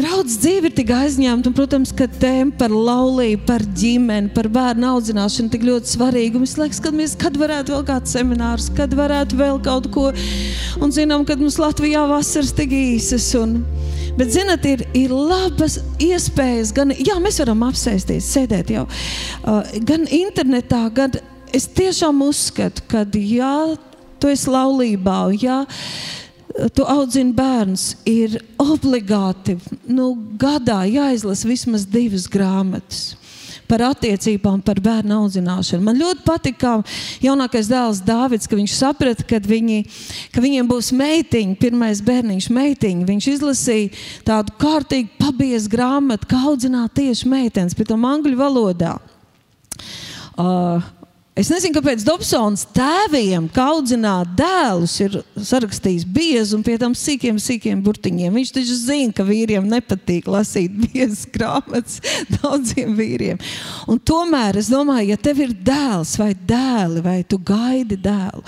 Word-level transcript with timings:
Draudz 0.00 0.38
dzīve 0.40 0.70
ir 0.70 0.72
tik 0.72 0.90
aizņemta, 0.96 1.50
un, 1.50 1.54
protams, 1.56 1.90
ka 1.92 2.06
tēma 2.08 2.54
par 2.56 2.72
laulību, 2.72 3.42
par 3.44 3.60
ģimeni, 3.76 4.30
par 4.32 4.46
bērnu 4.48 4.86
audzināšanu 4.94 5.52
tik 5.52 5.66
ļoti 5.66 5.90
svarīga. 5.92 6.40
Mums 6.40 6.54
liekas, 6.56 6.78
ka 6.80 6.92
mēs 6.94 7.12
kad 7.20 7.36
varētu 7.36 7.74
vēl 7.74 7.82
kāds 7.90 8.14
seminārs, 8.16 8.70
kad 8.78 8.94
varētu 8.96 9.36
vēl 9.36 9.60
kaut 9.66 9.90
ko, 9.92 10.06
un 10.80 10.94
zinām, 10.96 11.26
ka 11.28 11.36
mums 11.36 11.58
Latvijā 11.60 12.06
vasaras 12.08 12.54
tik 12.56 12.72
īsas. 12.76 13.28
Un, 13.42 13.58
Bet, 14.16 14.32
zinot, 14.34 14.64
ir, 14.66 14.82
ir 14.96 15.12
labas 15.14 15.78
iespējas, 16.02 16.72
gan 16.76 16.90
jā, 16.92 17.14
mēs 17.22 17.38
varam 17.40 17.62
apsēsties, 17.68 18.26
sēdēt 18.34 18.72
jau 18.74 18.82
uh, 18.84 19.60
gan 19.86 20.02
internetā, 20.12 20.80
gan 20.92 21.14
es 21.56 21.68
tiešām 21.78 22.18
uzskatu, 22.26 22.84
ka, 22.90 23.04
ja 23.16 23.52
tu 24.20 24.32
esi 24.32 24.50
laulībā, 24.50 25.20
ja 25.40 25.62
tu 26.74 26.84
audzini 26.88 27.34
bērns, 27.36 27.94
ir 28.08 28.40
obligāti 28.60 29.56
nu, 29.88 30.12
gadā 30.40 30.82
jāizlasa 30.90 31.48
vismaz 31.48 31.86
divas 31.88 32.28
grāmatas 32.30 33.14
par 33.70 33.84
attiecībām, 33.86 34.58
par 34.66 34.80
bērnu 34.82 35.14
audzināšanu. 35.14 35.84
Man 35.86 35.98
ļoti 36.00 36.24
patīk, 36.26 36.56
kā 36.58 36.72
jaunākais 37.22 37.70
dēls 37.70 38.02
Dārvids, 38.02 38.48
ka 38.50 38.58
viņš 38.58 38.74
saprata, 38.74 39.26
ka, 39.30 39.38
viņi, 39.46 39.84
ka 40.34 40.42
viņiem 40.42 40.66
būs 40.70 40.90
meitiņa, 40.98 41.54
pirmais 41.60 42.02
bērniņš, 42.02 42.48
meitiņa. 42.56 43.06
Viņš 43.06 43.28
izlasīja 43.36 43.92
tādu 44.26 44.56
kārtīgu 44.58 45.14
pabiezu 45.20 45.70
grāmatu, 45.70 46.32
kā 46.32 46.42
audzināt 46.50 46.96
tieši 46.98 47.30
meitenes, 47.30 47.78
pēc 47.78 47.92
tam 47.92 48.08
angļu 48.10 48.40
valodā. 48.40 48.96
Uh, 50.40 50.82
Es 51.38 51.46
nezinu, 51.46 51.76
kāpēc 51.76 52.02
Dobsons 52.02 52.64
tēviem, 52.74 53.44
kā 53.54 53.68
audzināt 53.70 54.32
dēlus, 54.34 54.96
ir 55.04 55.14
sarakstījis 55.38 56.02
biezu 56.10 56.56
un 56.58 56.64
pie 56.66 56.74
tam 56.80 56.96
sīkiem, 56.98 57.38
sīkiem 57.38 57.84
burtiņiem. 57.86 58.34
Viņš 58.34 58.50
taču 58.56 58.74
zina, 58.74 59.14
ka 59.14 59.22
vīriem 59.28 59.68
nepatīk 59.70 60.26
lasīt 60.30 60.74
biezas 60.82 61.22
grāmatas 61.30 62.00
daudziem 62.40 62.96
vīriem. 62.98 63.38
Un 63.86 64.02
tomēr 64.02 64.58
es 64.58 64.72
domāju, 64.72 65.12
ja 65.12 65.20
tev 65.22 65.44
ir 65.46 65.54
dēls 65.54 66.16
vai 66.18 66.32
dēli, 66.34 67.04
vai 67.06 67.20
tu 67.22 67.38
gaidi 67.38 68.00
dēlu, 68.02 68.42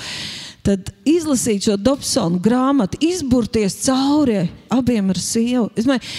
tad 0.66 0.90
izlasīt 1.06 1.70
šo 1.70 1.78
Dobsonu 1.78 2.42
grāmatu, 2.42 2.98
izburties 3.06 3.78
cauri 3.86 4.42
abiem 4.74 5.14
ar 5.14 5.22
sievu. 5.22 5.70
Es 5.78 5.86
domāju, 5.86 6.10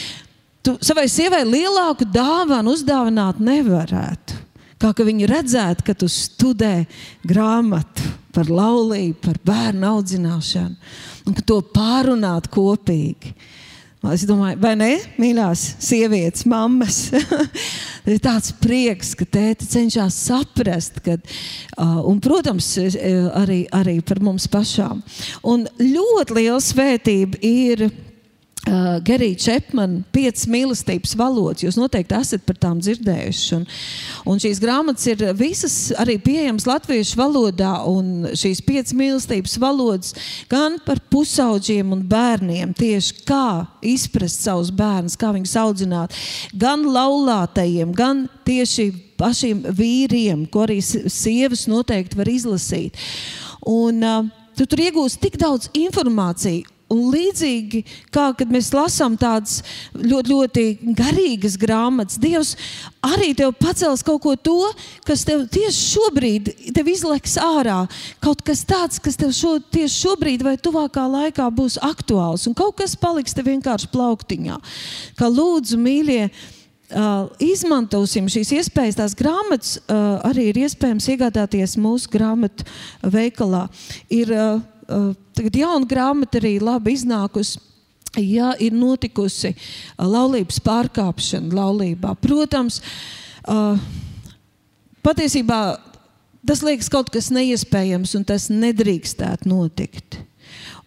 tu 0.64 0.78
savai 0.80 1.10
sievai 1.12 1.44
lielāku 1.44 2.08
dāvanu 2.08 2.78
uzdāvināt 2.78 3.44
nevarētu. 3.44 4.43
Kā 4.84 4.90
ka 4.92 5.06
viņi 5.08 5.28
redzētu, 5.32 5.86
ka 5.88 5.94
tu 5.96 6.10
studē 6.12 6.84
grāmatu 7.24 8.04
par 8.36 8.50
laulību, 8.52 9.16
par 9.24 9.38
bērnu 9.48 9.88
audzināšanu, 9.88 10.76
un 11.24 11.38
ka 11.38 11.44
to 11.48 11.62
pārunāt 11.72 12.50
kopīgi. 12.52 13.32
Es 14.12 14.26
domāju, 14.28 14.58
vai 14.60 14.74
ne, 14.76 14.90
mīļās 15.16 15.62
sievietes, 15.80 16.44
mammas? 16.52 17.06
ir 18.12 18.20
tāds 18.20 18.52
prieks, 18.60 19.14
ka 19.16 19.24
tēti 19.24 19.70
cenšas 19.72 20.18
saprast, 20.26 21.00
kad, 21.06 21.24
uh, 21.78 22.02
un, 22.04 22.20
protams, 22.20 22.74
arī, 23.40 23.62
arī 23.72 24.02
par 24.04 24.20
mums 24.20 24.50
pašām. 24.52 25.00
Un 25.48 25.64
ļoti 25.80 26.42
liela 26.42 26.60
svētība 26.60 27.40
ir 27.40 27.88
Uh, 28.64 29.02
Gerija 29.04 29.36
Čepmana, 29.36 30.06
piecas 30.16 30.46
mīlestības 30.48 31.18
valodas. 31.20 31.66
Jūs 31.66 31.76
noteikti 31.76 32.16
esat 32.16 32.46
par 32.48 32.56
tām 32.64 32.78
dzirdējuši. 32.80 33.48
Un, 33.58 33.64
un 34.32 34.38
šīs 34.40 34.62
grāmatas 34.64 35.10
ir 35.12 35.24
visas 35.36 35.74
arī 36.00 36.16
pieejamas 36.24 36.64
latviešu 36.70 37.18
valodā. 37.20 37.74
Šīs 38.40 38.62
piecas 38.64 38.96
mīlestības 38.96 39.58
valodas 39.60 40.14
gan 40.48 40.78
par 40.86 41.02
pusauģiem 41.12 41.92
un 41.92 42.06
bērniem, 42.08 42.72
tieši 42.80 43.26
kā 43.28 43.66
izprast 43.84 44.48
savus 44.48 44.72
bērnus, 44.72 45.18
kā 45.20 45.34
viņus 45.36 45.58
audzināt, 45.60 46.16
gan 46.56 46.86
laulātajiem, 46.88 47.92
gan 47.92 48.30
tieši 48.48 48.94
pašiem 49.20 49.66
vīriem, 49.76 50.48
ko 50.48 50.64
arī 50.70 50.80
sievas 50.80 51.66
noteikti 51.68 52.22
var 52.22 52.32
izlasīt. 52.32 52.96
Un, 53.68 54.00
uh, 54.08 54.32
Tu 54.54 54.68
tur 54.70 54.84
iegūsi 54.84 55.18
tik 55.18 55.34
daudz 55.42 55.72
informāciju, 55.74 56.68
Un 56.94 57.10
līdzīgi 57.14 57.84
kā 58.14 58.30
mēs 58.50 58.72
lasām 58.76 59.18
tādas 59.20 59.62
ļoti, 59.94 60.34
ļoti 60.34 60.94
garīgas 60.98 61.58
grāmatas, 61.60 62.20
Dievs 62.22 62.54
arī 63.04 63.34
tev 63.38 63.54
pacels 63.60 64.06
kaut 64.06 64.22
ko 64.24 64.36
to, 64.38 64.72
kas 65.08 65.26
tev 65.28 65.46
tieši 65.52 65.88
šobrīd 65.94 66.52
tev 66.76 66.90
izleks 66.94 67.38
ārā. 67.42 67.84
Kaut 68.24 68.44
kas 68.46 68.64
tāds, 68.68 69.02
kas 69.04 69.20
tev 69.20 69.34
šo, 69.36 69.58
tieši 69.74 70.06
šobrīd 70.08 70.46
vai 70.46 70.56
tuvākā 70.62 71.06
laikā 71.18 71.50
būs 71.54 71.80
aktuāls, 71.84 72.48
un 72.48 72.58
kaut 72.58 72.78
kas 72.82 72.96
paliks 73.00 73.36
tev 73.36 73.50
vienkārši 73.52 73.92
plauktiņā. 73.94 74.60
Kā 75.20 75.32
lūdzu, 75.32 75.80
mīļie! 75.82 76.28
Uh, 76.94 77.32
izmantosim 77.42 78.28
šīs 78.30 78.52
iespējas. 78.60 79.00
Tās 79.00 79.16
grāmatas 79.18 79.80
uh, 79.80 80.20
arī 80.28 80.52
ir 80.52 80.60
iespējams 80.62 81.08
iegādāties 81.10 81.74
mūsu 81.82 82.12
grāmatu 82.14 82.68
veikalā. 83.02 83.64
Ir, 84.14 84.30
uh, 84.30 84.60
tagad 84.88 85.56
jauna 85.58 85.88
grāmata 85.90 86.42
arī 86.42 86.58
labi 86.64 86.98
iznākusi. 86.98 87.62
Ja 88.22 88.52
ir 88.62 88.76
notikusi 88.78 89.56
uh, 89.56 90.06
laulības 90.06 90.60
pārkāpšana 90.62 91.56
laulībā, 91.58 92.12
protams, 92.22 92.78
uh, 93.50 93.80
patiesībā 95.02 95.62
tas 96.46 96.62
liekas 96.62 96.92
kaut 96.94 97.10
kas 97.10 97.32
neiespējams 97.34 98.14
un 98.20 98.28
tas 98.30 98.52
nedrīkstētu 98.54 99.50
notikt. 99.50 100.20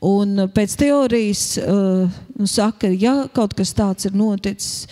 Un 0.07 0.45
pēc 0.55 0.75
teorijas 0.79 1.57
nu, 1.57 2.47
saka, 2.47 2.93
ja 2.93 3.25
kaut 3.35 3.57
kas 3.57 3.73
tāds 3.75 4.07
ir 4.07 4.15
noticis, 4.15 4.85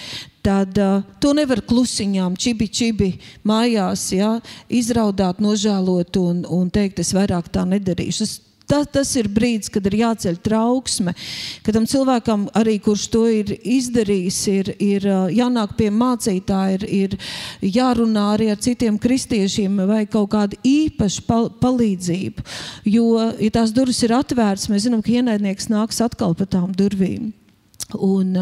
tad 0.44 0.76
uh, 0.80 1.04
to 1.20 1.32
nevar 1.36 1.62
klusiņām, 1.64 2.36
čibi, 2.40 2.68
čibi 2.68 3.10
mājās 3.48 4.08
ja, 4.12 4.34
izraudāt, 4.68 5.40
nožēlot 5.44 6.18
un, 6.20 6.42
un 6.44 6.68
teikt, 6.72 7.00
es 7.00 7.14
vairāk 7.16 7.48
tā 7.52 7.64
nedarīšu. 7.68 8.26
Tas, 8.26 8.34
Tas, 8.64 8.86
tas 8.88 9.10
ir 9.20 9.28
brīdis, 9.28 9.68
kad 9.68 9.84
ir 9.90 9.98
jāceļ 9.98 10.38
trauksme, 10.44 11.12
kad 11.66 11.76
tam 11.76 11.84
cilvēkam, 11.88 12.46
arī, 12.56 12.78
kurš 12.80 13.04
to 13.12 13.26
ir 13.28 13.52
izdarījis, 13.60 14.38
ir, 14.54 14.70
ir 14.80 15.08
jānāk 15.36 15.76
pie 15.76 15.90
mācītāja, 15.92 16.80
ir, 16.80 16.86
ir 16.88 17.68
jārunā 17.76 18.24
arī 18.38 18.48
ar 18.54 18.62
citiem 18.64 18.96
kristiešiem 19.00 19.84
vai 19.90 20.04
kaut 20.08 20.32
kāda 20.32 20.56
īpaša 20.64 21.28
pal 21.28 21.50
palīdzība. 21.60 22.44
Jo, 22.88 23.06
ja 23.36 23.52
tās 23.52 23.76
durvis 23.76 24.00
ir 24.06 24.16
atvērtas, 24.16 24.70
mēs 24.72 24.88
zinām, 24.88 25.04
ka 25.04 25.12
ienaidnieks 25.18 25.68
nāks 25.68 26.00
atkal 26.04 26.32
pa 26.38 26.48
tām 26.48 26.72
durvīm. 26.72 27.32
Un, 27.94 28.32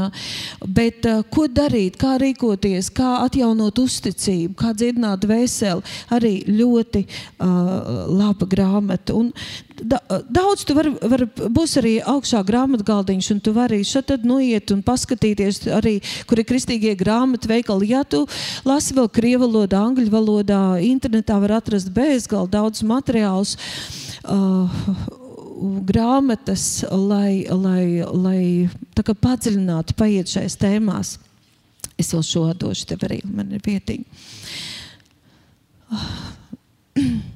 bet, 0.64 1.04
uh, 1.08 1.20
ko 1.28 1.46
darīt, 1.50 1.98
kā 2.00 2.14
rīkoties, 2.20 2.88
kā 2.94 3.18
atjaunot 3.26 3.80
uzticību, 3.82 4.54
kā 4.56 4.72
dziedināt 4.76 5.26
veseli, 5.28 5.82
arī 6.14 6.32
ļoti 6.48 7.02
uh, 7.04 8.06
laba 8.08 8.48
grāmata. 8.48 9.16
Un, 9.18 9.32
da, 9.82 10.00
daudz 10.30 10.64
tu 10.64 10.76
vari, 10.78 10.94
var, 10.94 11.26
būs 11.52 11.76
arī 11.82 11.98
augšā 12.14 12.42
grāmatgaldiņš, 12.48 13.30
un 13.34 13.42
tu 13.44 13.54
vari 13.56 13.82
šeit 13.84 14.14
noiet 14.24 14.72
un 14.72 14.84
paskatīties 14.86 15.64
arī, 15.74 15.98
kur 16.28 16.40
ir 16.40 16.48
kristīgie 16.48 16.94
grāmatu 16.98 17.50
veikali. 17.50 17.92
Ja 17.92 18.04
tu 18.04 18.24
lasi 18.68 18.96
vēl 18.96 19.10
krievu 19.12 19.48
valodā, 19.48 19.82
angļu 19.82 20.12
valodā, 20.12 20.62
internetā 20.86 21.40
var 21.42 21.58
atrast 21.58 21.92
bezgalīgi 21.92 22.52
daudz 22.52 22.84
materiālus. 22.86 23.56
Uh, 24.22 25.20
grāmatas, 25.88 26.84
lai, 26.90 27.46
lai, 27.48 28.02
lai 28.12 28.68
padziļinātu, 28.96 29.96
paiet 29.98 30.32
šajās 30.32 30.56
tēmās. 30.60 31.18
Es 32.00 32.12
vēl 32.14 32.24
šo 32.26 32.46
došu 32.58 32.86
tev 32.90 33.04
arī, 33.06 33.20
man 33.28 33.52
ir 33.54 33.62
vietiņa. 33.64 34.04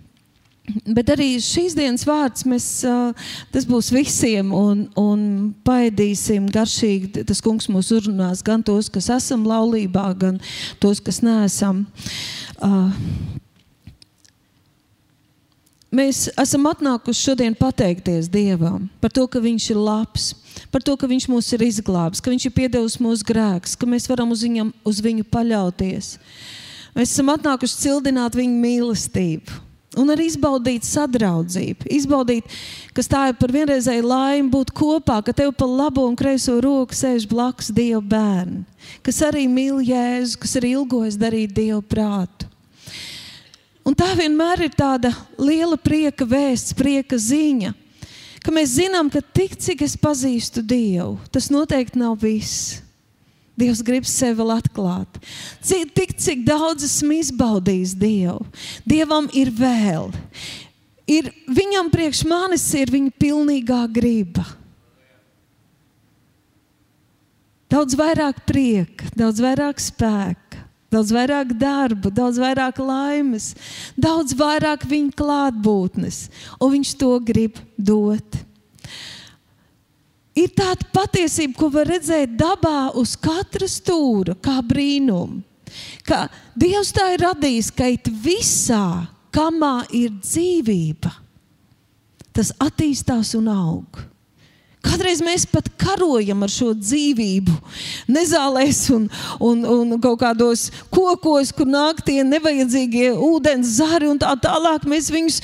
Bet 0.96 1.10
arī 1.14 1.28
šīs 1.42 1.76
dienas 1.78 2.02
vārds 2.08 2.42
mēs, 2.48 2.66
tas 3.54 3.66
būs 3.68 3.92
visiem, 3.94 4.50
un, 4.54 4.86
un 4.98 5.20
paēdīsim 5.66 6.48
garšīgi. 6.52 7.22
Tas 7.28 7.42
kungs 7.44 7.68
mūs 7.70 7.92
uzrunās 7.94 8.42
gan 8.46 8.64
tos, 8.66 8.90
kas 8.92 9.08
esam 9.14 9.46
laulībā, 9.46 10.08
gan 10.18 10.40
tos, 10.82 11.00
kas 11.04 11.22
neesam. 11.22 11.84
Uh, 12.58 12.90
Mēs 15.96 16.26
esam 16.36 16.66
atnākuši 16.68 17.28
šodien 17.30 17.54
pateikties 17.56 18.28
Dievam 18.28 18.88
par 19.00 19.12
to, 19.14 19.24
ka 19.30 19.40
Viņš 19.40 19.68
ir 19.72 19.78
labs, 19.80 20.32
par 20.74 20.84
to, 20.84 20.96
ka 20.98 21.08
Viņš 21.08 21.28
mūs 21.32 21.52
ir 21.56 21.64
izglābis, 21.68 22.20
ka 22.20 22.32
Viņš 22.32 22.48
ir 22.48 22.56
piedevis 22.56 22.98
mūsu 23.00 23.24
grēkus, 23.24 23.76
ka 23.78 23.88
mēs 23.88 24.08
varam 24.10 24.34
uz, 24.34 24.42
viņam, 24.44 24.74
uz 24.84 25.00
Viņu 25.04 25.24
paļauties. 25.32 26.16
Mēs 26.96 27.14
esam 27.14 27.32
atnākuši 27.32 27.80
cildināt 27.86 28.36
Viņa 28.36 28.60
mīlestību 28.66 29.62
un 29.96 30.12
arī 30.12 30.26
izbaudīt 30.28 30.84
sadraudzību. 30.84 31.88
Izbaudīt, 31.96 32.56
kas 32.92 33.08
tā 33.08 33.22
ir 33.30 33.38
par 33.40 33.54
vienreizēju 33.54 34.04
laimi 34.04 34.52
būt 34.52 34.74
kopā, 34.76 35.22
ka 35.24 35.32
tev 35.32 35.54
pa 35.56 35.64
labo 35.64 36.04
un 36.04 36.18
kreiso 36.18 36.58
roku 36.60 36.96
sēž 36.96 37.24
blakus 37.30 37.72
Dieva 37.72 38.02
bērni, 38.04 38.66
kas 39.06 39.22
arī 39.24 39.46
mīl 39.48 39.80
Jēzu, 39.80 40.42
kas 40.42 40.58
arī 40.60 40.74
ilgojas 40.76 41.16
darīt 41.20 41.56
Dieva 41.56 41.80
prātu. 41.80 42.35
Un 43.86 43.94
tā 43.94 44.08
vienmēr 44.18 44.64
ir 44.66 44.72
tāda 44.74 45.12
liela 45.38 45.78
prieka 45.78 46.26
vēsts, 46.26 46.74
prieka 46.74 47.18
ziņa, 47.22 47.70
ka 48.42 48.54
mēs 48.54 48.74
zinām, 48.80 49.10
ka 49.10 49.22
tik 49.22 49.54
cik 49.62 49.84
es 49.86 49.94
pazīstu 50.00 50.64
Dievu, 50.66 51.20
tas 51.30 51.46
noteikti 51.54 52.02
nav 52.02 52.18
viss. 52.22 52.80
Dievs 53.56 53.80
grib 53.80 54.04
sevi 54.04 54.36
vēl 54.36 54.52
atklāt. 54.58 55.16
Cik, 55.64 55.94
tik, 55.96 56.10
cik 56.20 56.42
daudz 56.44 56.84
esmu 56.84 57.14
izbaudījis 57.22 57.94
Dievu. 57.96 58.42
Dievam 58.84 59.30
ir 59.32 59.48
vēl. 59.48 60.10
Ir, 61.08 61.30
viņam 61.48 61.88
priekš 61.88 62.20
manis 62.28 62.66
ir 62.76 62.92
viņa 62.92 63.14
pilnīgā 63.16 63.80
griba. 63.94 64.44
Daudz 67.72 67.96
vairāk 67.98 68.44
prieka, 68.46 69.08
daudz 69.16 69.40
vairāk 69.42 69.80
spēka, 69.82 70.45
daudz 70.92 71.12
vairāk 71.14 71.52
darba, 71.58 72.10
daudz 72.14 72.40
vairāk 72.40 72.80
laimes, 72.82 73.52
daudz 73.98 74.36
vairāk 74.38 74.86
viņa 74.88 75.14
klātbūtnes, 75.18 76.26
un 76.60 76.76
viņš 76.78 76.96
to 77.00 77.14
grib 77.26 77.60
dot 77.76 78.44
ir 80.36 80.52
tāda 80.52 80.86
patiesība, 80.92 81.56
ko 81.56 81.70
var 81.72 81.88
redzēt 81.88 82.36
dabā 82.38 82.92
uz 83.00 83.16
katra 83.18 83.68
stūra, 83.70 84.36
kā 84.36 84.60
brīnumu. 84.64 85.42
Ka 86.06 86.26
Dievs 86.56 86.92
tā 86.94 87.10
ir 87.14 87.24
radījis, 87.24 87.72
ka 87.74 87.88
it 87.92 88.08
visā, 88.08 89.08
kamā 89.34 89.88
ir 89.96 90.14
dzīvība, 90.22 91.10
tas 92.36 92.52
attīstās 92.62 93.34
un 93.36 93.50
aug. 93.52 94.00
Kādreiz 94.86 95.22
mēs 95.24 95.46
pat 95.50 95.66
karojam 95.80 96.44
ar 96.46 96.52
šo 96.52 96.70
dzīvību, 96.78 97.54
nezālēs 98.12 98.84
un, 98.94 99.08
un, 99.42 99.64
un 99.66 99.96
kaut 100.02 100.20
kādos 100.22 100.68
kokos, 100.94 101.50
kur 101.56 101.68
nāk 101.68 102.04
tie 102.06 102.22
nevajadzīgie 102.26 103.10
ūdens 103.14 103.76
zari 103.80 104.10
un 104.10 104.20
tā 104.22 104.34
tālāk. 104.42 104.86
Mēs 104.88 105.10
viņus 105.14 105.40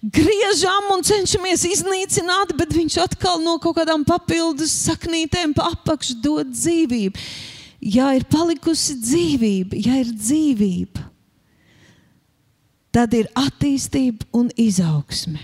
griežam 0.00 0.90
un 0.94 1.04
cenšamies 1.04 1.66
iznīcināt, 1.68 2.54
bet 2.58 2.74
viņš 2.74 2.98
atkal 3.04 3.40
no 3.44 3.58
kaut 3.62 3.78
kādām 3.78 4.04
papildus 4.08 4.72
saknītēm 4.88 5.54
pa 5.56 5.70
apakšu 5.74 6.18
dod 6.24 6.50
dzīvību. 6.54 7.20
Ja 7.80 8.10
ir 8.16 8.26
palikusi 8.28 8.98
dzīvība, 9.00 9.78
ja 9.80 10.00
ir 10.02 10.10
dzīvība, 10.12 11.06
tad 12.92 13.14
ir 13.16 13.30
attīstība 13.38 14.26
un 14.36 14.50
izaugsme. 14.58 15.40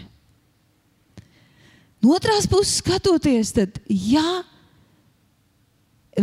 No 2.03 2.15
otras 2.15 2.47
puses, 2.47 2.79
skatoties, 2.83 3.53
tad, 3.57 3.79
ja, 3.89 4.43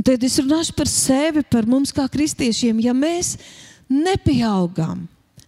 tad 0.03 0.23
es 0.23 0.37
runāšu 0.41 0.75
par 0.77 0.89
sevi, 0.89 1.43
par 1.43 1.67
mums 1.69 1.93
kā 1.95 2.05
kristiešiem, 2.11 2.81
ja 2.85 2.93
mēs 2.95 3.35
nepieaugam, 3.89 5.07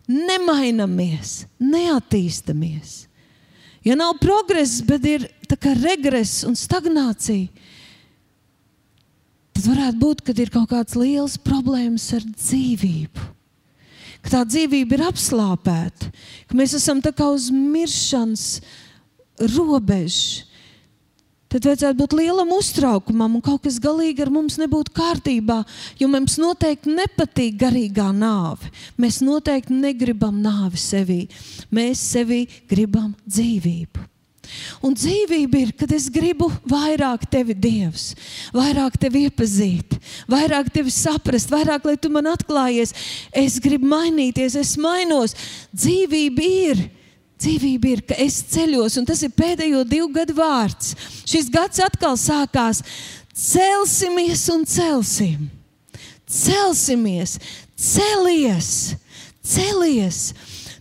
nemainamies, 0.10 1.46
neattīstamies. 1.62 3.06
Ja 3.86 3.94
nav 3.98 4.18
progress, 4.18 4.82
bet 4.82 5.06
ir 5.06 5.28
regress 5.84 6.44
un 6.48 6.58
stagnācija, 6.58 7.48
tad 9.54 9.68
varētu 9.70 10.02
būt, 10.02 10.24
ka 10.26 10.34
ir 10.42 10.52
kaut 10.54 10.72
kāds 10.74 10.98
liels 10.98 11.38
problēmas 11.38 12.10
ar 12.18 12.26
dzīvību. 12.26 13.30
Ka 14.26 14.32
tā 14.40 14.42
dzīvība 14.50 14.98
ir 14.98 15.04
apslāpēta, 15.06 16.10
ka 16.50 16.58
mēs 16.58 16.74
esam 16.74 16.98
tā 17.06 17.12
kā 17.14 17.28
uz 17.30 17.52
miršanas 17.54 18.48
robežas 19.40 20.46
tad 21.56 21.70
vajadzētu 21.70 21.96
būt 22.02 22.14
lielam 22.18 22.50
uztraukumam, 22.52 23.38
un 23.38 23.44
kaut 23.44 23.64
kas 23.64 23.78
galīgi 23.80 24.26
ar 24.26 24.32
mums 24.34 24.58
nebūtu 24.60 24.92
kārtībā. 24.96 25.62
Jo 26.02 26.10
mums 26.12 26.36
noteikti 26.42 26.92
nepatīk 26.92 27.56
garīgā 27.62 28.10
nāve. 28.16 28.68
Mēs 29.00 29.22
noteikti 29.24 29.78
negribam 29.78 30.42
nāvi 30.44 30.82
sevī. 30.82 31.22
Mēs 31.72 32.02
sevī 32.12 32.44
gribam 32.68 33.14
dzīvību. 33.24 34.04
Un 34.86 34.94
dzīvība 34.94 35.62
ir, 35.64 35.72
kad 35.80 35.90
es 35.96 36.06
gribu 36.14 36.52
vairāk 36.70 37.24
tevi, 37.32 37.56
Dievs, 37.58 38.12
vairāk 38.54 39.00
tevi 39.02 39.24
iepazīt, 39.26 39.96
vairāk 40.30 40.70
tevi 40.76 40.94
saprast, 40.94 41.50
vairāk, 41.50 41.88
lai 41.88 41.96
tu 41.98 42.12
man 42.14 42.30
atklājies. 42.30 42.94
Es 43.34 43.58
gribu 43.64 43.90
mainīties, 43.90 44.60
es 44.60 44.76
mainos. 44.78 45.34
Dzīvība 45.74 46.52
ir 46.70 46.86
Dzīvība 47.36 47.90
ir, 47.92 48.02
ka 48.08 48.16
es 48.22 48.38
ceļos, 48.54 48.96
un 49.02 49.08
tas 49.08 49.20
ir 49.26 49.34
pēdējo 49.36 49.84
divu 49.90 50.08
gadu 50.16 50.38
vārds. 50.38 50.94
Šis 51.28 51.50
gads 51.52 51.82
atkal 51.84 52.16
sākās. 52.20 52.80
Celsimies 53.36 54.46
un 54.54 54.64
celsim. 54.70 55.50
Celsimies, 56.32 57.36
celies, 57.76 58.70
celies. 59.44 60.20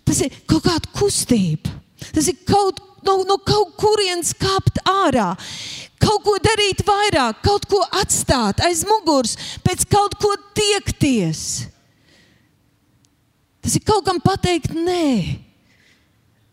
Tas 0.06 0.22
ir 0.22 0.36
kaut 0.46 0.62
kāda 0.68 0.92
kustība. 0.94 1.72
Tas 2.14 2.28
ir 2.30 2.38
kaut, 2.46 2.78
no, 3.04 3.18
no 3.26 3.36
kaut 3.42 3.74
kurienes 3.80 4.30
kāpt 4.38 4.78
ārā. 4.86 5.32
Kaut 6.04 6.22
ko 6.22 6.36
darīt 6.42 6.84
vairāk, 6.86 7.40
kaut 7.42 7.66
ko 7.66 7.80
atstāt 7.98 8.60
aiz 8.62 8.84
muguras, 8.86 9.34
pēc 9.64 9.86
kaut 9.90 10.14
ko 10.20 10.34
tiekties. 10.54 11.64
Tas 13.64 13.74
ir 13.74 13.84
kaut 13.88 14.04
kam 14.06 14.20
pateikt, 14.22 14.76
nē 14.76 15.44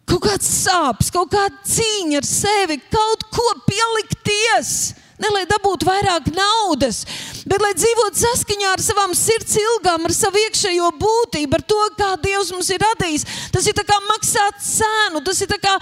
kaut 0.09 0.23
kāds 0.25 0.47
sāpes, 0.47 1.11
kaut 1.13 1.31
kāda 1.33 1.55
cīņa 1.67 2.19
ar 2.21 2.27
sevi, 2.27 2.79
kaut 2.91 3.27
ko 3.33 3.47
pielikties. 3.67 4.73
Ne 5.21 5.29
lai 5.29 5.43
dabūtu 5.45 5.85
vairāk 5.85 6.31
naudas, 6.33 7.03
bet 7.45 7.61
lai 7.61 7.75
dzīvotu 7.77 8.23
saskaņā 8.23 8.71
ar 8.73 8.81
savām 8.81 9.11
sirds 9.13 9.53
ilgām, 9.61 10.07
ar 10.07 10.15
savu 10.17 10.41
iekšējo 10.41 10.87
būtību, 10.97 11.59
ar 11.59 11.65
to, 11.69 11.81
kā 11.99 12.09
Dievs 12.23 12.49
mums 12.55 12.71
ir 12.73 12.81
radījis. 12.81 13.27
Tas 13.53 13.69
ir 13.69 13.77
kā 13.77 13.99
maksāt 14.07 14.57
cenu, 14.65 15.21
tas 15.27 15.43
ir 15.45 15.53
kā 15.61 15.75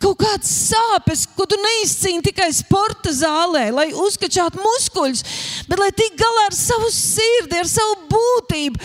kaut 0.00 0.18
kādas 0.18 0.50
sāpes, 0.72 1.26
ko 1.36 1.46
tu 1.46 1.58
neizcīni 1.60 2.24
tikai 2.26 2.48
sporta 2.56 3.12
zālē, 3.14 3.68
lai 3.76 3.90
uzkačātu 3.92 4.58
muskuļus, 4.64 5.22
bet 5.68 5.78
lai 5.78 5.90
tik 5.94 6.18
galā 6.18 6.48
ar 6.48 6.56
savu 6.56 6.90
sirdi, 6.94 7.60
ar 7.60 7.68
savu 7.70 7.98
būtību 8.10 8.80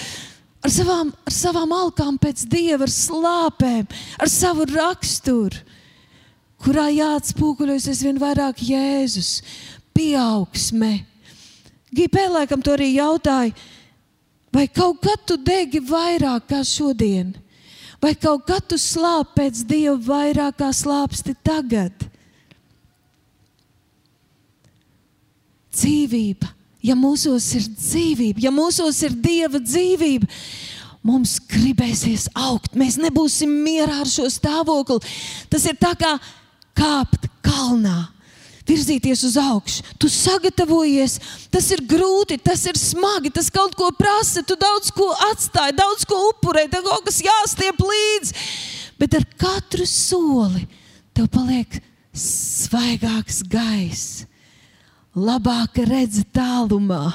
ar 0.66 0.74
savām, 0.74 1.12
ar 1.28 1.34
savām 1.34 1.74
alkām 1.78 2.18
pēc 2.22 2.46
dieva, 2.50 2.88
ar 2.88 2.92
slāpēm, 2.92 3.86
ar 4.18 4.32
savu 4.32 4.66
raksturu, 4.72 5.62
kurā 6.66 6.88
jāatspūkuļojas 6.90 7.90
aizvien 7.92 8.18
vairāk 8.22 8.64
Jēzus, 8.66 9.38
pieaugsme. 9.94 11.04
Gipēlēkam 11.96 12.64
to 12.66 12.74
arī 12.74 12.96
jautāja, 12.96 13.54
vai 14.56 14.66
kaut 14.72 15.04
kad 15.06 15.22
tu 15.30 15.38
degi 15.38 15.84
vairāk 15.86 16.50
kā 16.50 16.64
šodien, 16.66 17.36
vai 18.02 18.16
kaut 18.18 18.48
kad 18.50 18.66
tu 18.66 18.80
slāp 18.82 19.36
pēc 19.38 19.62
dieva 19.70 20.00
vairāk 20.10 20.58
kā 20.64 20.74
slāpsti 20.74 21.38
tagad? 21.46 22.10
Dzīvība 25.76 26.55
ja 26.86 26.96
mūsos 26.98 27.48
ir 27.58 27.68
dzīvība, 27.74 28.44
ja 28.46 28.54
mūsos 28.54 29.02
ir 29.06 29.16
dieva 29.22 29.62
dzīvība, 29.62 30.28
mums 31.06 31.38
gribēsies 31.52 32.30
augt. 32.38 32.74
Mēs 32.78 32.98
nebūsim 33.02 33.52
mierā 33.66 34.02
ar 34.04 34.10
šo 34.10 34.28
stāvokli. 34.34 35.02
Tas 35.52 35.66
ir 35.70 35.78
tā 35.82 35.94
kā 36.00 36.16
kāpt 36.78 37.30
kalnā. 37.46 38.12
Virzīties 38.66 39.22
uz 39.28 39.36
augšu, 39.38 39.84
tu 40.02 40.10
sagatavojies, 40.10 41.20
tas 41.54 41.68
ir 41.70 41.84
grūti, 41.86 42.40
tas 42.42 42.64
ir 42.66 42.80
smagi, 42.82 43.30
tas 43.30 43.52
kaut 43.54 43.76
ko 43.78 43.92
prasa, 43.94 44.42
tu 44.42 44.58
daudz 44.58 44.90
ko 44.90 45.12
atstāji, 45.28 45.76
daudz 45.78 46.02
ko 46.10 46.18
upurē, 46.32 46.64
tev 46.74 46.88
kaut 46.88 47.06
kas 47.06 47.22
jāstiep 47.22 47.78
līdzi. 47.78 48.34
Bet 48.98 49.20
ar 49.20 49.28
katru 49.38 49.86
soli 49.86 50.66
tev 51.14 51.30
paliek 51.30 51.78
svaigāks 52.18 53.44
gaiss 53.46 54.26
labāk 55.16 55.80
redzi 55.88 56.26
tālumā. 56.36 57.08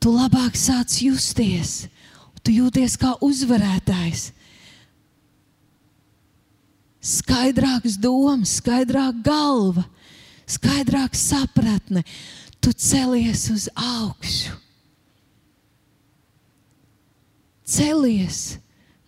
Tu 0.00 0.12
labāk 0.12 0.56
sāc 0.58 0.92
justies, 1.02 1.86
tu 2.44 2.52
jūties 2.54 2.96
kā 3.00 3.16
uzvarētājs. 3.24 4.30
Skaidrākas 7.06 7.96
domas, 8.02 8.58
skaidrāka 8.60 9.22
galva, 9.24 9.86
skaidrāka 10.46 11.18
sapratne. 11.18 12.04
Tu 12.60 12.72
celies 12.74 13.46
uz 13.52 13.68
augšu. 13.78 14.56
Celies 17.66 18.56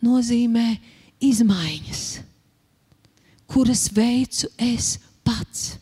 nozīmē 0.03 0.79
izmaiņas, 1.23 2.03
kuras 3.51 3.85
veicu 3.95 4.51
es 4.63 4.97
pats. 5.27 5.77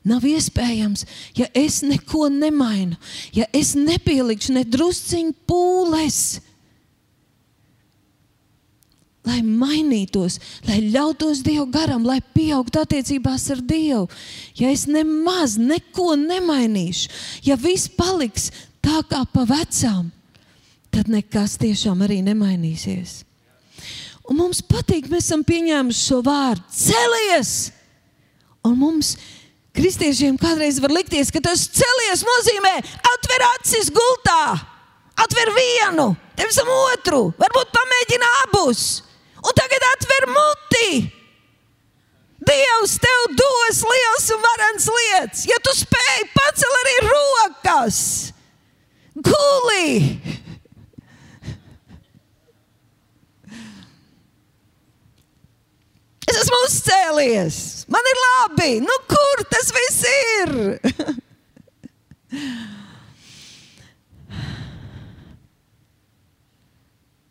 Nav 0.00 0.24
iespējams, 0.24 1.04
ja 1.36 1.44
es 1.52 1.82
neko 1.84 2.30
nemainu, 2.32 2.96
ja 3.36 3.44
es 3.52 3.74
nepielikšu 3.76 4.54
ne 4.56 4.62
drusciņu 4.64 5.34
pūles, 5.48 6.20
lai 9.28 9.42
mainītos, 9.44 10.38
lai 10.64 10.78
ļautos 10.86 11.42
Dievu 11.44 11.66
garam, 11.68 12.06
lai 12.08 12.22
pieaugtu 12.32 12.80
attiecībās 12.80 13.44
ar 13.52 13.60
Dievu. 13.60 14.06
Ja 14.56 14.70
es 14.72 14.86
nemaz 14.88 15.58
neko 15.60 16.14
nemainīšu, 16.16 17.10
ja 17.44 17.58
viss 17.60 17.90
paliks 17.92 18.48
tā 18.80 19.02
kā 19.04 19.20
pa 19.28 19.44
vecām, 19.44 20.08
tad 20.88 21.12
nekas 21.12 21.58
tiešām 21.60 22.00
arī 22.06 22.22
nemainīsies. 22.24 23.18
Un 24.30 24.40
mums 24.40 24.62
patīk, 24.64 25.10
mēs 25.12 25.28
esam 25.28 25.44
pieņēmuši 25.44 26.06
šo 26.06 26.22
vārdu 26.24 26.64
celies! 26.72 27.52
Un 28.64 28.74
mums 28.80 29.12
ir 29.16 29.39
Kristiešiem 29.76 30.34
kādreiz 30.40 30.80
var 30.82 30.90
likties, 30.90 31.30
ka 31.30 31.38
tas 31.42 31.68
celies 31.70 32.24
nozīmē 32.26 32.72
atver 33.12 33.44
acis 33.52 33.90
gultā, 33.94 34.58
atver 35.14 35.52
vienu, 35.54 36.10
tevis 36.34 36.58
otru, 36.64 37.30
varbūt 37.38 37.70
pamēģina 37.76 38.30
abus, 38.44 39.04
un 39.38 39.54
tagad 39.54 39.86
atver 39.92 40.26
muti. 40.34 40.90
Dievs 42.40 42.96
tev 42.98 43.24
dos 43.36 43.82
liels 43.84 44.28
un 44.34 44.42
varens 44.42 44.86
lietas. 44.88 45.42
Ja 45.46 45.58
tu 45.62 45.74
spēj, 45.76 46.22
pacel 46.32 46.76
arī 46.78 46.94
rokas, 47.04 47.98
guli. 49.14 49.98
Es 56.30 56.36
esmu 56.44 56.58
uzcēlies, 56.68 57.56
man 57.90 58.06
ir 58.06 58.18
labi. 58.24 58.72
Nu, 58.84 58.96
kur 59.10 59.42
tas 59.50 59.72
viss 59.74 60.00
ir? 60.10 60.52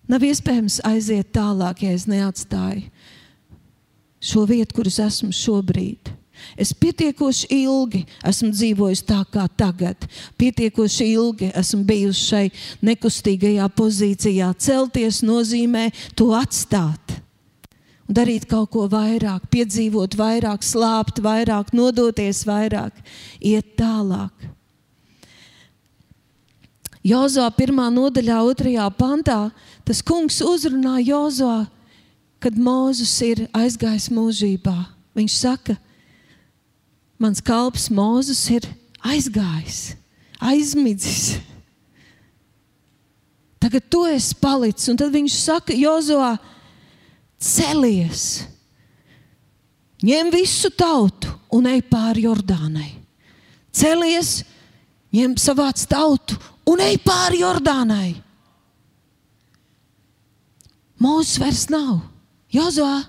Nav 0.09 0.25
iespējams 0.25 0.81
aiziet 0.89 1.29
tālāk, 1.37 1.85
ja 1.85 1.91
es 1.95 2.07
neatstāju 2.09 2.89
šo 4.19 4.43
vietu, 4.49 4.75
kur 4.75 4.87
es 4.89 4.99
esmu 4.99 5.31
šobrīd. 5.31 6.11
Es 6.59 6.71
pietiekoši 6.75 7.49
ilgi 7.51 8.05
esmu 8.27 8.51
dzīvojis 8.53 9.03
tā 9.07 9.19
kā 9.31 9.45
tagad. 9.59 10.07
Pietiekoši 10.39 11.07
ilgi 11.13 11.51
esmu 11.59 11.83
bijusi 11.87 12.25
šai 12.25 12.45
nekustīgajā 12.89 13.67
pozīcijā. 13.75 14.51
Celties 14.59 15.21
nozīmē 15.27 15.89
to 16.19 16.31
atstāt. 16.35 17.08
Darīt 18.09 18.47
kaut 18.49 18.71
ko 18.73 18.87
vairāk, 18.89 19.43
piedzīvot 19.53 20.15
vairāk, 20.17 20.63
slāpt 20.65 21.21
vairāk, 21.21 21.69
nodoties 21.77 22.41
vairāk, 22.47 22.95
iet 23.37 23.75
tālāk. 23.77 24.33
Jozā 27.05 27.45
pirmā 27.55 27.87
nodaļā, 27.93 28.39
otrajā 28.49 28.87
pantā, 28.97 29.37
tas 29.87 30.01
kungs 30.03 30.41
uzrunā 30.43 30.97
Jozā, 31.05 31.67
kad 32.41 32.57
Mozus 32.57 33.13
ir 33.23 33.45
aizgājis 33.55 34.09
mūžībā. 34.11 34.75
Viņš 35.15 35.37
saka, 35.37 35.77
mans 37.21 37.43
kalps 37.45 37.87
Mozus 37.93 38.41
ir 38.51 38.67
aizgājis, 39.05 39.93
aizmidzis. 40.41 41.39
Tagad 43.59 43.85
tu 43.91 44.05
esi 44.07 44.35
palicis, 44.39 44.87
un 44.91 44.99
tad 44.99 45.11
viņš 45.13 45.35
saka, 45.35 45.75
Jozovā, 45.75 46.37
celies, 47.39 48.45
ņem 50.03 50.31
visu 50.33 50.71
tautu 50.75 51.31
un 51.55 51.67
ej 51.71 51.81
pāri 51.89 52.27
Jordānai. 52.27 52.91
Celies, 53.71 54.43
ņem 55.15 55.35
savāc 55.39 55.81
tautu 55.89 56.37
un 56.69 56.83
ej 56.83 56.99
pāri 57.03 57.41
Jordānai. 57.41 58.11
Mūsu 60.99 61.39
vairs 61.39 61.65
nav. 61.71 62.01
Jozā, 62.51 63.05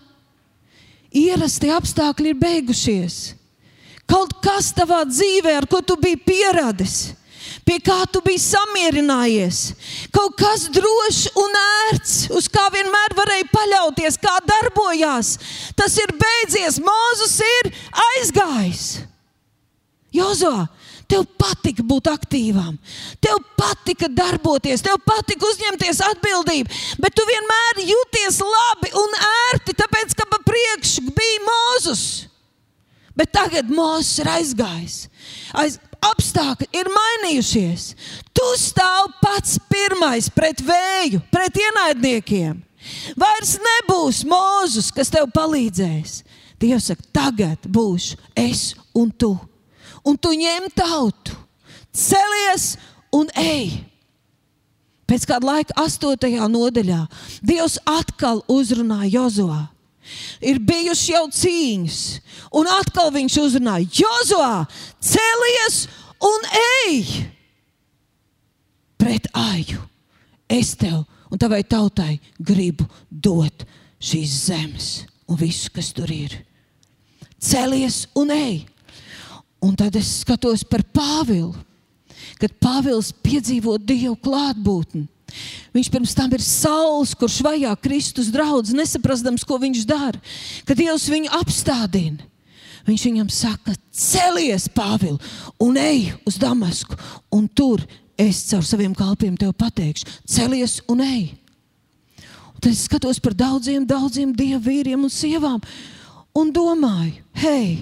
ierastie 1.16 1.72
apstākļi 1.74 2.34
ir 2.34 2.38
beigušies. 2.38 3.16
Kaut 4.10 4.36
kas 4.44 4.70
tavā 4.76 5.00
dzīvē, 5.08 5.54
ar 5.58 5.66
ko 5.70 5.80
tu 5.86 5.96
biji 5.98 6.18
pieradis, 6.26 6.96
pie 7.70 7.78
kā 7.86 8.00
tu 8.10 8.18
biji 8.24 8.40
samierinājies, 8.42 9.60
kaut 10.14 10.34
kas 10.40 10.66
drošs 10.74 11.28
un 11.38 11.54
ērts, 11.60 12.16
uz 12.34 12.50
kā 12.50 12.66
vienmēr 12.74 13.14
varēji 13.18 13.46
paļauties, 13.52 14.18
kā 14.18 14.34
darbojās, 14.48 15.36
tas 15.78 15.94
ir 16.02 16.10
beidzies. 16.18 16.80
Mūzus 16.82 17.38
ir 17.46 17.72
aizgājis. 18.10 18.90
Jozā, 20.10 20.66
Tev 21.10 21.24
patika 21.34 21.82
būt 21.82 22.06
aktīvam, 22.06 22.76
tev 23.18 23.40
patika 23.58 24.06
darboties, 24.14 24.82
tev 24.84 25.00
patika 25.02 25.42
uzņemties 25.48 25.98
atbildību, 26.06 26.76
bet 27.02 27.16
tu 27.18 27.24
vienmēr 27.26 27.80
jūties 27.82 28.38
labi 28.46 28.92
un 28.94 29.16
ērti, 29.26 29.74
tāpēc 29.80 30.14
ka 30.14 30.28
pa 30.30 30.38
priekšu 30.46 31.08
bija 31.08 31.40
Mozus. 31.48 32.04
Bet 33.18 33.34
tagad 33.34 33.74
Mozus 33.74 34.22
ir 34.22 34.30
aizgājis. 34.36 35.00
Aiz, 35.58 35.80
apstākļi 36.08 36.70
ir 36.80 36.90
mainījušies. 36.94 37.90
Tu 38.32 38.48
stāv 38.60 39.12
pats 39.20 39.58
pirmais 39.70 40.30
pret 40.32 40.62
vēju, 40.64 41.22
pret 41.32 41.60
ienaidniekiem. 41.60 42.58
Vairs 43.20 43.58
nebūs 43.60 44.24
Mozus, 44.28 44.88
kas 44.94 45.12
tev 45.12 45.28
palīdzēs. 45.36 46.22
Dievs 46.60 46.90
saka, 46.90 47.06
tagad 47.12 47.68
būšu 47.68 48.18
es 48.36 48.72
un 48.96 49.12
tu 49.12 49.34
un 50.04 50.16
tu 50.16 50.32
ņem 50.36 50.68
tautu, 50.74 51.36
celies 51.92 52.74
un 53.14 53.30
ej. 53.38 53.80
Pēc 55.10 55.26
kāda 55.26 55.48
laika, 55.48 55.74
astotajā 55.82 56.46
nodaļā, 56.50 57.02
Dievs 57.42 57.80
atkal 57.88 58.44
uzrunā 58.50 59.02
Jozoā. 59.10 59.66
Ir 60.40 60.58
bijušas 60.64 61.08
jau 61.12 61.24
cīņas, 61.36 61.98
un 62.56 62.68
atkal 62.80 63.12
viņš 63.14 63.36
uzrunāja: 63.42 63.88
Jozoā, 64.00 64.64
celies 64.98 65.84
un 66.24 66.48
ej 66.86 67.12
pret 69.00 69.28
aju. 69.36 69.80
Es 70.50 70.74
tev 70.76 71.04
un 71.30 71.38
tavai 71.38 71.62
tautai 71.62 72.18
gribu 72.36 72.88
dot 73.08 73.64
šīs 74.02 74.34
zemes 74.48 74.88
un 75.30 75.38
visu, 75.38 75.70
kas 75.72 75.92
tur 75.94 76.10
ir. 76.10 76.34
Celies 77.40 78.04
un 78.18 78.32
ej! 78.34 78.66
Un 79.60 79.76
tad 79.76 79.96
es 79.96 80.22
skatos 80.22 80.64
par 80.64 80.82
Pāvilu, 80.88 81.52
kad 82.40 82.52
Pāvils 82.60 83.12
piedzīvo 83.12 83.76
Dievu 83.76 84.16
klātbūtni. 84.24 85.04
Viņš 85.76 85.90
pirms 85.92 86.14
tam 86.16 86.32
ir 86.36 86.42
saules, 86.44 87.14
kurš 87.18 87.40
vajā 87.46 87.74
Kristus 87.82 88.30
draugs, 88.32 88.74
nesaprastams, 88.76 89.44
ko 89.46 89.58
viņš 89.62 89.84
dara. 89.88 90.20
Kad 90.68 90.80
Dievs 90.80 91.08
viņu 91.10 91.32
apstādina, 91.40 92.24
viņš 92.88 93.06
viņam 93.08 93.28
saka, 93.32 93.76
celies, 93.94 94.68
Pāvils, 94.72 95.20
un 95.60 95.78
ej 95.80 96.10
uz 96.28 96.40
Damasku, 96.40 96.98
un 97.34 97.46
tur 97.48 97.84
es 98.20 98.42
caur 98.50 98.66
saviem 98.66 98.96
kalpiem 98.96 99.36
tev 99.38 99.54
pateikšu, 99.56 100.08
celies 100.28 100.80
un 100.90 101.04
ej. 101.04 101.22
Un 102.56 102.58
tad 102.60 102.74
es 102.74 102.84
skatos 102.88 103.22
par 103.22 103.36
daudziem, 103.36 103.86
daudziem 103.88 104.34
dievu 104.36 104.66
vīriem 104.66 105.06
un 105.06 105.12
sievām 105.12 105.62
un 106.36 106.52
domāju, 106.54 107.16
hei, 107.40 107.80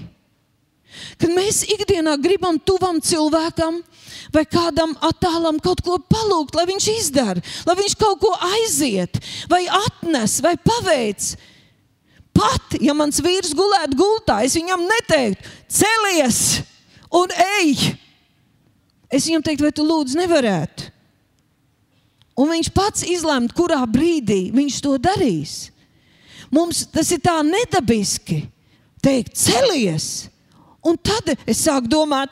Kad 1.19 1.31
mēs 1.33 1.63
ikdienā 1.69 2.15
gribam 2.21 2.57
tuvam 2.59 2.99
cilvēkam 3.01 3.79
vai 4.33 4.45
kādam 4.49 4.95
attālam 5.05 5.59
kaut 5.63 5.83
ko 5.85 5.99
palūgt, 6.01 6.57
lai 6.57 6.65
viņš 6.69 6.89
izdara, 6.95 7.43
lai 7.67 7.77
viņš 7.79 7.95
kaut 7.99 8.19
ko 8.23 8.33
aiziet, 8.55 9.19
vai 9.51 9.65
atnes, 9.67 10.39
vai 10.45 10.55
paveic. 10.57 11.31
Pat 12.39 12.77
ja 12.79 12.93
mans 12.95 13.19
vīrs 13.23 13.55
gulētu 13.57 13.97
gultā, 13.99 14.41
es 14.47 14.55
viņam 14.55 14.85
neteiktu, 14.87 15.57
celies 15.67 16.61
un 17.11 17.33
ej. 17.59 17.89
Es 19.09 19.25
viņam 19.25 19.43
teiktu, 19.43 19.65
vai 19.65 19.73
tu 19.73 19.83
lūdzu 19.83 20.19
nevarētu. 20.19 20.91
Un 22.39 22.53
viņš 22.53 22.69
pats 22.71 23.03
izlemt, 23.03 23.51
kurā 23.57 23.81
brīdī 23.89 24.47
viņš 24.55 24.79
to 24.85 24.93
darīs. 25.01 25.55
Mums 26.53 26.85
tas 26.93 27.09
ir 27.11 27.21
tā 27.21 27.35
nedabiski 27.45 28.43
teikt, 29.03 29.35
celies! 29.37 30.29
Un 30.85 30.95
tad 30.95 31.33
es 31.43 31.65
sāku 31.65 31.89
domāt, 31.91 32.31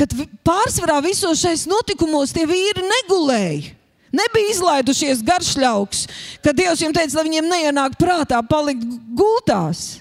ka 0.00 0.06
pārsvarā 0.46 1.00
visos 1.04 1.42
šais 1.42 1.66
notikumos 1.68 2.32
tie 2.32 2.46
vīri 2.48 2.84
negulēja. 2.86 3.74
Nebija 4.10 4.50
izlaidušies 4.50 5.20
garšļauks, 5.22 6.06
kad 6.42 6.56
Dievs 6.58 6.80
viņiem 6.80 6.94
teica, 6.96 7.16
lai 7.18 7.26
viņiem 7.28 7.50
neienāk 7.50 7.94
prātā 8.00 8.40
palikt 8.42 8.82
gultās. 9.14 10.00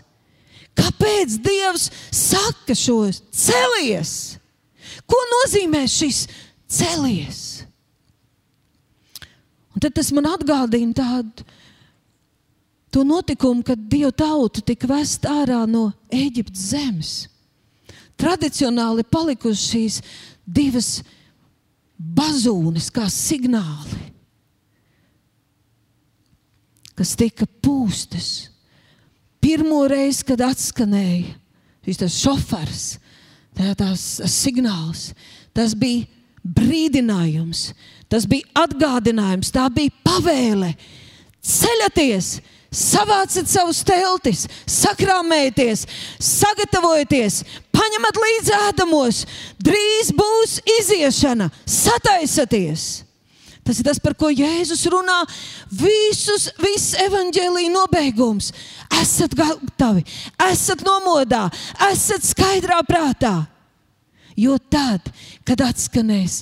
Kāpēc 0.79 1.36
Dievs 1.46 1.89
saka 2.15 2.74
šos 2.74 3.22
celies? 3.36 4.12
Ko 5.06 5.20
nozīmē 5.36 5.84
šis 5.89 6.24
celies? 6.65 7.65
Un 9.75 9.84
tad 9.84 9.94
tas 10.00 10.10
man 10.15 10.25
atgādina 10.32 10.96
tādu 10.98 13.06
notikumu, 13.06 13.62
kad 13.63 13.77
Dieva 13.91 14.10
tauta 14.10 14.63
tika 14.65 14.89
vest 14.89 15.27
ārā 15.29 15.68
no 15.70 15.91
Eģiptes 16.10 16.72
zemes 16.74 17.12
tradicionāli 18.20 19.06
palikušas 19.08 19.66
šīs 19.72 20.00
divas 20.46 20.92
bazūnes, 22.00 22.90
kā 22.94 23.08
signāli, 23.12 24.00
kas 27.00 27.16
tika 27.20 27.48
pūstas. 27.64 28.50
Pirmo 29.40 29.86
reizi, 29.88 30.26
kad 30.28 30.42
atskanēja 30.44 31.36
šis 31.88 32.20
šofers, 32.20 32.86
tā, 33.56 33.72
tās 33.80 34.04
signāls, 34.30 35.10
tas 35.56 35.74
bija 35.80 36.06
brīdinājums, 36.44 37.70
tas 38.12 38.28
bija 38.30 38.48
atgādinājums, 38.66 39.52
tā 39.56 39.66
bija 39.74 39.96
pavēle. 40.06 40.74
Ceļaties, 41.40 42.34
savāciet 42.72 43.50
savus 43.50 43.82
teltis, 43.86 44.46
sakrāmējieties, 44.70 45.86
sagatavojieties, 46.22 47.44
paņemat 47.76 48.24
līdzi 48.24 48.56
ēdamos, 48.70 49.22
drīz 49.64 50.14
būs 50.16 50.58
iziešana, 50.80 51.50
sataisieties! 51.66 52.90
Tas 53.70 53.78
ir 53.78 53.86
tas, 53.86 54.00
par 54.02 54.16
ko 54.18 54.32
Jēzus 54.34 54.82
runā. 54.90 55.20
Visus, 55.70 56.48
viss 56.58 56.96
evaņģēlīja 57.04 57.70
nobeigums. 57.70 58.48
Esat 58.98 59.36
gatavi, 59.38 60.02
esat 60.42 60.82
nomodā, 60.88 61.44
esat 61.92 62.26
skaidrā 62.26 62.80
prātā. 62.88 63.36
Jo 64.34 64.58
tad, 64.74 65.12
kad 65.46 65.62
atskanēs 65.62 66.40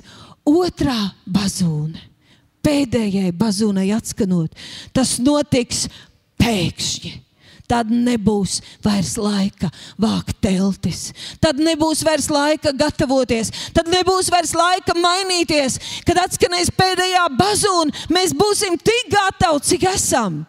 otrā 0.48 0.96
bazūne, 1.28 2.00
pēdējai 2.64 3.34
bazūnai 3.36 3.90
atskanot, 3.98 4.56
tas 4.96 5.18
notiks 5.20 5.90
pēkšņi. 6.48 7.16
Tad 7.68 7.90
nebūs 7.92 8.62
vairs 8.80 9.18
laika 9.20 9.68
vākt 10.00 10.38
teltis, 10.40 11.10
tad 11.44 11.58
nebūs 11.60 12.00
vairs 12.08 12.30
laika 12.32 12.72
gatavoties, 12.72 13.52
tad 13.76 13.90
nebūs 13.92 14.30
vairs 14.32 14.54
laika 14.56 14.96
mainīties. 14.96 15.76
Kad 16.08 16.22
atskanēs 16.22 16.72
pēdējā 16.78 17.26
bazūna, 17.36 18.06
mēs 18.16 18.32
būsim 18.40 18.80
tik 18.80 19.10
gatavi, 19.12 19.66
cik 19.68 19.84
esam. 19.92 20.46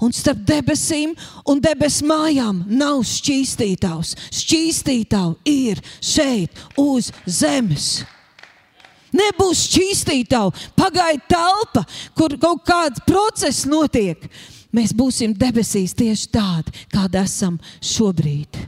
Un 0.00 0.12
starp 0.16 0.40
debesīm 0.48 1.12
un 1.48 1.60
debesu 1.60 2.08
mājām 2.08 2.64
nav 2.80 3.02
šķīstītājs. 3.08 4.14
Šķīstītāji 4.40 5.68
ir 5.68 5.84
šeit, 6.00 6.64
uz 6.80 7.12
zemes. 7.28 7.90
Nebūs 9.16 9.64
šķīstītāji, 9.66 10.70
pagaidu 10.78 11.28
telpa, 11.28 11.84
kur 12.16 12.36
kaut 12.40 12.64
kāds 12.68 13.04
process 13.08 13.66
notiek. 13.68 14.28
Mēs 14.76 14.92
būsim 14.94 15.34
debesīs 15.34 15.96
tieši 15.98 16.28
tādi, 16.34 16.74
kādi 16.92 17.18
esam 17.22 17.58
šobrīd. 17.82 18.60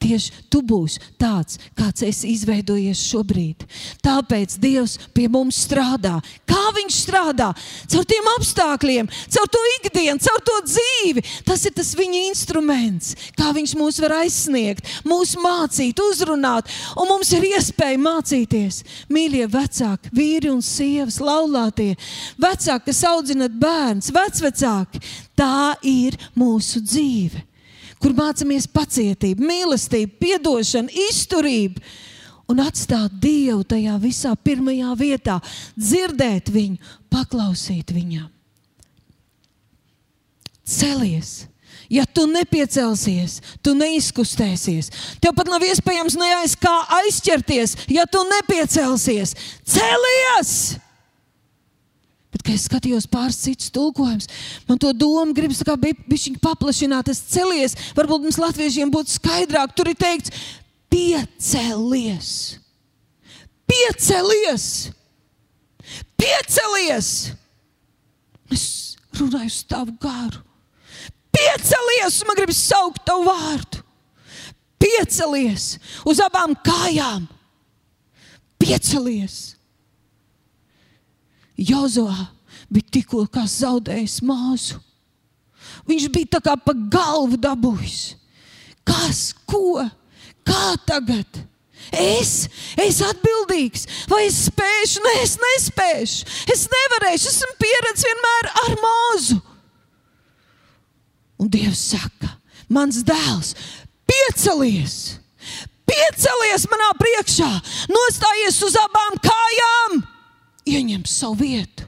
Tieši 0.00 0.46
tu 0.48 0.62
būsi 0.64 0.96
tāds, 1.20 1.58
kāds 1.76 2.00
esi 2.06 2.30
izveidojies 2.32 3.02
šobrīd. 3.04 3.66
Tāpēc 4.00 4.54
Dievs 4.62 4.94
pie 5.12 5.26
mums 5.28 5.58
strādā. 5.66 6.14
Kā 6.48 6.62
Viņš 6.70 6.96
strādā? 7.02 7.50
Caur 7.90 8.06
tiem 8.08 8.28
apstākļiem, 8.36 9.10
caur 9.34 9.50
to 9.52 9.60
ikdienu, 9.74 10.22
caur 10.22 10.40
to 10.46 10.54
dzīvi. 10.68 11.24
Tas 11.44 11.66
ir 11.68 11.74
tas 11.76 11.90
viņa 11.98 12.22
instruments, 12.30 13.12
kā 13.36 13.50
Viņš 13.56 13.74
mūs 13.76 14.00
var 14.00 14.16
aizsniegt, 14.22 14.88
mūs 15.04 15.34
mācīt, 15.36 16.00
uzrunāt. 16.00 16.72
Un 16.96 17.10
mums 17.10 17.34
ir 17.36 17.50
iespēja 17.50 18.00
mācīties. 18.00 18.80
Mīļie 19.12 19.50
vecāki, 19.52 20.14
vīri 20.16 20.54
un 20.54 20.64
sievas, 20.64 21.20
laulātie, 21.20 21.92
vecāki, 22.40 22.88
kas 22.88 23.04
audzinat 23.10 23.60
bērns, 23.60 24.14
vecvecāki. 24.16 25.04
Tā 25.36 25.76
ir 25.84 26.16
mūsu 26.38 26.80
dzīve 26.80 27.49
kur 28.00 28.14
mācāmies 28.16 28.68
pacietību, 28.72 29.44
mīlestību, 29.44 30.34
atdošanu, 30.38 30.92
izturību 31.10 31.84
un 32.50 32.64
atstāt 32.64 33.14
Dievu 33.22 33.62
tajā 33.68 33.94
visā 34.02 34.32
pirmajā 34.34 34.96
vietā, 34.98 35.38
dzirdēt 35.78 36.50
viņu, 36.50 36.80
paklausīt 37.12 37.94
viņam. 37.94 38.28
Celies! 40.66 41.46
Ja 41.90 42.04
tu 42.06 42.22
nepiecelsies, 42.30 43.40
tu 43.66 43.72
neizkustēsies. 43.74 44.92
Tev 45.18 45.34
pat 45.34 45.48
nav 45.50 45.64
iespējams 45.66 46.14
neaiz 46.20 46.54
kā 46.54 46.70
aizķerties, 47.00 47.74
ja 47.90 48.04
tu 48.06 48.22
nepiecelsies. 48.28 49.34
Celies! 49.66 50.52
Bet, 52.40 52.46
kad 52.46 52.56
es 52.56 52.64
skatījos 52.68 53.06
pāris 53.10 53.36
citus 53.42 53.68
tulkojumus, 53.74 54.28
man 54.68 54.78
to 54.80 54.94
domu 54.96 55.34
gribas 55.36 55.60
bišķiņ 55.60 56.38
paplašināt, 56.40 57.10
es 57.12 57.20
celies. 57.34 57.76
Varbūt 57.96 58.24
mums 58.24 58.38
latviešiem 58.40 58.92
būtu 58.92 59.18
skaidrāk. 59.18 59.74
Tur 59.76 59.90
ir 59.92 59.98
teikts, 60.00 60.32
piecelies! 60.88 62.30
Piecelies! 63.68 64.64
Piecelies! 66.16 67.10
Es 68.50 68.64
runāju 69.20 69.52
uz 69.52 69.60
tavu 69.68 69.94
garu. 70.00 70.40
Piecelies! 71.36 72.22
Man 72.24 72.40
gribas 72.40 72.64
saukt 72.64 73.04
tavu 73.04 73.28
vārdu. 73.28 73.84
Piecelies 74.80 75.74
uz 76.08 76.24
abām 76.24 76.56
kājām! 76.64 77.28
Piecelies! 78.60 79.59
Jozoā 81.60 82.30
bija 82.72 82.94
tikko 82.96 83.26
zaudējis 83.28 84.20
māsu. 84.24 84.80
Viņš 85.88 86.08
bija 86.12 86.36
tā 86.36 86.40
kā 86.44 86.56
pa 86.56 86.72
galvu 86.72 87.38
dabūjis. 87.40 88.16
Kas, 88.86 89.30
ko, 89.46 89.82
kā 90.46 90.74
tagad? 90.88 91.44
Es, 91.90 92.48
es 92.78 93.00
atbildīgs, 93.02 93.86
vai 94.10 94.26
es 94.28 94.44
spēšu? 94.46 95.02
Nē, 95.04 95.14
es 95.24 95.36
nespēšu. 95.42 96.26
Es 96.52 96.66
nevarēšu, 96.70 97.32
esmu 97.32 97.56
pieredzējis 97.60 98.06
vienmēr 98.06 98.50
ar 98.62 98.76
mūzu. 98.84 99.38
Un 101.40 101.48
Dievs 101.50 101.80
saka, 101.94 102.34
mans 102.68 103.00
dēls, 103.06 103.54
piecelies! 104.08 104.98
Piecelies 105.90 106.68
manā 106.70 106.92
priekšā, 107.00 107.48
nostājies 107.90 108.60
uz 108.62 108.76
abām 108.78 109.16
kājām! 109.24 110.02
Ieņem 110.68 111.06
savu 111.08 111.40
vietu. 111.44 111.86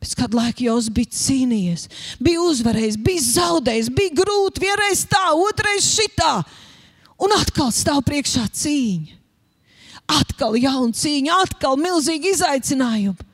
Pēc 0.00 0.14
kāda 0.16 0.38
laika 0.38 0.64
jau 0.64 0.78
bija 0.96 1.12
cīnījies, 1.12 1.86
bija 2.24 2.40
uzvarējis, 2.48 2.96
bija 3.04 3.24
zaudējis, 3.26 3.90
bija 3.92 4.14
grūti, 4.22 4.62
vienreiz 4.64 5.02
tā, 5.10 5.26
otrreiz 5.36 5.84
šitā. 5.84 6.38
Un 7.20 7.34
atkal 7.36 7.68
stāv 7.74 8.00
priekšā 8.06 8.46
cīņa. 8.48 9.18
Atkal 10.10 10.56
jauna 10.56 10.96
cīņa, 10.96 11.42
atkal 11.44 11.76
milzīgi 11.78 12.32
izaicinājumi. 12.32 13.28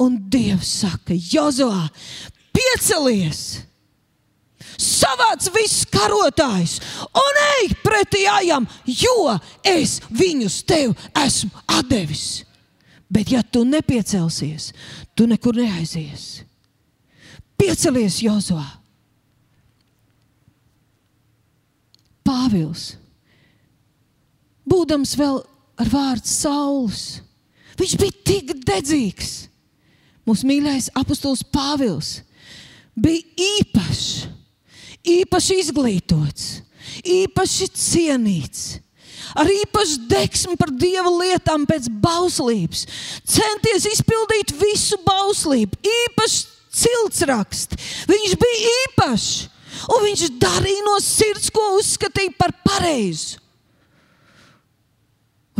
Un 0.00 0.16
Dievs 0.32 0.70
saka, 0.80 1.12
Jozovā, 1.14 1.84
piecelies! 2.56 3.68
savāc 4.82 5.46
visus 5.54 5.84
karotājus 5.92 6.78
un 7.18 7.40
ej 7.58 7.74
pretī 7.84 8.24
ajam, 8.30 8.66
jo 8.86 9.34
es 9.66 10.00
viņus 10.10 10.62
tev 10.66 10.94
esmu 11.22 11.50
devis. 11.90 12.42
Bet, 13.12 13.28
ja 13.28 13.42
tu 13.44 13.64
nepiecelsies, 13.68 14.70
tu 15.14 15.26
nekur 15.28 15.56
neaizies. 15.58 16.46
Piecelies, 17.60 18.22
Jozovā! 18.24 18.64
Pāvils, 22.22 22.92
būdams 24.64 25.12
vēl 25.18 25.40
ar 25.82 25.88
vārdu 25.90 26.30
saules, 26.30 27.02
viņš 27.76 27.94
bija 28.00 28.18
tik 28.30 28.52
dedzīgs. 28.62 29.32
Mūsu 30.22 30.46
mīļākais 30.46 30.92
apustulis 30.96 31.42
Pāvils 31.52 32.12
bija 32.94 33.26
īpašs, 33.58 34.28
īpaši 35.02 35.58
izglītots, 35.64 36.46
īpaši 37.02 37.68
cienīts 37.74 38.64
ar 39.38 39.48
īpašu 39.48 40.06
deksmu 40.10 40.56
par 40.60 40.72
dieva 40.74 41.10
lietām 41.10 41.66
pēc 41.68 41.88
bauslības, 42.02 42.86
centies 43.24 43.88
izpildīt 43.92 44.54
visu 44.60 44.98
bauslību, 45.06 45.78
īpaši 45.82 46.44
ciltsraksti. 46.72 47.78
Viņš 48.10 48.34
bija 48.40 48.74
īpašs, 48.78 49.30
un 49.92 50.04
viņš 50.06 50.26
darīja 50.40 50.88
no 50.88 50.98
sirds, 51.04 51.52
ko 51.52 51.74
uzskatīja 51.78 52.36
par 52.38 52.54
pareizu. 52.64 53.40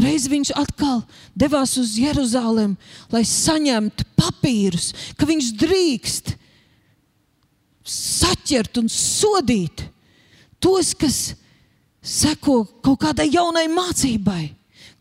Reiz 0.03 0.25
viņš 0.31 0.55
atkal 0.57 1.03
devās 1.37 1.77
uz 1.79 1.95
Jeruzalem, 2.01 2.79
lai 3.13 3.23
saņemtu 3.29 4.07
papīrus, 4.17 4.91
ka 5.21 5.29
viņš 5.29 5.51
drīkst 5.61 6.33
saķert 7.85 8.81
un 8.81 8.89
sodīt 8.91 9.85
tos, 10.63 10.95
kas 10.97 11.35
seko 12.03 12.63
kaut 12.83 13.01
kādai 13.05 13.29
jaunai 13.31 13.69
mācībai, 13.71 14.51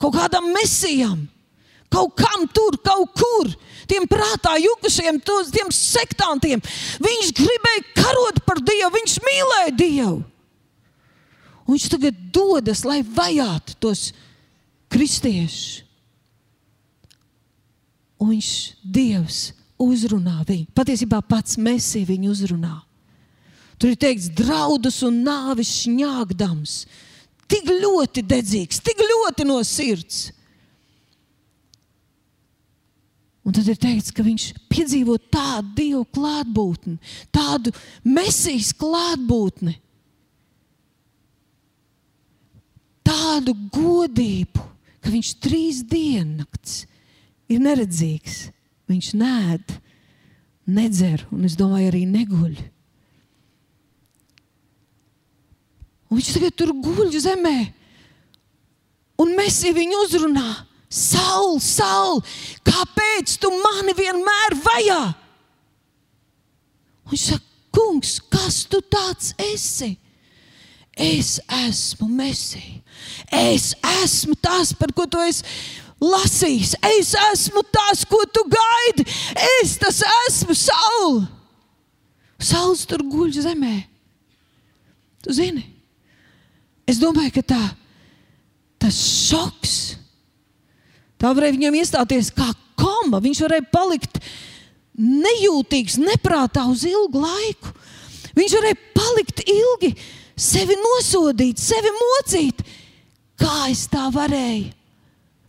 kaut 0.01 0.15
kādam 0.15 0.51
mesijam, 0.53 1.25
kaut 1.91 2.15
kam 2.17 2.47
tur, 2.53 2.77
kaut 2.85 3.13
kur. 3.17 3.51
Tiem 3.89 4.05
prātā 4.07 4.53
jukušiem, 4.61 5.17
tiem 5.51 5.71
sektantiem. 5.75 6.61
Viņš 7.03 7.31
gribēja 7.35 7.81
karot 7.97 8.37
par 8.45 8.61
Dievu, 8.63 8.93
viņš 8.95 9.17
mīlēja 9.25 9.73
Dievu. 9.75 10.19
Un 11.65 11.75
viņš 11.75 11.87
tagad 11.91 12.21
dodas, 12.31 12.85
lai 12.87 13.01
vajātu 13.03 13.75
tos 13.83 14.11
kristiešus. 14.91 15.81
Un 18.21 18.31
viņš, 18.35 18.51
Dievs, 18.85 19.41
uzrunā 19.81 20.43
viņu. 20.45 20.69
Patiesībā 20.77 21.23
pats 21.25 21.57
Mēsī 21.57 22.03
viņu 22.05 22.31
uzrunā. 22.31 22.75
Tur 23.81 23.95
ir 23.95 23.97
teikts, 23.97 24.29
draudus 24.37 24.99
un 25.07 25.23
nāvis 25.25 25.71
šņāgdams. 25.81 26.75
Tik 27.49 27.71
ļoti 27.81 28.21
dedzīgs, 28.29 28.77
tik 28.85 29.01
ļoti 29.01 29.47
no 29.49 29.57
sirds. 29.65 30.27
Un 33.41 33.55
tad 33.57 33.65
ir 33.65 33.79
teikts, 33.81 34.13
ka 34.13 34.21
viņš 34.21 34.43
piedzīvo 34.69 35.15
tādu 35.33 35.71
dievu 35.79 36.03
klātbūtni, 36.13 36.99
tādu 37.33 37.73
mesijas 38.05 38.69
klātbūtni, 38.77 39.73
tādu 43.01 43.55
godību, 43.73 44.67
ka 45.01 45.09
viņš 45.09 45.31
trīs 45.41 45.81
dienas 45.89 46.83
ir 47.49 47.65
neredzīgs. 47.65 48.43
Viņš 48.91 49.09
nēd, 49.17 49.73
nedzer 50.69 51.25
un 51.31 51.47
es 51.47 51.57
domāju, 51.57 51.89
arī 51.89 52.03
neguļ. 52.09 52.55
Un 56.11 56.19
viņš 56.19 56.33
tagad 56.35 56.57
tur 56.59 56.73
guļ 56.75 57.13
zemē, 57.23 57.55
un 59.23 59.31
mēs 59.37 59.61
viņu 59.63 60.03
uzrunājam. 60.05 60.67
Saul, 60.91 61.55
Saul, 61.63 62.17
kāpēc 62.67 63.37
tu 63.39 63.47
mani 63.61 63.93
vienmēr 63.95 64.57
vajā? 64.59 64.99
Un 67.05 67.13
viņš 67.13 67.27
saka, 67.29 67.45
kungs, 67.71 68.17
kas 68.27 68.65
tu 68.67 68.81
tāds 68.83 69.31
esi? 69.39 69.93
Es 70.91 71.37
esmu 71.47 72.09
Mēsija. 72.11 72.81
Es 73.31 73.71
esmu 74.03 74.35
tas, 74.35 74.73
par 74.75 74.91
ko 74.91 75.07
tu 75.07 75.21
esi 75.23 75.47
lasījis. 76.01 76.75
Es 76.99 77.13
esmu 77.31 77.63
tas, 77.71 78.03
ko 78.09 78.19
tu 78.27 78.43
gaidi. 78.51 79.07
Es 79.61 79.77
tas 79.79 80.01
esmu 80.27 80.57
Saul. 80.57 81.21
Sauls 82.41 82.83
tur 82.89 83.05
guļ 83.05 83.31
zemē. 83.45 83.77
Tu 85.21 85.35
zini, 85.37 85.63
es 86.91 86.99
domāju, 87.01 87.33
ka 87.39 87.47
tā, 87.55 87.63
tas 88.81 88.97
šoks 89.29 89.79
Tā 91.21 91.29
varēja 91.37 91.53
viņam 91.53 91.77
iestāties 91.77 92.31
kā 92.33 92.47
koma. 92.79 93.21
Viņš 93.21 93.43
varēja 93.45 93.67
palikt 93.69 94.17
nejūtīgs, 94.97 95.99
neprātā 96.01 96.65
uz 96.71 96.85
ilgu 96.89 97.21
laiku. 97.21 97.73
Viņš 98.33 98.55
varēja 98.57 98.79
palikt 98.95 99.43
ilgi, 99.45 99.91
sevi 100.39 100.77
nosodīt, 100.79 101.61
sevi 101.61 101.91
mocīt. 101.93 102.63
Kā 103.37 103.67
es 103.69 103.85
tā 103.91 104.07
varēju? 104.13 104.71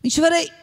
Viņš 0.04 0.18
varēja 0.24 0.58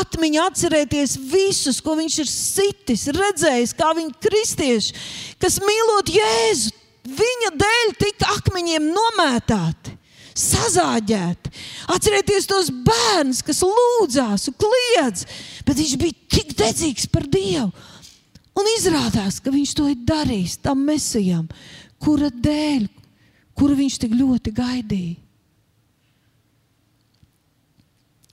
atmiņā 0.00 0.44
atcerēties 0.50 1.16
visus, 1.30 1.80
ko 1.82 1.96
viņš 1.98 2.18
ir 2.22 2.28
sitis, 2.30 3.06
redzējis, 3.16 3.72
kā 3.78 3.94
viņi 3.96 4.12
kristieši, 4.22 5.00
kas 5.40 5.56
mīlot 5.64 6.12
Jēzu, 6.14 6.74
viņa 7.16 7.50
dēļ 7.58 7.96
tika 8.02 8.34
akmeņiem 8.36 8.90
nomētāti 8.92 9.96
sazāģēti. 10.40 11.52
Atcerieties 11.94 12.48
tos 12.50 12.70
bērnus, 12.86 13.42
kas 13.46 13.62
lūdzās 13.66 14.48
un 14.50 14.56
kliedz, 14.60 15.24
bet 15.66 15.80
viņš 15.80 15.96
bija 16.00 16.28
tik 16.36 16.54
dedzīgs 16.58 17.08
par 17.12 17.28
Dievu. 17.30 17.70
Un 18.58 18.68
izrādās, 18.76 19.38
ka 19.40 19.52
viņš 19.54 19.74
to 19.78 19.86
ir 19.92 20.00
darījis 20.08 20.58
tam 20.64 20.82
mesijam, 20.88 21.46
kura 22.02 22.28
dēļ, 22.34 22.88
kuru 23.56 23.76
viņš 23.78 23.98
tik 24.02 24.16
ļoti 24.18 24.52
gaidīja. 24.56 25.18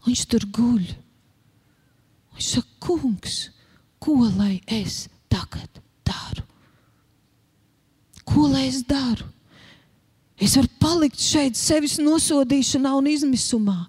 Viņš 0.07 0.23
tur 0.31 0.45
guļ. 0.55 0.83
Viņš 2.37 2.49
saka, 2.53 2.73
kungs, 2.83 3.37
ko 3.99 4.15
lai 4.37 4.59
es 4.71 5.07
tagad 5.27 5.81
daru? 6.07 6.45
Ko 8.27 8.47
lai 8.51 8.67
es 8.69 8.83
daru? 8.87 9.27
Es 10.37 10.53
varu 10.57 10.69
palikt 10.77 11.21
šeit, 11.21 11.57
sevis 11.57 11.97
nosodīšanā 11.97 12.91
un 12.99 13.09
izmisumā 13.09 13.79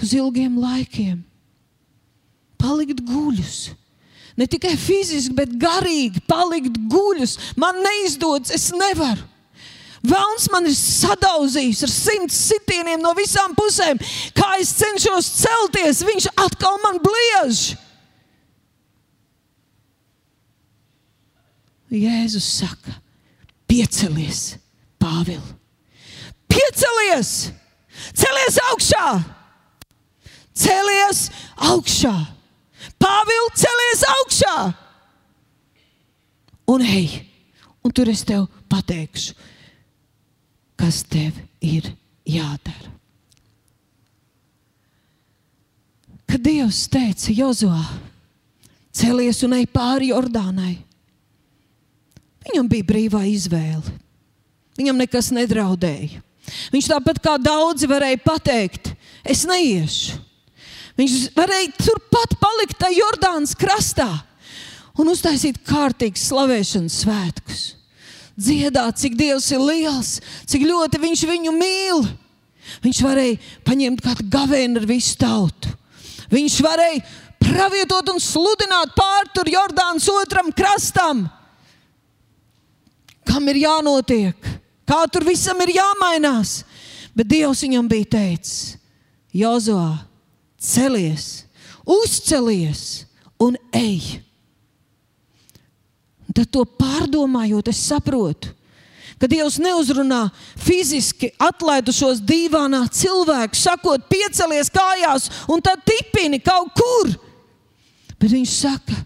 uz 0.00 0.14
ilgiem 0.16 0.56
laikiem. 0.58 1.20
Palikt 2.60 3.02
guļus. 3.06 3.70
Ne 4.36 4.46
tikai 4.50 4.72
fiziski, 4.78 5.34
bet 5.36 5.52
garīgi 5.60 6.22
palikt 6.28 6.78
guļus. 6.90 7.36
Man 7.60 7.78
neizdodas, 7.84 8.52
es 8.54 8.70
nevaru. 8.74 9.26
Vēlns 10.00 10.46
man 10.48 10.64
ir 10.64 10.72
sadauzījis 10.76 11.82
ar 11.84 11.92
simts 11.92 12.38
sitieniem 12.48 13.02
no 13.04 13.12
visām 13.16 13.52
pusēm. 13.56 14.00
Kā 14.36 14.54
es 14.62 14.72
cenšos 14.78 15.28
celties, 15.42 16.00
viņš 16.08 16.30
atkal 16.40 16.80
man 16.80 16.96
bliež. 17.04 17.74
Jēzus 21.90 22.48
saka, 22.62 22.96
piecelies! 23.68 24.54
Pāvils, 25.00 25.54
piecelies! 26.50 27.32
Celies 28.16 28.58
augšā! 28.70 29.06
Celies 30.56 31.24
augšā! 31.70 32.14
Pāvils, 33.00 33.56
celies 33.60 34.04
augšā! 34.12 34.54
Un 36.70 36.84
ej, 36.86 37.24
un 37.82 37.92
tur 37.92 38.10
es 38.12 38.22
tev 38.28 38.46
pateikšu, 38.70 39.34
kas 40.78 41.02
tev 41.10 41.34
ir 41.64 41.90
jādara. 42.28 42.92
Kad 46.30 46.44
Dievs 46.46 46.84
teica 46.86 47.32
Jozovā, 47.34 47.82
celies 48.94 49.40
un 49.42 49.56
ej 49.56 49.66
pāri 49.72 50.12
Jordānai, 50.12 50.76
viņam 52.46 52.70
bija 52.70 52.86
brīvā 52.86 53.24
izvēle. 53.32 53.96
Viņam 54.78 55.00
nekas 55.00 55.30
nedraudēja. 55.34 56.22
Viņš 56.72 56.88
tāpat 56.90 57.20
kā 57.22 57.36
daudzi 57.40 57.88
varēja 57.90 58.18
pateikt, 58.24 58.92
es 59.24 59.44
neiešu. 59.48 60.18
Viņš 60.98 61.30
varēja 61.36 61.70
turpat 61.78 62.34
palikt 62.40 62.78
tajā 62.80 62.98
Jordānas 62.98 63.54
krastā 63.56 64.08
un 65.00 65.12
uztaisīt 65.12 65.60
kārtīgus 65.64 66.26
slavēšanas 66.28 66.98
svētkus. 67.04 67.62
Dziedāt, 68.40 68.98
cik 69.00 69.16
Dievs 69.18 69.50
ir 69.52 69.62
liels, 69.62 70.10
cik 70.48 70.64
ļoti 70.68 71.00
Viņš 71.00 71.24
viņu 71.28 71.54
mīl. 71.56 72.04
Viņš 72.84 73.00
varēja 73.04 73.38
paņemt 73.66 74.02
kādu 74.04 74.26
gavēnu 74.30 74.80
ar 74.80 74.86
visu 74.88 75.16
tautu. 75.20 75.72
Viņš 76.30 76.60
varēja 76.62 77.02
pravietot 77.40 78.12
un 78.12 78.20
sludināt 78.22 78.94
pāri 78.96 79.54
Jordānas 79.54 80.08
otram 80.12 80.52
krastam. 80.52 81.26
Kam 83.30 83.46
ir 83.52 83.62
jānotiek? 83.62 84.50
kā 84.90 85.04
tur 85.12 85.26
visam 85.28 85.58
ir 85.62 85.76
jāmainās. 85.78 86.60
Bet 87.14 87.30
Dievs 87.30 87.62
viņam 87.64 87.88
bija 87.90 88.08
teicis, 88.16 88.76
Jozovā, 89.34 90.02
celies, 90.58 91.44
uzcelies 91.86 93.04
un 93.42 93.58
ej. 93.74 94.20
Tad 96.30 96.46
to 96.54 96.62
pārdomājot, 96.78 97.70
es 97.72 97.82
saprotu, 97.90 98.52
ka 99.18 99.28
Dievs 99.30 99.58
neuzrunā 99.62 100.22
fiziski 100.58 101.32
atlaidušos 101.42 102.22
dīvainā 102.26 102.84
cilvēku, 102.94 103.58
sakot, 103.58 104.06
piecelies 104.10 104.70
kājās 104.72 105.28
un 105.50 105.62
tad 105.62 105.82
tipini 105.86 106.38
kaut 106.42 106.70
kur. 106.78 107.16
Bet 108.20 108.30
viņš 108.30 108.54
saka, 108.54 109.02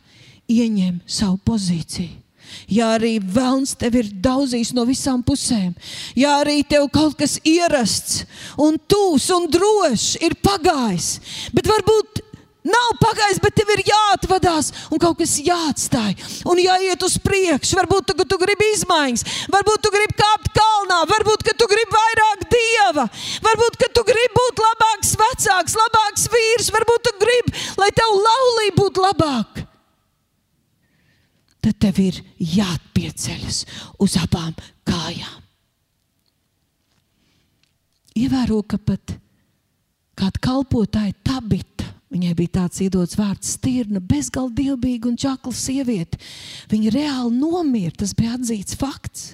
ieņem 0.51 1.01
savu 1.09 1.41
pozīciju 1.49 2.24
ja 2.69 2.95
arī 2.99 3.17
vēlns 3.19 3.77
tev 3.81 3.99
ir 4.01 4.11
daudzījis 4.25 4.75
no 4.77 4.87
visām 4.89 5.23
pusēm, 5.27 5.73
ja 6.19 6.39
arī 6.43 6.63
tev 6.69 6.89
kaut 6.95 7.19
kas 7.19 7.39
ierasts 7.45 8.25
un 8.61 8.79
tūs 8.79 9.31
un 9.35 9.49
drošs 9.53 10.15
ir 10.25 10.39
pagājis, 10.45 11.17
bet 11.55 11.71
varbūt 11.71 12.25
Nav 12.65 12.95
pagājis, 12.97 13.43
bet 13.45 13.53
tev 13.61 13.69
ir 13.75 13.83
jāatvadās 13.85 14.71
un 14.89 15.01
kaut 15.01 15.19
kas 15.19 15.35
jāatstāj. 15.45 16.15
Un 16.49 16.63
jāiet 16.63 17.03
uz 17.05 17.19
priekšu. 17.21 17.77
Varbūt 17.77 18.09
tu, 18.09 18.25
tu 18.25 18.39
gribi 18.41 18.71
izmaiņas, 18.73 19.25
varbūt 19.53 19.85
tu 19.85 19.93
gribi 19.93 20.17
kāpt 20.17 20.49
kalnā, 20.57 21.03
varbūt 21.11 21.45
tu 21.45 21.69
gribi 21.69 21.93
vairāk 21.93 22.47
dieva, 22.55 23.05
varbūt 23.45 23.85
tu 23.85 24.07
gribi 24.09 24.33
būt 24.39 24.65
labāks 24.65 25.13
vecāks, 25.21 25.77
labāks 25.77 26.25
vīrs, 26.33 26.73
varbūt 26.73 27.05
tu 27.05 27.15
gribi, 27.21 27.55
lai 27.77 27.93
tev 27.93 28.17
laulība 28.17 28.81
būtu 28.81 29.09
labāka 29.11 29.64
tad 31.65 31.79
tev 31.81 32.01
ir 32.03 32.21
jāatpieceļas 32.39 33.65
uz 34.05 34.17
abām 34.21 34.53
kājām. 34.89 35.41
Ievēro, 38.15 38.61
ka 38.63 38.79
pat 38.79 39.17
kāda 40.15 40.43
kalpotāja 40.45 41.15
tabita, 41.27 41.89
viņai 42.15 42.35
bija 42.39 42.61
tāds 42.61 42.83
iedots 42.85 43.19
vārds, 43.19 43.57
stirna, 43.57 43.99
bezgalīgi 43.99 44.61
dievbijīga 44.61 45.11
un 45.11 45.17
čakla 45.19 45.55
sieviete. 45.59 46.21
Viņa 46.71 46.93
reāli 46.95 47.41
nomira, 47.41 47.95
tas 48.05 48.15
bija 48.15 48.37
atzīts 48.37 48.79
fakts. 48.79 49.33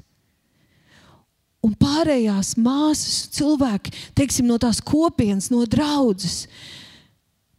Un 1.61 1.75
pārējās 1.77 2.55
māsas, 2.57 3.27
cilvēki, 3.37 3.93
teiksim, 4.17 4.47
no 4.49 4.57
tās 4.57 4.81
kopienas, 4.81 5.51
no 5.53 5.67
draudzes, 5.69 6.47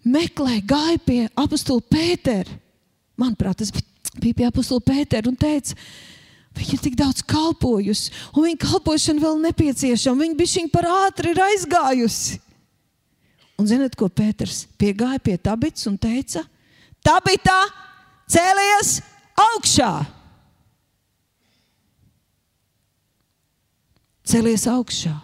meklē, 0.02 0.58
gāja 0.66 0.98
pie 1.06 1.20
apakstūra 1.38 1.86
Pētera. 1.86 2.58
Manuprāt, 3.22 3.60
tas 3.62 3.70
bija 3.70 3.91
bija 4.20 4.40
pie 4.42 4.48
apakstūra 4.50 4.88
Pētera 4.92 5.32
un 5.32 5.38
teica, 5.40 5.78
Viņa 6.52 6.74
ir 6.76 6.80
tik 6.84 6.96
daudz 7.00 7.22
kalpojusi, 7.24 8.10
un 8.36 8.44
viņa 8.44 8.58
kalpošana 8.60 9.22
vēl 9.24 9.38
nepieciešama. 9.40 10.20
Viņa 10.20 10.36
bija 10.36 10.52
šī 10.52 10.64
par 10.68 10.84
ātri 10.84 11.32
aizgājusi. 11.32 12.42
Un 13.56 13.70
zinot, 13.70 13.96
ko 13.96 14.10
Pēters 14.12 14.66
piegāja 14.76 15.22
pie 15.24 15.38
tabits 15.40 15.88
un 15.88 15.96
teica, 15.96 16.44
Tā 17.02 17.18
bija 17.26 17.42
tā, 17.42 17.60
cēlies 18.30 19.00
augšā. 19.42 19.92
Cēlies 24.32 24.68
augšā. 24.70 25.16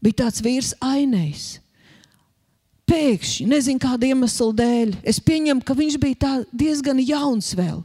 Bija 0.00 0.22
tāds 0.24 0.42
vīrs 0.44 0.72
ainējs. 0.80 1.46
Pēkšņi, 2.86 3.48
nezinu 3.50 3.82
kāda 3.82 4.08
iemesla 4.08 4.52
dēļ, 4.56 4.94
es 5.10 5.18
pieņemu, 5.20 5.64
ka 5.66 5.74
viņš 5.76 5.98
bija 6.00 6.32
diezgan 6.54 7.00
jauns 7.02 7.50
vēl. 7.58 7.80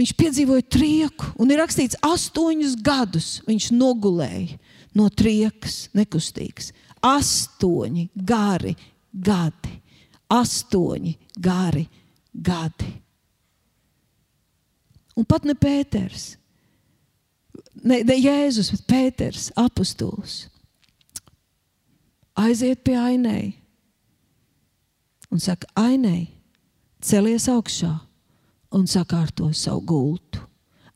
Viņš 0.00 0.14
piedzīvoja 0.16 0.64
trieku, 0.64 1.26
un 1.36 1.50
ir 1.52 1.58
rakstīts, 1.60 1.98
astoņus 2.00 2.78
gadus 2.80 3.26
viņš 3.44 3.66
nogulēja 3.76 4.56
no 4.96 5.10
triekas, 5.12 5.90
nekustīgs. 5.92 6.70
Astoņi 7.04 8.06
gari 8.16 8.72
gadi. 9.12 9.74
Astoņi 10.32 11.12
gari 11.36 11.84
gadi. 12.32 12.94
Un 15.20 15.28
pat 15.28 15.44
ne 15.44 15.52
Pēters, 15.52 16.30
ne, 17.84 18.00
ne 18.00 18.16
Jēzus, 18.16 18.72
bet 18.72 18.88
Pēters, 18.88 19.50
apustulis, 19.58 20.46
aiziet 22.40 22.80
pie 22.86 22.96
ainēji 22.96 23.50
un 25.28 25.42
saka, 25.44 25.68
ainēji, 25.76 26.30
celies 27.04 27.50
augšā 27.52 27.98
un 28.74 28.86
sakārto 28.90 29.50
savu 29.56 29.82
gultu. 29.86 30.46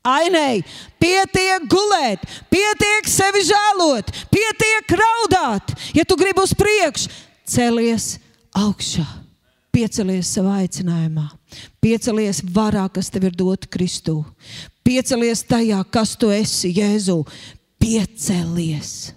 Ainēji, 0.04 0.66
pietiek 1.00 1.64
gulēt, 1.72 2.26
pietiek 2.52 3.06
sevi 3.08 3.40
žēlot, 3.48 4.10
pietiek 4.28 4.92
raudāt. 5.00 5.72
Ja 5.96 6.04
tu 6.04 6.18
gribi 6.20 6.44
uz 6.44 6.52
priekšu, 6.52 7.08
celies 7.48 8.18
augšā, 8.52 9.06
piecelies 9.72 10.28
savā 10.36 10.58
aicinājumā, 10.60 11.24
piecelies 11.80 12.42
varā, 12.52 12.84
kas 12.92 13.08
tev 13.14 13.30
ir 13.30 13.38
dota 13.38 13.70
Kristū, 13.72 14.18
piecelies 14.84 15.46
tajā, 15.48 15.80
kas 15.88 16.14
tu 16.20 16.28
esi, 16.34 16.74
Jēzu. 16.76 17.22
Piecelies, 17.84 19.12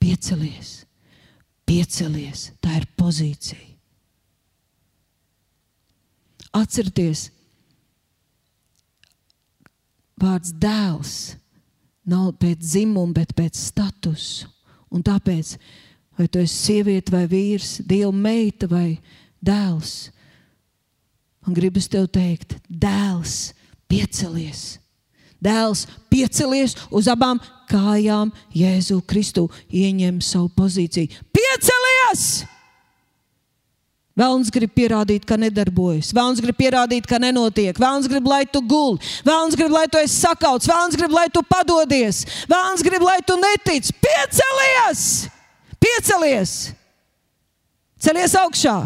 piecelies, 0.00 0.72
piecelies. 1.64 2.50
Tā 2.60 2.74
ir 2.82 2.84
pozīcija. 3.00 3.62
Atcerieties, 6.56 7.30
vārds 10.20 10.52
dēls 10.56 11.16
nav 12.06 12.32
pēc 12.40 12.62
dzimuma, 12.62 13.12
bet 13.16 13.34
pēc 13.36 13.58
statusa. 13.58 14.48
Un 14.94 15.02
tāpēc, 15.04 15.56
vai 16.16 16.28
tu 16.30 16.40
esi 16.40 16.54
sieviete 16.54 17.12
vai 17.12 17.24
vīrs, 17.30 17.80
dieva 17.84 18.12
meita 18.14 18.68
vai 18.70 19.00
dēls, 19.44 20.12
man 21.44 21.56
gribas 21.58 21.90
tev 21.90 22.06
teikt, 22.14 22.56
dēls, 22.70 23.52
piecelies! 23.90 24.76
Dēls 25.42 25.84
piecelies 26.08 26.72
uz 26.88 27.10
abām 27.12 27.42
kājām, 27.68 28.30
Jēzu 28.56 29.02
Kristu 29.04 29.44
ieņem 29.68 30.22
savu 30.24 30.48
pozīciju. 30.56 31.12
Piecelies! 31.34 32.46
Vēlams 34.16 34.48
grib 34.48 34.72
pierādīt, 34.72 35.26
ka 35.28 35.36
nedarbojas. 35.36 36.08
Vēlams 36.16 36.40
grib 36.40 36.56
pierādīt, 36.56 37.04
ka 37.04 37.18
nenotiek. 37.20 37.76
Vēlams 37.76 38.08
grib, 38.08 38.24
lai 38.30 38.46
tu 38.48 38.62
guli. 38.64 38.96
Vēlams 39.26 39.56
grib, 39.60 39.74
lai 39.76 39.84
tu 39.92 40.00
esi 40.00 40.16
sakauts. 40.22 40.68
Vēlams 40.70 40.96
grib, 40.96 41.12
lai 41.12 41.26
tu 41.28 41.42
padodies. 41.44 42.22
Vēlams 42.48 42.84
grib, 42.86 43.04
lai 43.04 43.18
tu 43.28 43.36
netici. 43.36 43.92
Piecelies! 44.00 45.02
Piecelies! 45.76 46.54
Celies 48.00 48.38
augšā! 48.40 48.78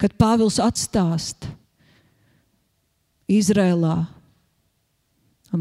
Kad 0.00 0.12
Pāvils 0.20 0.60
atstāst 0.60 1.48
Izrēlā, 3.30 3.96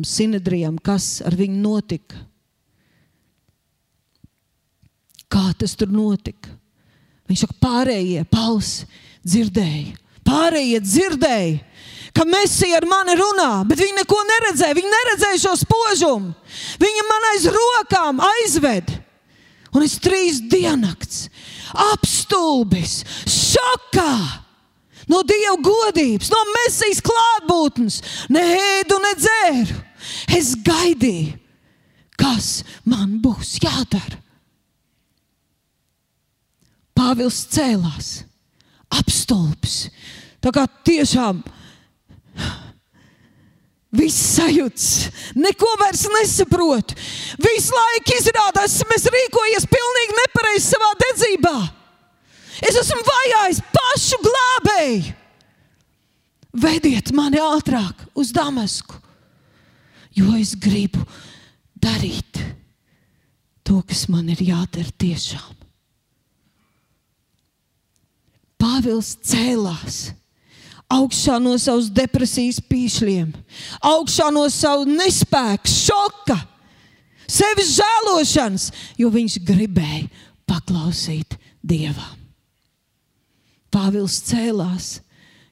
Sinedrijam, 0.07 0.75
kas 0.83 1.19
ar 1.27 1.35
viņu 1.39 1.59
notika, 1.59 2.19
Kā 5.29 5.49
tas 5.60 5.76
tur 5.78 5.91
notika? 5.93 6.52
Viņš 7.30 7.45
saka, 7.45 7.58
pārējie 7.62 8.24
pausi 8.32 8.88
dzirdēja. 9.26 9.98
Pārējie 10.26 10.80
dzirdēja, 10.84 11.60
ka 12.13 12.26
Mēsija 12.28 12.80
ar 12.80 12.88
mani 12.89 13.15
runā, 13.17 13.52
bet 13.69 13.82
viņi 13.82 13.98
neko 14.02 14.17
neredzēja. 14.30 14.78
Viņi 14.78 14.91
neredzēja 14.93 15.41
šo 15.45 15.54
spožumu. 15.63 16.34
Viņa 16.82 17.06
man 17.10 17.28
aiz 17.34 17.48
rokām 17.54 18.22
aizved. 18.26 18.93
Un 19.74 19.86
es 19.86 20.00
trīs 20.02 20.39
diennakts 20.50 21.28
apstulbis, 21.93 23.04
šokā 23.30 24.13
no 25.10 25.22
Dieva 25.26 25.58
godības, 25.62 26.32
no 26.34 26.39
Mēsijas 26.54 27.04
klātbūtnes, 27.06 28.00
ne 28.34 28.45
ēdu, 28.56 28.98
ne 29.04 29.13
dzēru. 29.17 29.78
Es 30.38 30.56
gaidīju, 30.65 31.38
kas 32.19 32.63
man 32.88 33.17
būs 33.22 33.58
jādara. 33.63 34.22
Pāvils 36.99 37.45
cēlās, 37.53 38.09
apstulbis. 38.91 39.85
Tā 40.43 40.51
kā 40.55 40.65
tiešām 40.88 41.39
viss 43.95 44.35
sajūts, 44.35 44.88
neko 45.39 45.69
vairs 45.79 46.03
nesaprot. 46.13 46.93
Visu 47.41 47.75
laiku 47.75 48.17
izrādās, 48.17 48.77
mēs 48.91 49.07
rīkojamies 49.15 49.67
pilnīgi 49.71 50.17
nepareizi 50.19 50.65
savā 50.67 50.91
dedzībā. 51.05 51.55
Es 52.67 52.75
esmu 52.81 52.99
vajājis 53.07 53.62
pašu 53.71 54.19
glābēju. 54.25 55.15
Vediet 56.59 57.13
mani 57.15 57.39
ātrāk 57.39 58.07
uz 58.17 58.33
Damasku, 58.35 58.97
jo 60.17 60.33
es 60.35 60.55
gribu 60.57 61.03
darīt 61.79 62.41
to, 63.63 63.79
kas 63.85 64.07
man 64.09 64.33
ir 64.33 64.41
jādara 64.49 64.91
tiešām. 64.99 65.59
Pāvils 68.60 69.13
cēlās 69.24 70.10
augšā 70.89 71.38
no 71.41 71.54
savas 71.62 71.89
depresijas 71.93 72.60
pīšļiem, 72.65 73.30
augšā 73.86 74.30
no 74.34 74.48
sava 74.52 74.88
nespēka, 74.89 75.69
šoka, 75.69 76.38
sevis 77.30 77.76
žēlošanas, 77.78 78.69
jo 78.98 79.12
viņš 79.13 79.38
gribēja 79.45 80.08
paklausīt 80.50 81.38
Dievam. 81.62 82.17
Pāvils 83.69 84.17
cēlās 84.26 84.98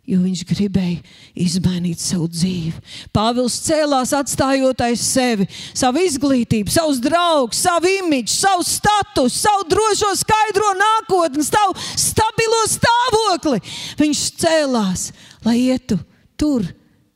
jo 0.08 0.22
viņš 0.24 0.44
gribēja 0.48 1.02
izmainīt 1.36 2.00
savu 2.00 2.30
dzīvi. 2.32 2.74
Pāvils 3.16 3.58
cēlās, 3.66 4.14
atstājot 4.16 4.84
aiz 4.86 5.04
sevi 5.04 5.48
savu 5.76 6.04
izglītību, 6.08 6.72
savus 6.72 7.02
draugus, 7.04 7.60
savu 7.66 7.92
imidžu, 7.92 8.34
savu 8.38 8.66
statusu, 8.68 9.36
savu 9.36 9.68
drošo, 9.72 10.14
skaidro 10.22 10.72
nākotni, 10.80 11.44
savu 11.48 11.76
stabilo 12.00 12.64
stāvokli. 12.72 13.60
Viņš 14.00 14.24
cēlās, 14.40 15.10
lai 15.46 15.58
ietu 15.68 16.00
tur, 16.40 16.64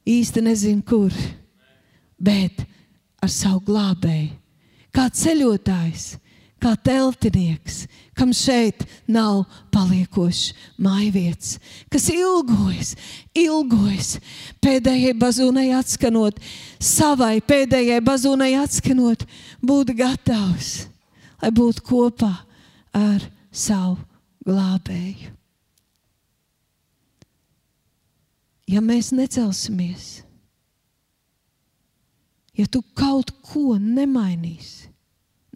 īsti 0.08 0.44
nezinu, 0.44 0.84
kur, 0.84 1.16
bet 2.20 2.66
ar 3.24 3.32
savu 3.32 3.64
glābēju, 3.70 4.34
kā 4.92 5.08
ceļotājs 5.16 6.12
kā 6.62 6.76
teltinieks, 6.78 7.86
kam 8.22 8.36
šeit 8.38 8.84
nav 9.10 9.48
paliekošs 9.74 10.52
mājvietas, 10.78 11.56
kas 11.90 12.04
ilgojas, 12.14 12.92
ilgojas 13.34 14.12
pēdējai 14.62 15.16
bazūnai 15.18 15.72
atskanot, 15.74 16.38
savai 16.78 17.40
pēdējai 17.42 17.98
bazūnai 18.06 18.52
atskanot, 18.62 19.26
būt 19.66 19.96
gatavs, 19.98 20.70
lai 21.42 21.50
būtu 21.58 21.82
kopā 21.88 22.30
ar 22.94 23.26
savu 23.50 23.98
glābēju. 24.46 25.34
Ja 28.70 28.86
mēs 28.86 29.10
necelsimies, 29.18 30.22
ja 32.54 32.70
tu 32.70 32.86
kaut 32.94 33.34
ko 33.50 33.82
nemainīsi, 33.82 34.94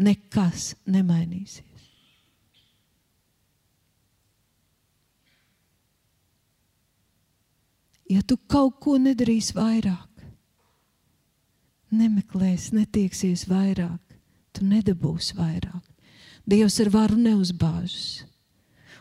nekas 0.02 0.72
nemainīsies. 0.90 1.65
Ja 8.10 8.22
tu 8.22 8.38
kaut 8.38 8.78
ko 8.84 9.00
nedarīsi 9.02 9.56
vairāk, 9.58 10.26
nemeklēsi, 11.96 12.76
netieksies 12.78 13.48
vairāk, 13.50 14.02
tu 14.54 14.66
nedabūsi 14.68 15.38
vairāk. 15.38 15.82
Dievs 16.46 16.78
ar 16.84 16.92
varu 16.94 17.18
neuzbāžas. 17.18 18.26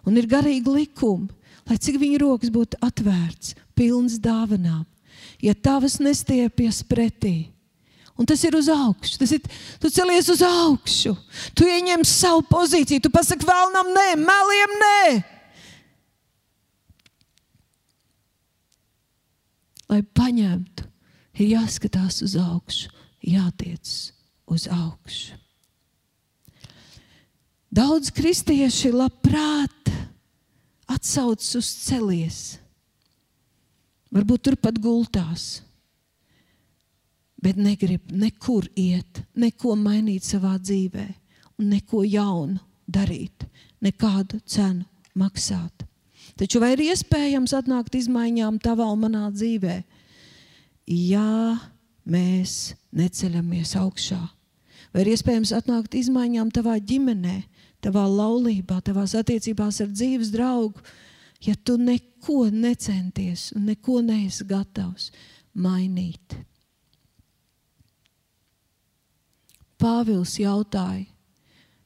Un 0.08 0.16
ir 0.20 0.28
garīgi 0.28 0.72
likumi, 0.72 1.28
lai 1.68 1.76
cik 1.80 1.98
viņa 2.00 2.20
rokas 2.22 2.52
būtu 2.52 2.80
atvērts, 2.84 3.52
pilns 3.76 4.16
dāvanām. 4.24 4.86
Ja 5.44 5.52
tavas 5.52 5.98
nestiepjas 6.00 6.80
pretī, 6.88 7.54
Un 8.14 8.26
tas 8.30 8.42
ir 8.46 8.54
uz 8.54 8.68
augšu. 8.70 9.18
Tas 9.18 9.32
ir, 9.34 9.42
tu 9.82 9.90
celies 9.90 10.28
uz 10.30 10.42
augšu. 10.46 11.16
Tu 11.58 11.66
ieņem 11.66 12.04
savu 12.06 12.44
pozīciju. 12.46 13.02
Tu 13.02 13.10
pasaki 13.10 13.46
vēlnam, 13.46 13.90
nē, 13.90 14.08
meliem, 14.20 14.74
nē. 14.82 15.00
Lai 19.94 20.02
paņemtu, 20.02 20.88
ir 21.38 21.54
jāskatās 21.54 22.18
uz 22.26 22.34
augšu, 22.40 22.90
jātiec 23.22 23.90
uz 24.50 24.66
augšu. 24.66 25.38
Daudz 27.74 28.10
kristieši 28.14 28.90
labprāt 28.94 29.90
atsaucas 30.90 31.54
uz 31.58 31.70
celies. 31.86 32.40
Varbūt 34.14 34.44
turpat 34.50 34.78
gultās 34.82 35.64
bet 37.44 37.60
negrib 37.60 38.12
nekur 38.12 38.66
iet, 38.78 39.20
neko 39.36 39.76
mainīt 39.76 40.24
savā 40.24 40.54
dzīvē 40.56 41.04
un 41.60 41.68
neko 41.74 42.04
jaunu 42.08 42.60
darīt, 42.88 43.44
nekādu 43.84 44.40
cenu 44.48 44.86
maksāt. 45.18 45.84
Taču 46.34 46.58
vai 46.58 46.72
ir 46.74 46.82
iespējams 46.88 47.54
atnākt 47.54 47.94
izmaiņām 47.94 48.58
tavā 48.62 48.88
un 48.90 49.04
manā 49.04 49.28
dzīvē? 49.30 49.76
Ja 50.90 51.54
mēs 52.04 52.74
neceļamies 52.94 53.76
augšā, 53.78 54.18
vai 54.92 55.04
ir 55.04 55.12
iespējams 55.14 55.54
atnākt 55.54 55.94
izmaiņām 55.98 56.50
tavā 56.54 56.76
ģimenē, 56.82 57.36
tavā 57.84 58.04
laulībā, 58.10 58.80
tavās 58.84 59.14
attiecībās 59.18 59.80
ar 59.84 59.92
dzīves 59.92 60.32
draugu, 60.34 60.82
ja 61.44 61.54
tu 61.54 61.78
neko 61.78 62.48
necenties 62.50 63.52
un 63.54 63.70
neko 63.70 64.00
neesi 64.02 64.46
gatavs 64.48 65.10
mainīt? 65.54 66.38
Pāvils 69.78 70.38
jautāja, 70.40 71.04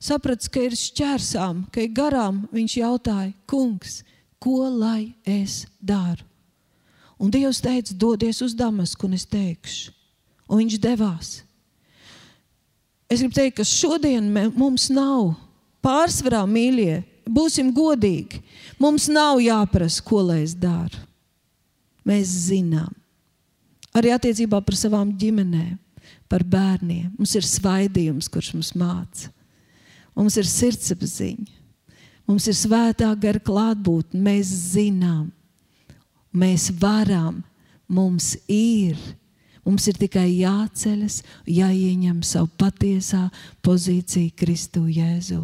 saprats, 0.01 0.49
ka 0.49 0.63
ir 0.63 0.77
šķērsām, 0.79 1.67
ka 1.75 1.83
ir 1.83 1.93
garām, 1.97 2.47
viņš 2.55 2.77
jautāja, 2.79 3.33
kungs, 3.51 4.01
ko 4.42 4.68
lai 4.70 5.14
es 5.27 5.64
daru? 5.81 6.24
Un 7.18 7.33
Dievs 7.35 7.59
teica, 7.61 7.94
dodies 7.98 8.38
uz 8.46 8.55
Damasku, 8.55 9.09
un 9.09 9.16
es 9.16 9.27
teikšu, 9.27 9.90
un 10.46 10.61
viņš 10.62 10.77
devās. 10.79 11.31
Es 13.11 13.18
gribu 13.18 13.35
teikt, 13.35 13.57
ka 13.59 13.66
šodien 13.66 14.29
mums 14.55 14.87
nav 14.92 15.33
pārsvarā 15.83 16.44
mīļie, 16.46 17.01
būsim 17.27 17.72
godīgi. 17.74 18.42
Mums 18.79 19.09
nav 19.11 19.40
jāprasa, 19.42 20.05
ko 20.05 20.22
lai 20.29 20.44
es 20.44 20.55
daru. 20.55 21.03
Mēs 22.07 22.31
zinām, 22.46 22.92
arī 23.96 24.14
attiecībā 24.14 24.62
par 24.64 24.79
savām 24.79 25.11
ģimenēm 25.18 25.77
par 26.29 26.44
bērniem. 26.44 27.11
Mums 27.16 27.35
ir 27.37 27.46
svaidījums, 27.46 28.29
kurš 28.31 28.53
mums 28.55 28.74
māca. 28.79 29.33
Mums 30.16 30.37
ir 30.40 30.48
sirdsapziņa. 30.48 31.58
Mums 32.29 32.47
ir 32.51 32.57
svētā 32.57 33.09
gara 33.17 33.41
klātbūtne. 33.41 34.21
Mēs 34.21 34.51
zinām, 34.75 35.31
mēs 36.37 36.69
varam, 36.77 37.41
mums 37.88 38.35
ir. 38.53 38.99
Mums 39.64 39.88
ir 39.91 39.97
tikai 40.01 40.27
jāceļas, 40.33 41.23
jāieņem 41.49 42.21
savu 42.25 42.49
patiesā 42.61 43.27
pozīciju 43.64 44.33
Kristu 44.37 44.87
Jēzu. 44.88 45.43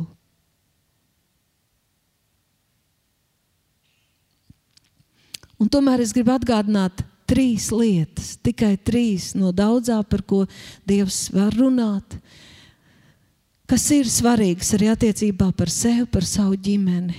Un 5.60 5.68
tomēr 5.72 6.02
es 6.04 6.12
gribu 6.12 6.34
atgādināt, 6.34 7.04
trīs 7.28 7.70
lietas, 7.72 8.34
tikai 8.44 8.74
trīs 8.76 9.32
no 9.38 9.52
daudzām, 9.54 10.02
par 10.08 10.24
ko 10.28 10.44
Dievs 10.88 11.30
var 11.32 11.54
runāt, 11.56 12.18
kas 13.70 13.84
ir 13.94 14.10
svarīgas 14.10 14.74
arī 14.76 14.90
attiecībā 14.92 15.50
par 15.56 15.72
sevi, 15.72 16.06
par 16.10 16.26
savu 16.28 16.58
ģimeni. 16.60 17.16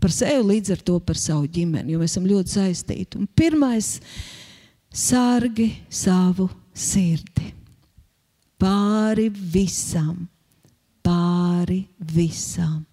Par 0.00 0.12
sevi 0.16 0.44
līdz 0.54 0.74
ar 0.74 0.84
to 0.84 0.96
par 1.04 1.18
savu 1.20 1.48
ģimeni, 1.52 1.92
jo 1.92 2.00
mēs 2.00 2.14
esam 2.14 2.28
ļoti 2.28 2.54
saistīti. 2.54 3.20
Un 3.20 3.28
pirmais- 3.36 3.98
sārgi 5.08 5.68
savu 5.90 6.48
sirdi. 6.74 7.52
Pāri 8.60 9.28
visam, 9.30 10.28
pāri 11.04 11.86
visam, 12.00 12.86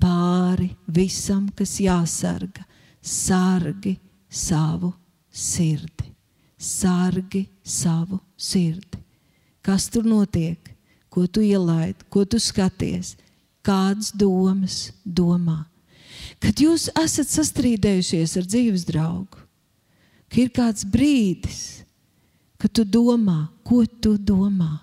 pāri 0.00 0.70
visam, 0.86 1.48
kas 1.54 1.78
jāsarga. 1.78 2.64
Sargi 3.00 3.96
savu 4.28 4.92
sirdi. 5.30 6.14
Sargi 6.58 7.46
savu 7.62 8.20
sirdi. 8.36 8.98
Kas 9.62 9.88
tur 9.88 10.02
notiek? 10.02 10.77
Ko 11.08 11.26
tu 11.26 11.40
ielaidi, 11.44 12.04
ko 12.12 12.24
tu 12.28 12.40
skaties, 12.40 13.16
kādas 13.64 14.12
domas 14.12 14.90
domā. 15.04 15.64
Kad 16.38 16.60
jūs 16.62 16.88
esat 16.98 17.30
sastrīdējušies 17.32 18.36
ar 18.38 18.46
dzīves 18.46 18.84
draugu, 18.88 19.40
ka 20.28 20.42
ir 20.42 20.52
kāds 20.54 20.84
brīdis, 20.86 21.82
kad 22.60 22.72
tu 22.74 22.84
domā, 22.84 23.48
ko 23.66 23.84
tu 23.86 24.16
domā. 24.18 24.78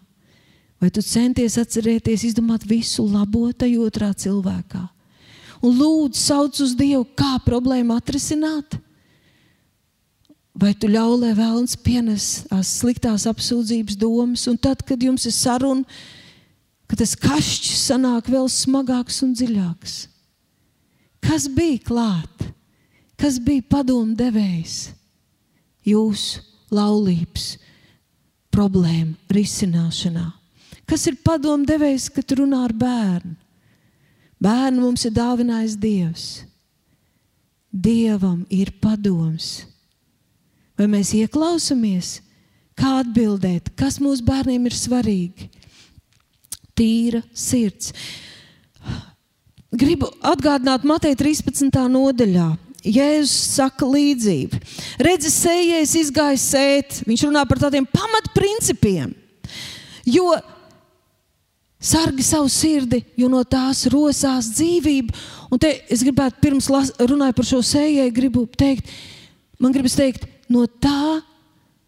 Vai 0.81 0.91
tu 0.91 1.01
centies 1.05 1.55
atcerēties, 1.59 2.25
izdomāt 2.27 2.65
visu 2.67 3.05
labo 3.07 3.47
tajā 3.55 3.79
otrā 3.85 4.11
cilvēkā? 4.11 4.83
Un 5.63 5.77
lūdzu, 5.79 6.19
sauc 6.19 6.59
uz 6.61 6.75
Dievu, 6.77 7.05
kā 7.17 7.37
problēmu 7.45 7.95
atrisināt? 7.95 8.75
Vai 10.55 10.73
tu 10.77 10.87
ļauj, 10.87 11.15
lai 11.23 11.31
vēlams 11.35 11.75
pienes 11.83 12.27
tās 12.47 12.75
sliktās 12.79 13.25
apsūdzības 13.27 13.97
domas, 13.99 14.45
un 14.51 14.59
tad, 14.61 14.83
kad 14.87 15.01
jums 15.03 15.25
ir 15.27 15.35
saruna, 15.35 15.83
ka 16.89 16.97
tas 16.99 17.15
kašķis 17.19 17.85
sanāk 17.89 18.29
vēl 18.31 18.49
smagāks 18.51 19.21
un 19.25 19.33
dziļāks? 19.37 19.95
Kas 21.25 21.47
bija 21.49 21.81
klāt? 21.87 22.47
Kas 23.17 23.39
bija 23.41 23.63
padomu 23.71 24.13
devējs 24.17 24.89
jūsu 25.87 26.41
laulības 26.75 27.55
problēmu 28.53 29.15
risināšanā? 29.31 30.25
Kas 30.85 31.07
ir 31.09 31.17
padomu 31.25 31.65
devējs, 31.65 32.09
kad 32.13 32.35
runā 32.37 32.65
ar 32.67 32.75
bērnu? 32.75 33.37
Bērnu 34.45 34.83
mums 34.83 35.05
ir 35.07 35.15
dāvinājis 35.15 35.79
Dievs. 35.79 36.25
Dievam 37.71 38.43
ir 38.53 38.69
padoms 38.83 39.63
Vai 40.75 40.87
mēs 40.91 41.13
ieklausāmies, 41.15 42.19
kā 42.75 42.99
atbildēt, 42.99 43.71
kas 43.79 43.97
mūsu 44.03 44.25
bērniem 44.27 44.67
ir 44.67 44.75
svarīgi? 44.75 45.47
Tīra 46.75 47.23
sirds. 47.33 47.93
Gribu 49.75 50.07
atgādināt 50.23 50.85
Mateja 50.87 51.17
13. 51.19 51.71
nodaļā. 51.91 52.53
Jēzus 52.85 53.55
saka 53.55 53.87
līdzību. 53.89 54.59
Redzi, 55.01 55.31
sējais 55.33 55.95
izgāja 55.97 56.37
sēt. 56.37 56.99
Viņš 57.07 57.23
runā 57.27 57.41
par 57.49 57.63
tādiem 57.63 57.87
pamatprincipiem. 57.89 59.15
Jo 60.05 60.35
sargi 61.81 62.23
savu 62.25 62.49
sirdi, 62.49 63.01
jo 63.17 63.29
no 63.29 63.41
tās 63.43 63.85
rosās 63.91 64.51
dzīvība. 64.53 65.15
Un 65.53 65.61
te 65.61 65.71
es 65.91 66.03
gribētu, 66.05 66.41
pirms 66.41 66.69
runāju 67.01 67.37
par 67.37 67.49
šo 67.49 67.61
sējai, 67.65 68.09
gribu 68.13 68.45
teikt, 68.57 68.89
man 69.61 69.73
gribas 69.75 69.97
teikt, 69.97 70.27
no 70.49 70.65
tā 70.67 71.21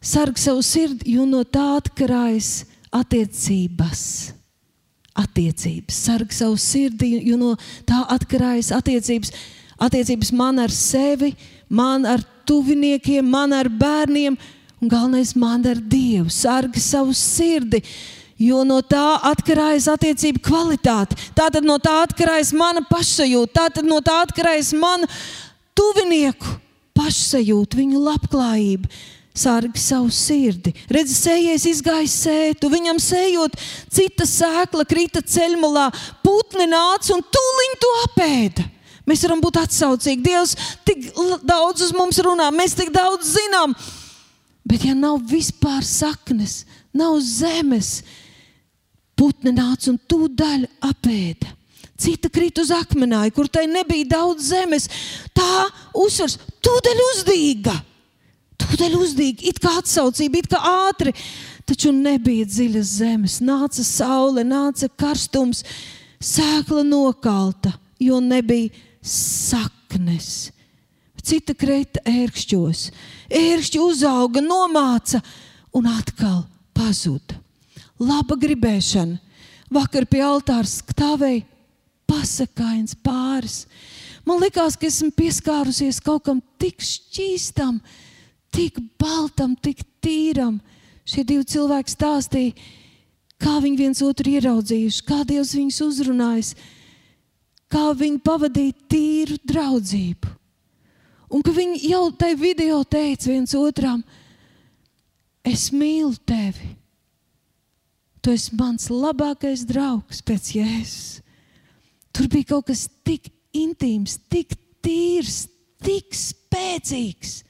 sarg 0.01 0.37
savu 0.41 0.65
sirdi, 0.65 1.13
jo 1.17 1.25
no 1.29 1.43
tā 1.45 1.75
atkarājas 1.79 2.65
attiecības. 2.93 4.36
Attiecības, 5.17 5.97
sarg 6.05 6.33
savu 6.35 6.57
sirdi, 6.61 7.15
jo 7.25 7.37
no 7.39 7.55
tā 7.87 8.03
atkarājas 8.13 8.69
attiecības. 8.75 9.33
Attiecības 9.81 10.31
man 10.33 10.59
ar 10.61 10.73
sevi, 10.73 11.31
man 11.69 12.05
ar 12.05 12.21
tuviniekiem, 12.47 13.25
man 13.25 13.53
ar 13.53 13.69
bērniem, 13.69 14.37
un 14.81 14.91
galvenais 14.91 15.33
man 15.37 15.65
ar 15.65 15.81
Dievu. 15.81 16.29
Sargi 16.33 16.81
savu 16.81 17.13
sirdi, 17.17 17.81
jo 18.37 18.61
no 18.65 18.79
tā 18.85 19.17
atkarājas 19.31 19.89
attiecību 19.93 20.41
kvalitāte. 20.45 21.17
Tātad 21.37 21.65
no 21.65 21.79
tā 21.81 21.99
atkarājas 22.05 22.53
mana 22.57 22.85
pašsajūta, 22.85 23.53
tātad 23.61 23.89
no 23.89 23.99
tā 24.05 24.21
atkarājas 24.25 24.73
mana 24.77 25.09
tuvinieku 25.77 26.57
pašsajūta, 26.97 27.77
viņu 27.77 28.01
labklājība. 28.05 28.89
Sārgi 29.37 29.77
savu 29.81 30.09
sirdi. 30.13 30.71
Redzi, 30.89 31.13
sējies 31.13 31.67
izgājis 31.69 32.15
sētu, 32.23 32.71
viņam 32.73 32.97
sējot, 33.01 33.57
cita 33.93 34.25
sēkla 34.25 34.85
krita 34.89 35.21
ceļmalā, 35.21 35.91
putni 36.25 36.65
nāca 36.71 37.13
un 37.13 37.21
tūliņ 37.21 37.75
to 37.83 37.91
apēda. 38.07 38.65
Mēs 39.07 39.23
varam 39.23 39.41
būt 39.43 39.59
atsaucīgi. 39.61 40.23
Dievs 40.25 40.55
tik 40.87 41.11
daudz 41.47 41.85
uz 41.85 41.93
mums 41.95 42.19
runā, 42.23 42.49
mēs 42.51 42.75
tik 42.75 42.89
daudz 42.95 43.37
zinām. 43.37 43.75
Bet, 44.67 44.83
ja 44.83 44.97
nav 44.97 45.21
vispār 45.29 45.85
saknes, 45.87 46.65
nav 46.91 47.21
zemes, 47.23 48.01
putni 49.15 49.53
nāca 49.55 49.93
un 49.93 50.01
tūdaļ 50.11 50.65
apēda. 50.89 51.53
Cita 51.97 52.29
krita 52.29 52.61
uz 52.65 52.73
akmenāju, 52.75 53.33
kur 53.33 53.47
tai 53.49 53.63
nebija 53.69 54.05
daudz 54.17 54.51
zemes. 54.51 54.89
Tā 55.33 55.69
uzsvars, 55.97 56.35
tūdaļ 56.61 57.05
uzdīga. 57.11 57.77
Tūdaļ 58.57 58.97
uzdīga, 58.97 59.45
it 59.49 59.61
kā 59.61 59.77
atsaucība, 59.81 60.41
it 60.41 60.49
kā 60.51 60.61
ātri. 60.89 61.13
taču 61.67 61.91
nebija 61.91 62.45
dziļas 62.47 62.91
zemes. 63.01 63.39
Nāca 63.43 63.83
saule, 63.83 64.43
nāca 64.47 64.87
karstums, 64.95 65.63
sēkla 66.23 66.83
nokalta, 66.87 67.73
jo 67.99 68.21
nebija 68.23 68.71
saknes. 69.03 70.51
Cita 71.27 71.51
kreita 71.57 71.99
ērkšķos. 72.07 72.85
Ērkšķi 73.35 73.81
uzauga, 73.83 74.39
nomāca 74.39 75.19
un 75.75 75.89
atkal 75.91 76.45
pazuda. 76.77 77.35
Laba 77.99 78.37
gribēšana. 78.39 79.19
Vakar 79.73 80.05
pie 80.07 80.21
altāra 80.23 80.67
stāvēja 80.69 81.43
pasakains 82.07 82.95
pāris. 83.03 83.65
Man 84.23 84.39
liekas, 84.39 84.77
ka 84.79 84.87
esmu 84.87 85.11
pieskārusies 85.15 85.99
kaut 86.03 86.23
kam 86.27 86.39
tik 86.61 86.79
šķīstam, 86.83 87.81
tik 88.57 88.79
baltam, 88.97 89.53
tik 89.55 89.83
tīram. 90.01 90.57
Šie 91.07 91.23
divi 91.27 91.45
cilvēki 91.47 91.93
stāstīja, 91.93 92.55
kā 93.39 93.59
viņi 93.63 93.79
viens 93.79 94.01
otru 94.03 94.33
ieraudzījuši, 94.33 95.03
kā 95.07 95.21
Dievs 95.27 95.53
viņus 95.55 95.83
uzrunājis, 95.85 96.49
kā 97.71 97.91
viņi 97.95 98.23
pavadīja 98.25 98.75
tīru 98.91 99.37
draudzību. 99.47 100.33
Un 101.27 101.43
ka 101.43 101.53
viņi 101.55 101.91
jau 101.91 102.07
tajā 102.15 102.39
video 102.39 102.81
teica 102.87 103.29
viens 103.29 103.53
otram, 103.59 104.01
es 105.47 105.69
mīlu 105.75 106.15
tevi. 106.27 106.73
Tu 108.23 108.33
esi 108.35 108.55
mans 108.59 108.89
labākais 108.91 109.63
draugs 109.67 110.23
pēc 110.25 110.53
jēzus. 110.57 111.19
Tur 112.15 112.27
bija 112.31 112.55
kaut 112.55 112.71
kas 112.71 112.87
tik 113.05 113.29
intīms, 113.55 114.17
tik 114.31 114.55
tīrs, 114.83 115.45
tik 115.83 116.15
spēcīgs. 116.15 117.43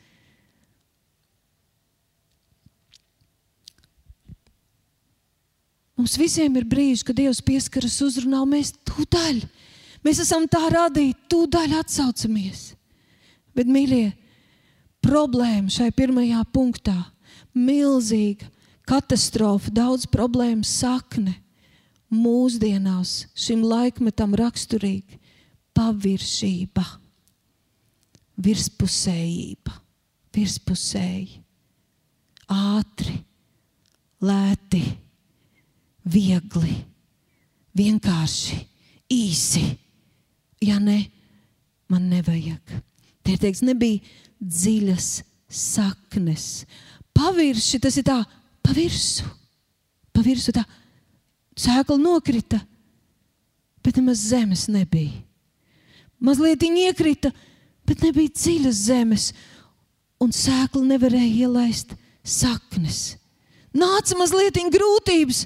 Mums 5.98 6.14
visiem 6.20 6.54
ir 6.60 6.66
brīži, 6.70 7.08
kad 7.08 7.18
Dievs 7.18 7.42
pieskaras 7.42 7.96
uzrunā, 8.06 8.44
un 8.46 8.52
mēs 8.54 8.70
tūdaļ, 8.86 9.40
mēs 10.06 10.22
esam 10.22 10.46
tā 10.46 10.62
radīti, 10.70 11.18
tūdaļ 11.34 11.74
atsaucamies. 11.80 12.68
Bet, 13.58 13.66
mīļie, 13.66 14.12
problēma 15.02 15.74
šai 15.74 15.90
pirmajā 15.98 16.44
punktā- 16.54 16.98
milzīga 17.68 18.46
katastrofa, 18.86 19.74
daudz 19.74 20.06
problēmu 20.06 20.64
sakne 20.64 21.34
mūsdienās 22.14 23.26
šim 23.34 23.66
laikmetam 23.66 24.36
raksturīga 24.38 25.18
paviršība, 25.74 26.86
virspusējība, 28.38 29.74
virspusēji, 30.38 31.42
ātri, 32.54 33.18
lēti 34.22 34.86
viegli, 36.08 36.76
vienkārši, 37.78 38.60
īsi. 39.14 39.64
Ja 40.64 40.80
ne, 40.82 41.04
man 41.92 42.08
nevajag. 42.10 42.78
Te 43.22 43.36
ir 43.36 43.42
teikts, 43.42 43.64
nebija 43.66 44.02
dziļas 44.42 45.10
saknes. 45.52 46.66
Pavirši 47.16 47.80
tas 47.84 47.98
ir 48.00 48.08
tā, 48.08 48.18
pavirsu. 48.66 49.28
Pavirsu 50.16 50.54
tā, 50.56 50.64
sēkla 51.58 51.98
nokrita, 52.02 52.60
bet 53.86 54.00
nemaz 54.00 54.24
zemes 54.32 54.66
nebija. 54.72 55.14
Mazliet 56.18 56.64
viņa 56.66 56.88
iekrita, 56.90 57.30
bet 57.86 58.02
nebija 58.02 58.34
dziļas 58.34 58.82
zemes, 58.88 59.30
un 60.22 60.34
sēkla 60.34 60.82
nevarēja 60.96 61.46
ielaist 61.46 61.94
saknes. 62.26 63.18
Nāca 63.78 64.18
mazliet 64.18 64.58
grūtības, 64.74 65.44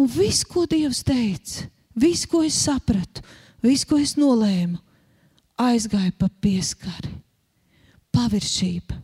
Un 0.00 0.08
viss, 0.10 0.42
ko 0.46 0.64
Dievs 0.66 1.04
teica, 1.06 1.68
viss, 1.94 2.26
ko 2.26 2.42
es 2.42 2.56
sapratu, 2.66 3.22
viss, 3.62 3.86
ko 3.86 3.98
es 4.00 4.16
nolēmu, 4.18 4.80
aizgāja 5.60 6.12
pa 6.18 6.28
pieskari. 6.42 7.12
Paviršība, 8.14 8.98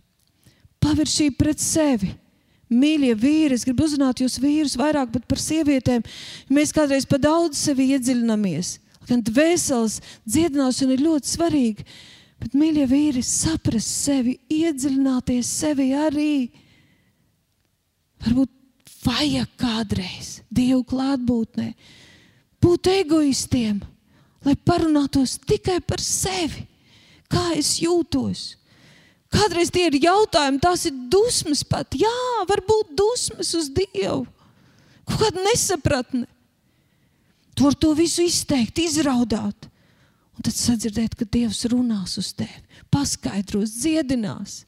paviršība 0.83 1.39
pret 1.39 1.63
sevi. 1.63 2.13
Mīļie 2.71 3.17
vīri, 3.19 3.57
es 3.57 3.65
gribu 3.67 3.83
uzrunāt 3.89 4.21
jūs 4.23 4.39
vīrus 4.39 4.77
vairāk 4.79 5.17
par 5.27 5.41
sievietēm. 5.43 6.05
Mēs 6.55 6.71
kādreiz 6.75 7.07
pa 7.11 7.19
daudz 7.19 7.59
sevi 7.59 7.89
iedziļināmies. 7.97 8.77
Gan 9.09 9.25
dvēseles 9.27 9.97
dziedināšana 10.23 10.95
ir 10.95 11.03
ļoti 11.03 11.33
svarīga. 11.33 11.87
Bet, 12.41 12.55
mīļie 12.55 12.87
vīri, 12.89 13.25
saprast 13.27 13.91
sevi, 14.07 14.37
iedziļināties 14.55 15.51
sevi 15.51 15.91
arī. 15.99 16.35
Varbūt 18.23 18.55
vajag 19.05 19.49
kādreiz 19.61 20.41
Dievu 20.51 20.83
klātbūtnē 20.91 21.73
būt 22.61 22.91
egoistiem, 22.93 23.81
lai 24.45 24.57
parunātos 24.57 25.39
tikai 25.49 25.79
par 25.85 26.03
sevi, 26.05 26.67
kā 27.31 27.53
es 27.57 27.79
jūtos. 27.81 28.57
Kādreiz 29.31 29.71
tie 29.71 29.87
ir 29.87 30.01
jautājumi, 30.03 30.59
tās 30.61 30.89
ir 30.89 30.97
dusmas 31.13 31.63
pat. 31.63 31.95
Jā, 31.95 32.11
varbūt 32.51 32.93
dusmas 32.99 33.53
uz 33.55 33.71
Dievu, 33.73 34.25
kaut 35.07 35.21
kāda 35.23 35.45
nesapratne. 35.47 36.27
Tur 37.55 37.77
to 37.77 37.93
visu 37.95 38.25
izteikt, 38.25 38.81
izraudāt. 38.81 39.69
Un 40.39 40.47
tad 40.47 40.57
sadzirdēt, 40.57 41.15
ka 41.19 41.27
Dievs 41.29 41.67
runās 41.69 42.17
uz 42.17 42.31
tevi, 42.33 42.63
paskaidros, 42.89 43.75
dziedinās. 43.83 44.63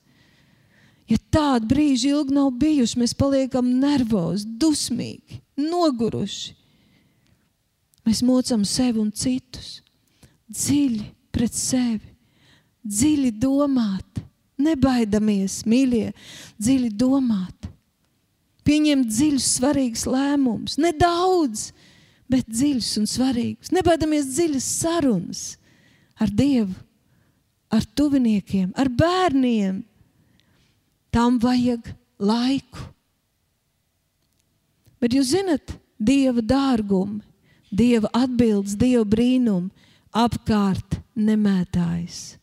Ja 1.11 1.19
tādi 1.35 1.69
brīži 1.73 2.13
ilgi 2.13 2.37
nav 2.37 2.53
bijuši, 2.61 2.99
mēs 3.01 3.15
paliekam 3.19 3.69
nervozi, 3.83 4.47
dusmīgi, 4.61 5.41
noguruši. 5.59 6.55
Mēs 8.07 8.23
mocam 8.27 8.65
sevi 8.67 8.99
un 9.03 9.11
citus. 9.15 9.81
Dziļi 10.53 11.05
pret 11.33 11.55
sevi, 11.57 12.13
dziļi 12.83 13.31
domāt, 13.41 14.23
nebaidamies, 14.63 15.63
mīļie, 15.69 16.11
dziļi 16.61 16.91
domāt, 16.99 17.69
pieņemt 18.67 19.09
dziļus, 19.11 19.49
svarīgus 19.57 20.05
lēmumus, 20.11 20.77
nedaudz, 20.83 21.71
bet 22.31 22.49
dziļus 22.51 22.91
un 23.01 23.09
svarīgus. 23.11 23.73
Nebaidamies 23.75 24.29
dziļas 24.35 24.69
sarunas 24.83 25.45
ar 26.21 26.31
Dievu, 26.31 26.75
ar 27.73 27.87
tuviniekiem, 27.97 28.75
ar 28.77 28.91
bērniem 28.93 29.81
tam 31.13 31.39
vajag 31.43 31.93
laiku. 32.23 32.89
Bet 35.03 35.15
jūs 35.17 35.33
zinat, 35.35 35.79
Dieva 36.03 36.43
dārgumi, 36.43 37.21
Dieva 37.71 38.11
atbildes, 38.17 38.75
Dieva 38.79 39.05
brīnumi 39.07 39.71
apkārt 40.13 40.99
nemētājas. 41.15 42.37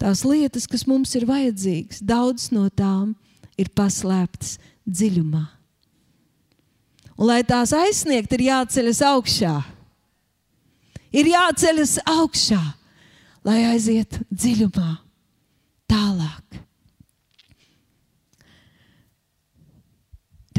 Tās 0.00 0.24
lietas, 0.24 0.66
kas 0.66 0.86
mums 0.88 1.12
ir 1.18 1.26
vajadzīgas, 1.28 2.00
daudz 2.00 2.48
no 2.54 2.66
tām 2.72 3.12
ir 3.60 3.68
paslēptas 3.76 4.56
dziļumā. 4.88 5.44
Un, 7.20 7.26
lai 7.28 7.42
tās 7.44 7.74
aizsniegtu, 7.76 8.38
ir 8.38 8.46
jāceļas 8.48 9.02
augšā. 9.10 9.54
Ir 11.12 11.28
jāceļas 11.34 11.98
augšā, 12.08 12.62
lai 13.44 13.58
aizietu 13.74 14.22
dziļumā, 14.30 14.94
tālāk. 15.90 16.49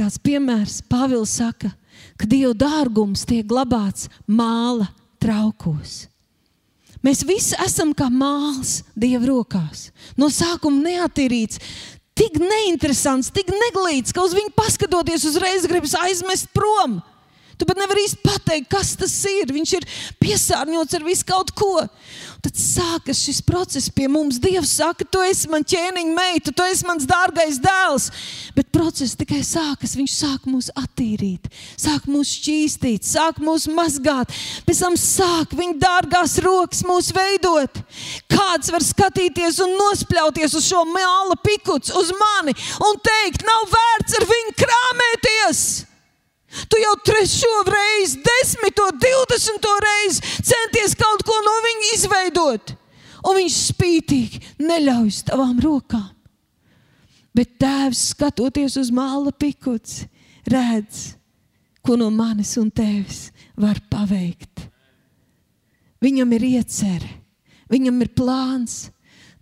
Tāds 0.01 0.17
piemērs 0.17 0.79
Pāvils 0.89 1.35
saka, 1.37 1.69
ka 2.17 2.25
Dieva 2.25 2.55
dārgums 2.57 3.21
tiek 3.29 3.45
glabāts 3.45 4.07
māla 4.25 4.87
traukos. 5.21 6.07
Mēs 7.05 7.21
visi 7.25 7.53
esam 7.61 7.91
kā 7.93 8.07
māls 8.09 8.79
Dieva 8.97 9.27
rokās. 9.29 9.91
No 10.17 10.31
sākuma 10.33 10.81
neatīrīts, 10.87 11.61
tik 12.17 12.39
neinteresants, 12.41 13.29
tik 13.29 13.53
neglīts, 13.53 14.09
ka 14.09 14.25
uz 14.25 14.33
viņu 14.33 14.55
paskatoties, 14.57 15.27
uzreiz 15.29 15.69
gribas 15.69 15.93
aizmest 16.01 16.49
prom. 16.57 16.97
Tu 17.61 17.69
pat 17.69 17.77
nevari 17.77 18.07
īsti 18.07 18.25
pateikt, 18.25 18.71
kas 18.73 18.95
tas 18.97 19.13
ir. 19.29 19.53
Viņš 19.53 19.75
ir 19.77 19.85
piesārņots 20.17 20.97
ar 20.97 21.05
visu 21.05 21.27
kaut 21.29 21.53
ko. 21.53 21.75
Tad 22.41 22.57
sākas 22.57 23.19
šis 23.21 23.39
process 23.45 23.89
pie 23.93 24.07
mums. 24.09 24.39
Dievs 24.41 24.71
saka, 24.79 25.05
tu 25.05 25.21
esi 25.21 25.49
mans 25.51 25.67
ķēniņa 25.69 26.13
meita, 26.15 26.53
tu 26.55 26.65
esi 26.65 26.87
mans 26.87 27.05
dārgais 27.05 27.59
dēls. 27.61 28.07
Bet 28.55 28.71
process 28.73 29.13
tikai 29.19 29.43
sākas. 29.45 29.93
Viņš 29.99 30.15
sāk 30.15 30.47
mūs 30.49 30.71
attīrīt, 30.73 31.45
sāk 31.77 32.07
mūs 32.09 32.31
šķīstīt, 32.39 33.05
sāk 33.05 33.37
mūs 33.45 33.67
mazgāt. 33.69 34.33
Pēc 34.65 34.81
tam 34.81 34.97
sāk 34.97 35.53
viņa 35.57 35.77
dārgās 35.83 36.39
rokas 36.41 36.81
mūs 36.87 37.11
veidot. 37.13 37.83
Kāds 38.31 38.73
var 38.73 38.85
skatīties 38.85 39.61
un 39.61 39.77
nospļauties 39.77 40.57
uz 40.57 40.65
šo 40.71 40.81
māla 40.89 41.37
pikuts, 41.45 41.93
uz 41.93 42.09
mani 42.17 42.57
un 42.81 42.99
teikt, 43.05 43.45
nav 43.45 43.69
vērts 43.69 44.17
ar 44.17 44.29
viņu 44.33 44.57
krāpēties. 44.65 45.63
Tu 46.51 46.79
jau 46.81 46.95
trešo 47.07 47.51
reizi, 47.63 48.19
desmito, 48.25 48.89
divdesmito 48.99 49.71
reizi 49.85 50.19
centies 50.43 50.97
kaut 50.99 51.23
ko 51.23 51.30
izveidot, 51.95 52.73
un 53.27 53.37
viņš 53.37 53.57
spītīgi 53.71 54.41
neļauj 54.61 55.21
tavām 55.29 55.59
rokām. 55.63 56.09
Bet 57.31 57.55
tēvs, 57.61 58.09
skatoties 58.11 58.75
uz 58.81 58.89
māla 58.91 59.31
pikuci, 59.31 60.07
redz, 60.51 61.13
ko 61.81 61.95
no 61.97 62.09
manis 62.13 62.57
un 62.59 62.67
tevis 62.73 63.29
var 63.55 63.79
paveikt. 63.89 64.67
Viņam 66.01 66.33
ir 66.35 66.47
iecerē, 66.57 67.11
viņam 67.71 68.01
ir 68.03 68.11
plāns 68.17 68.89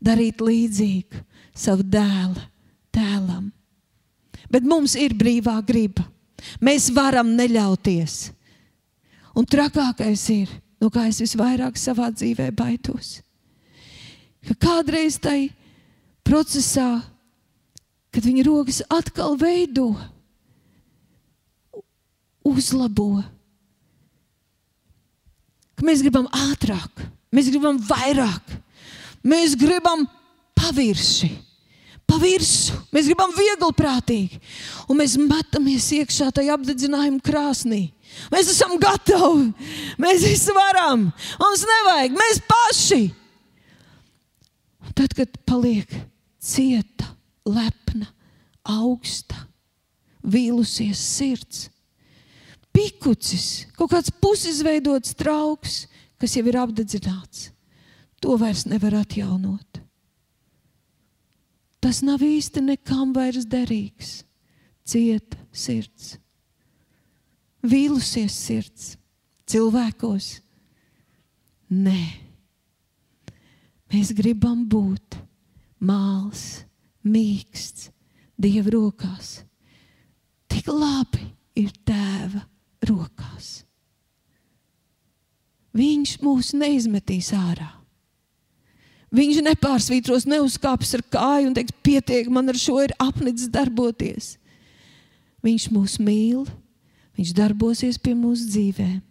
darīt 0.04 0.44
līdzīgu 0.44 1.24
savu 1.56 1.84
dēlu 1.84 2.40
tēlam. 2.94 3.50
Bet 4.50 4.66
mums 4.66 4.96
ir 4.98 5.14
brīvā 5.18 5.60
griba. 5.66 6.06
Mēs 6.64 6.90
varam 6.96 7.34
neļauties. 7.38 8.32
Un 9.38 9.46
trakākais 9.46 10.24
ir, 10.34 10.52
no 10.80 10.90
kā 10.94 11.08
es 11.10 11.20
visvairāk 11.22 11.78
savā 11.80 12.10
dzīvē 12.14 12.50
baidos, 12.56 13.20
ka 14.48 14.56
kādreiz 14.68 15.20
tai 15.22 15.50
procesā, 16.26 17.02
kad 18.14 18.26
viņa 18.26 18.46
rokas 18.48 18.82
atkal 18.90 19.36
veido, 19.40 19.92
uzlabo, 22.46 23.20
ka 25.76 25.86
mēs 25.86 26.02
gribam 26.06 26.30
ātrāk, 26.34 27.06
mēs 27.36 27.52
gribam 27.52 27.78
vairāk, 27.90 28.58
mēs 29.24 29.56
gribam 29.60 30.08
pavirši. 30.60 31.32
Pa 32.10 32.18
virsmu. 32.18 32.80
Mēs 32.90 33.06
gribam 33.06 33.30
viegli 33.38 33.70
prātīgi. 33.78 34.40
Un 34.90 34.98
mēs 34.98 35.14
metamies 35.22 35.92
iekšā 36.00 36.32
tajā 36.34 36.56
apdedzinājuma 36.58 37.22
krāsnī. 37.22 37.84
Mēs 38.34 38.52
esam 38.54 38.76
gatavi. 38.82 39.50
Mēs 40.02 40.26
visu 40.28 40.56
varam. 40.58 41.10
Mums 41.42 41.66
nevajag. 41.70 42.16
Mēs 42.20 42.42
paši. 42.50 43.02
Un 44.86 44.96
tad, 44.98 45.14
kad 45.18 45.36
paliek 45.48 45.92
cieta, 46.42 47.12
lepna, 47.48 48.08
augsta, 48.64 49.38
vīlusies 50.24 51.00
sirds, 51.00 51.68
pikucis, 52.76 53.68
kaut 53.78 53.92
kāds 53.94 54.14
pusizveidots 54.22 55.16
trauks, 55.20 55.84
kas 56.20 56.36
jau 56.38 56.46
ir 56.48 56.58
apdedzināts, 56.60 57.50
to 58.24 58.36
vairs 58.40 58.66
nevar 58.70 58.98
atjaunot. 59.02 59.82
Tas 61.80 62.02
nav 62.04 62.24
īsti 62.26 62.64
nekam 62.66 63.14
vairs 63.16 63.48
derīgs. 63.48 64.24
Cieta 64.90 65.38
sirds, 65.54 66.18
vīlusies 67.66 68.36
sirds, 68.36 68.90
cilvēkos. 69.50 70.40
Nē, 71.70 72.02
mēs 73.94 74.14
gribam 74.18 74.66
būt 74.70 75.20
māls, 75.86 76.64
mīksts, 77.06 77.92
Dieva 78.40 78.72
rokās. 78.72 79.42
Tik 80.48 80.70
labi 80.72 81.26
ir 81.60 81.74
tēva 81.84 82.46
rokās. 82.88 83.50
Viņš 85.76 86.14
mūs 86.24 86.54
neizmetīs 86.56 87.34
ārā. 87.36 87.68
Viņš 89.12 89.42
nepārsvītros, 89.44 90.28
neuzkāps 90.30 90.94
ar 90.96 91.04
kāju 91.12 91.50
un 91.50 91.58
teiks, 91.58 91.76
pietiek, 91.84 92.30
man 92.32 92.48
ar 92.52 92.58
šo 92.62 92.78
ir 92.86 92.94
apnicis 93.02 93.52
darboties. 93.52 94.38
Viņš 95.44 95.68
mūs 95.74 95.98
mīl, 96.04 96.46
viņš 97.20 97.36
darbosies 97.36 98.00
pie 98.00 98.16
mūsu 98.16 98.48
dzīvēm, 98.54 99.02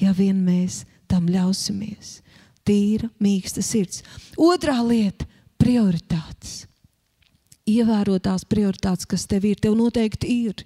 ja 0.00 0.14
vien 0.16 0.40
mēs 0.46 0.84
tam 1.10 1.28
ļausimies. 1.28 2.20
Tīra, 2.64 3.10
mīksta 3.20 3.62
sirds. 3.64 4.02
Otrā 4.40 4.78
lieta- 4.84 5.26
prioritātes. 5.60 6.66
Ievērotās 7.68 8.44
prioritātes, 8.48 9.06
kas 9.06 9.26
tev 9.26 9.44
ir, 9.44 9.56
tev 9.56 9.76
noteikti 9.76 10.28
ir. 10.46 10.64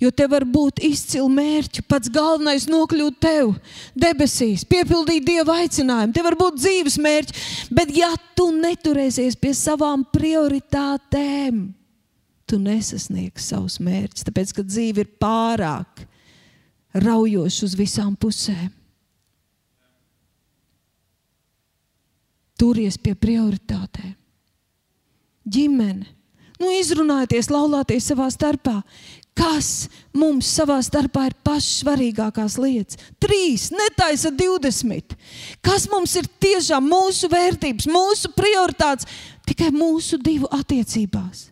Jo 0.00 0.10
te 0.10 0.26
var 0.26 0.44
būt 0.44 0.78
izcili 0.84 1.28
mērķi. 1.28 1.82
Pats 1.88 2.08
galvenais 2.08 2.66
nokļūt 2.66 3.18
tev 3.20 3.56
debesīs, 3.98 4.64
piepildīt 4.64 5.24
dieva 5.24 5.58
aicinājumu. 5.64 6.14
Te 6.14 6.22
var 6.22 6.36
būt 6.38 6.60
dzīves 6.60 6.98
mērķi. 6.98 7.32
Bet, 7.70 7.90
ja 7.96 8.14
tu 8.34 8.52
neturēsies 8.52 9.36
pie 9.36 9.50
savām 9.50 10.06
prioritātēm, 10.12 11.74
tu 12.48 12.58
nesasniegsi 12.62 13.52
savus 13.52 13.78
mērķus. 13.84 14.26
Tāpēc, 14.28 14.54
ka 14.56 14.64
dzīve 14.66 15.04
ir 15.04 15.14
pārāk 15.20 16.04
raujoša 16.98 17.64
uz 17.68 17.76
visām 17.78 18.14
pusēm. 18.18 18.70
Turies 22.58 22.98
pie 22.98 23.14
prioritātēm. 23.14 24.14
Ģimene. 25.48 26.14
Nu, 26.58 26.72
izrunājieties, 26.74 27.52
laulāties 27.54 28.08
savā 28.10 28.26
starpā 28.34 28.80
kas 29.38 29.88
mums 30.16 30.48
savā 30.50 30.78
starpā 30.82 31.28
ir 31.30 31.36
pašas 31.46 31.82
svarīgākās 31.82 32.56
lietas. 32.60 32.98
Trīs, 33.22 33.68
netaisa 33.74 34.32
20. 34.34 35.14
Kas 35.64 35.86
mums 35.92 36.16
ir 36.18 36.28
tiešām 36.42 36.88
mūsu 36.88 37.30
vērtības, 37.32 37.88
mūsu 37.92 38.32
prioritātes 38.36 39.08
tikai 39.48 39.70
mūsu 39.74 40.18
divu 40.22 40.50
attiecībās? 40.58 41.48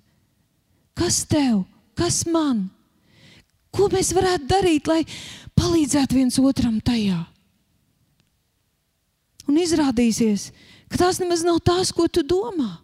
Kas 0.96 1.20
tev, 1.28 1.64
kas 1.98 2.22
man? 2.28 2.66
Ko 3.76 3.90
mēs 3.92 4.14
varētu 4.16 4.48
darīt, 4.48 4.88
lai 4.88 5.02
palīdzētu 5.58 6.16
viens 6.16 6.38
otram 6.40 6.78
tajā? 6.80 7.18
Un 9.46 9.60
izrādīsies, 9.60 10.50
ka 10.90 11.04
tās 11.04 11.20
nemaz 11.22 11.44
nav 11.46 11.60
tās, 11.64 11.92
ko 11.94 12.08
tu 12.08 12.24
domā. 12.26 12.78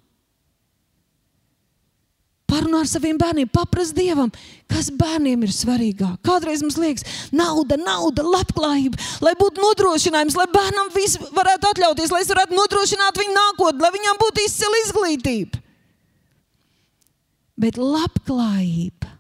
Parunā 2.53 2.83
ar 2.85 2.89
saviem 2.91 3.17
bērniem, 3.17 3.49
paprast 3.49 3.97
Dievam, 3.97 4.29
kas 4.69 4.91
bērniem 4.93 5.47
ir 5.47 5.55
svarīgāk. 5.57 6.19
Kādreiz 6.27 6.61
mums 6.61 6.77
liekas, 6.77 7.07
nauda, 7.33 7.79
nauda, 7.81 8.27
labklājība, 8.29 9.01
lai 9.25 9.33
būtu 9.41 9.65
nodrošinājums, 9.65 10.37
lai 10.37 10.47
bērnam 10.53 10.93
viss 10.93 11.17
varētu 11.33 11.71
atļauties, 11.71 12.13
lai 12.13 12.21
es 12.27 12.33
varētu 12.35 12.59
nodrošināt 12.59 13.23
viņu 13.23 13.37
nākotni, 13.39 13.81
lai 13.87 13.93
viņam 13.97 14.21
būtu 14.21 14.45
izcila 14.45 14.83
izglītība. 14.85 15.63
Bet 17.63 17.79
labklājība 17.79 19.13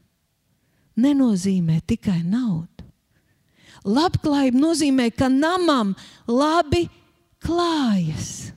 nenozīmē 0.99 1.79
tikai 1.87 2.21
naudu. 2.27 2.89
Labklājība 3.87 4.59
nozīmē, 4.63 5.09
ka 5.15 5.29
namam 5.31 5.95
labi 6.27 6.85
klājas. 7.43 8.53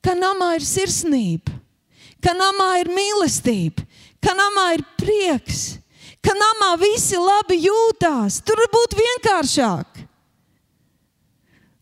Ka 0.00 0.14
namā 0.16 0.54
ir 0.56 0.64
sirsnība, 0.64 1.52
ka 2.22 2.32
namā 2.36 2.70
ir 2.80 2.90
mīlestība, 2.94 3.84
ka 4.22 4.34
namā 4.38 4.70
ir 4.78 4.84
prieks, 5.00 5.80
ka 6.24 6.34
namā 6.36 6.74
visi 6.80 7.18
labi 7.20 7.58
jūtās. 7.66 8.40
Tur 8.44 8.62
var 8.62 8.70
būt 8.76 8.96
vienkāršāk. 9.00 9.89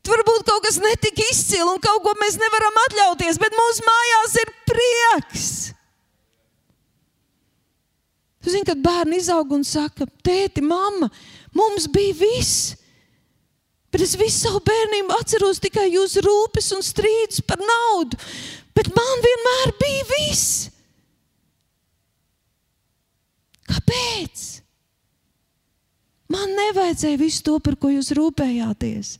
Tur 0.08 0.16
var 0.16 0.24
būt 0.24 0.46
kaut 0.48 0.64
kas 0.64 0.78
netik 0.80 1.20
izcils 1.20 1.68
un 1.68 1.80
kaut 1.84 2.00
ko 2.00 2.14
mēs 2.16 2.38
nevaram 2.40 2.80
atļauties, 2.86 3.36
bet 3.42 3.56
mūsu 3.56 3.84
mājās 3.84 4.36
ir 4.40 4.52
prieks. 4.70 5.48
Tu 8.40 8.54
zini, 8.54 8.64
kad 8.64 8.80
bērni 8.80 9.18
izaug 9.20 9.52
un 9.52 9.66
saka, 9.68 10.06
tēti, 10.24 10.64
mamma, 10.64 11.10
mums 11.52 11.90
bija 11.92 12.16
viss. 12.22 12.72
Bet 13.92 14.04
es 14.04 14.14
visu 14.20 14.46
savu 14.46 14.62
bērnību 14.64 15.12
atceros 15.16 15.60
tikai 15.60 15.90
jūsu 15.90 16.24
rūpes 16.24 16.72
un 16.76 16.84
strīdus 16.84 17.44
par 17.44 17.60
naudu 17.60 18.16
bet 18.78 18.90
man 18.94 19.24
vienmēr 19.24 19.72
bija 19.80 20.06
viss. 20.12 20.68
Kāpēc? 23.68 24.44
Man 26.32 26.52
nevajadzēja 26.56 27.18
visu 27.20 27.42
to, 27.44 27.56
par 27.64 27.78
ko 27.80 27.90
jūs 27.92 28.12
rūpējāties. 28.16 29.16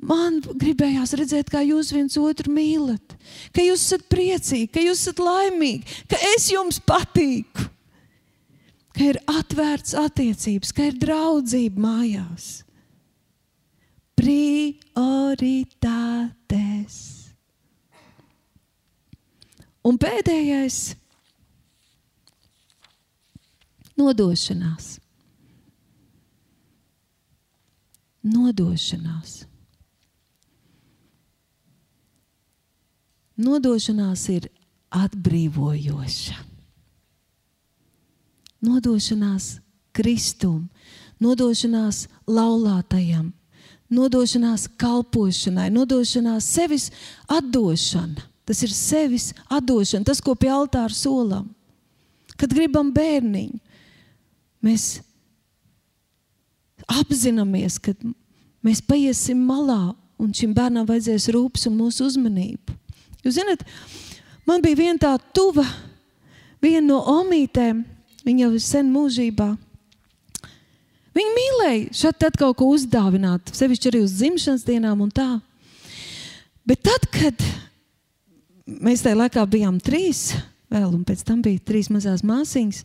Man 0.00 0.38
gribējās 0.40 1.12
redzēt, 1.18 1.50
kā 1.52 1.60
jūs 1.60 1.90
viens 1.92 2.16
otru 2.16 2.52
mīlat, 2.56 3.16
ka 3.52 3.60
jūs 3.60 3.82
esat 3.84 4.06
priecīgi, 4.08 4.70
ka 4.72 4.80
jūs 4.80 5.02
esat 5.02 5.20
laimīgi, 5.20 5.84
ka 6.08 6.16
es 6.32 6.48
jums 6.48 6.80
patīku, 6.88 7.66
ka 8.96 9.02
ir 9.10 9.20
atvērts 9.28 9.92
attiecības, 10.00 10.72
ka 10.72 10.82
ir 10.88 10.96
draudzība 11.02 11.80
mājās. 11.84 12.64
Prioritātes. 14.16 14.80
Un 19.84 19.98
pēdējais- 20.00 20.96
nodošanās. 24.00 25.00
Nodošanās. 28.24 29.49
Nodošanās 33.40 34.26
ir 34.34 34.48
atbrīvojoša. 34.92 36.38
Nodošanās 38.60 39.54
Kristum, 39.96 40.66
nodošanās 41.22 42.04
laulātajam, 42.28 43.30
nodošanās 43.90 44.66
kalpošanai, 44.80 45.70
nodošanās 45.72 46.50
sevis 46.52 46.90
atdošana 47.32 48.28
Tas 48.50 48.64
ir 48.66 48.72
sevis 48.74 49.28
atdošana, 49.46 50.02
tas, 50.02 50.18
ko 50.18 50.34
pie 50.34 50.48
altāra 50.50 50.90
solam. 50.90 51.44
Kad 52.34 52.50
gribam 52.50 52.88
bērniņu, 52.90 53.60
mēs 54.66 54.86
apzināmies, 56.90 57.76
ka 57.78 57.94
mēs 58.66 58.80
paiesim 58.82 59.38
malā, 59.46 59.92
un 60.18 60.34
šim 60.34 60.50
bērnam 60.56 60.88
vajadzēs 60.88 61.28
rūpes 61.36 61.68
un 61.70 61.78
mūsu 61.78 62.08
uzmanību. 62.08 62.74
Jūs 63.24 63.36
zināt, 63.36 63.64
man 64.48 64.62
bija 64.64 64.78
viena 64.78 64.98
tā 65.00 65.14
tuva, 65.34 65.66
viena 66.62 66.86
no 66.86 67.00
omītēm, 67.20 67.82
viņa 68.24 68.46
jau 68.46 68.52
ir 68.56 68.64
sen 68.64 68.92
mūžībā. 68.92 69.50
Viņa 71.16 71.32
mīlēja 71.36 71.96
šeit 72.00 72.38
kaut 72.38 72.60
ko 72.60 72.70
uzdāvināt, 72.70 73.50
sevišķi 73.56 73.90
arī 73.90 74.04
uz 74.04 74.14
dzimšanas 74.20 74.64
dienām 74.66 75.02
un 75.04 75.10
tā. 75.12 75.32
Bet 76.68 76.84
tad, 76.86 77.08
kad 77.10 77.44
mēs 78.70 79.02
tajā 79.02 79.18
laikā 79.18 79.42
bijām 79.50 79.80
trīs, 79.82 80.30
vēl, 80.70 80.88
un 80.94 81.02
pēc 81.06 81.24
tam 81.26 81.40
bija 81.42 81.62
trīs 81.66 81.90
mazās 81.90 82.22
māsīņas. 82.26 82.84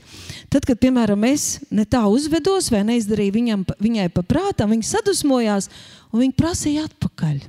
Tad, 0.49 0.65
kad, 0.65 0.79
piemēram, 0.81 1.21
es 1.29 1.59
ne 1.69 1.85
tā 1.85 2.01
uzvedos 2.09 2.71
vai 2.73 2.81
neizdarīju 2.87 3.35
viņam, 3.35 3.65
viņai 3.77 4.07
pa 4.15 4.25
prātam, 4.25 4.73
viņa 4.73 4.89
sadusmojās 4.89 5.69
un 6.11 6.23
viņa 6.25 6.39
prasīja 6.39 6.87
atpakaļ. 6.89 7.43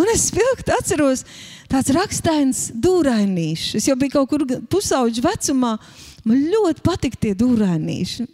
Un 0.00 0.10
es 0.12 0.28
spilgti 0.30 0.74
atceros, 0.74 1.24
tāds 1.70 1.92
rakstains 1.96 2.66
dūrainīšs. 2.72 3.76
Es 3.80 3.88
jau 3.88 3.96
biju 3.98 4.18
kaut 4.18 4.30
kur 4.32 4.46
pusauģu 4.70 5.24
vecumā. 5.24 5.76
Man 6.26 6.46
ļoti 6.50 6.82
patika 6.86 7.20
tie 7.22 7.34
dūrainīši. 7.38 8.26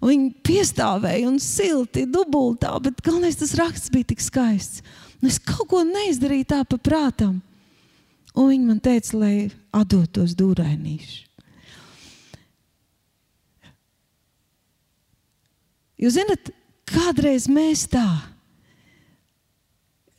Viņi 0.00 0.30
piestāvēja 0.44 1.28
un 1.28 1.38
silti, 1.42 2.06
dubultā, 2.08 2.72
bet 2.80 3.02
galvenais 3.04 3.36
tas 3.40 3.52
raksts 3.58 3.92
bija 3.92 4.12
tik 4.12 4.22
skaists. 4.24 4.84
Un 5.20 5.28
es 5.28 5.40
kaut 5.44 5.68
ko 5.68 5.82
neizdarīju 5.84 6.48
tā 6.48 6.62
pa 6.64 6.78
prātam. 6.80 7.40
Un 8.32 8.52
viņi 8.52 8.68
man 8.68 8.78
teica, 8.80 9.18
lai 9.20 9.34
atdotos 9.74 10.36
dūrainīšu. 10.38 11.26
Jūs 16.00 16.16
zināt, 16.16 16.48
kādreiz 16.88 17.44
mēs 17.52 17.84
tā. 17.92 18.06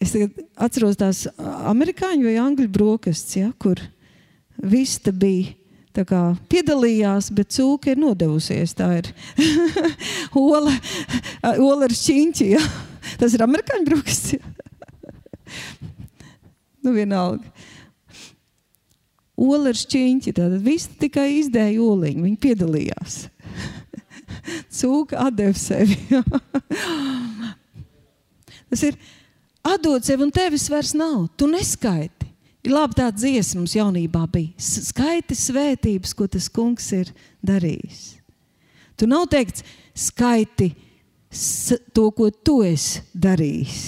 Es 0.02 0.16
atceros 0.58 0.97
tās 0.97 1.26
amerikāņu 1.70 2.26
vai 2.26 2.38
angļu 2.41 2.70
brokastis, 2.74 3.38
ja, 3.38 3.52
kur 3.62 3.80
viss 4.58 5.02
bija 5.12 5.54
kā, 6.08 6.22
piedalījās, 6.49 7.30
bet 7.36 7.52
cūka 7.54 7.93
ir 7.93 8.02
nodevusies. 8.02 8.74
Tā 8.78 8.88
ir 9.02 9.12
ola, 10.39 10.74
ola 11.58 11.86
ar 11.86 11.93
šķīņķi. 11.93 12.47
Ja. 12.56 12.64
Tas 13.22 13.36
ir 13.36 13.43
amerikāņu 13.45 13.88
brokastis. 13.89 14.39
Ja. 14.39 14.41
nu, 16.82 16.95
vienalga 16.95 17.45
ola 19.41 19.72
ar 19.72 19.78
šķiņķi. 19.78 20.34
Tad 20.38 20.58
viss 20.66 20.89
tikai 21.02 21.28
izdēja 21.39 21.82
oliņu, 21.84 22.26
viņi 22.26 22.39
piedalījās. 22.41 23.18
Cūka 24.78 25.28
atdeva 25.28 25.58
sevi. 25.58 25.97
Tas 28.72 28.86
ir 28.88 28.97
atdot 29.66 30.05
sevi, 30.05 30.26
un 30.26 30.34
tevis 30.34 30.68
vairs 30.72 30.93
nav. 30.97 31.28
Tu 31.38 31.49
neskaiti. 31.49 32.30
Ir 32.62 32.76
labi 32.76 32.97
tā 32.99 33.07
dziesma 33.09 33.62
mums 33.62 33.74
jaunībā 33.74 34.26
bija. 34.30 34.53
Skaiti 34.62 35.38
svētības, 35.38 36.14
ko 36.14 36.28
tas 36.30 36.49
kungs 36.53 36.91
ir 36.93 37.09
darījis. 37.41 38.01
Tu 38.99 39.07
nav 39.09 39.26
teikts, 39.32 39.66
skaiti 39.97 40.70
to, 41.95 42.12
ko 42.14 42.30
tu 42.30 42.59
esi 42.68 43.01
darījis. 43.18 43.80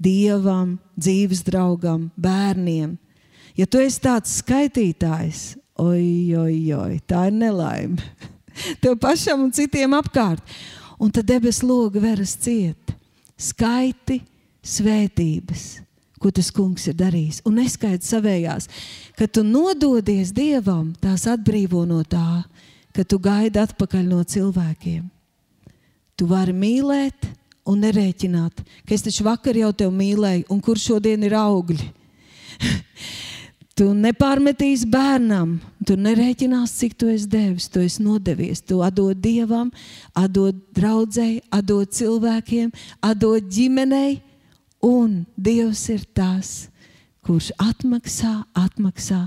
Dievam, 0.00 0.78
dzīves 0.96 1.44
draugam, 1.44 2.08
bērniem, 2.16 2.96
Ja 3.54 3.66
tu 3.70 3.78
esi 3.78 4.00
tāds 4.02 4.32
skaitītājs, 4.40 5.42
oi, 5.78 6.34
oi, 6.34 6.56
oi, 6.74 6.96
tā 7.06 7.28
ir 7.28 7.36
nelaime. 7.38 8.02
Tev 8.82 8.96
pašam 9.02 9.44
un 9.46 9.52
citiem 9.54 9.94
apkārt. 9.94 10.42
Un 10.98 11.10
tad 11.14 11.26
debesu 11.28 11.66
loga 11.68 12.02
veras 12.02 12.34
ciet. 12.38 12.94
Skaiti 13.38 14.20
svētības, 14.64 15.64
ko 16.20 16.32
tas 16.32 16.50
kungs 16.54 16.88
ir 16.88 16.96
darījis. 16.98 17.42
Un 17.48 17.58
neskaidri 17.60 18.06
savējās, 18.06 18.68
ka 19.18 19.28
tu 19.28 19.44
nododies 19.46 20.32
Dievam, 20.34 20.92
tās 21.00 21.26
atbrīvo 21.30 21.84
no 21.88 22.02
tā, 22.08 22.44
ka 22.94 23.04
tu 23.04 23.18
gaidi 23.20 23.60
atpakaļ 23.60 24.06
no 24.08 24.22
cilvēkiem. 24.24 25.04
Tu 26.14 26.26
vari 26.30 26.54
mīlēt 26.54 27.28
un 27.68 27.80
nerēķināt, 27.82 28.62
ka 28.86 28.94
es 28.94 29.04
taču 29.04 29.26
vakar 29.26 29.56
jau 29.58 29.72
tevi 29.74 29.94
mīlēju, 29.98 30.48
un 30.52 30.60
kur 30.64 30.80
šodien 30.80 31.26
ir 31.26 31.36
augļi. 31.38 31.92
Tu 33.74 33.88
nepārmetīsi 33.90 34.86
bērnam, 34.86 35.56
tu 35.82 35.96
nerēķinās, 35.98 36.76
cik 36.78 36.92
tu 36.94 37.08
esi 37.10 37.26
devis, 37.26 37.64
tu 37.66 37.80
esi 37.82 38.04
nodevies. 38.06 38.60
Tu 38.62 38.76
atdod 38.86 39.18
dievam, 39.18 39.72
atdod 40.14 40.60
draudzēji, 40.78 41.40
atdod 41.50 41.90
cilvēkiem, 41.96 42.70
atdod 43.02 43.48
ģimenei, 43.50 44.20
un 44.84 45.24
Dievs 45.36 45.86
ir 45.92 46.04
tas, 46.16 46.68
kurš 47.24 47.50
atmaksā, 47.58 48.44
atmaksā 48.52 49.24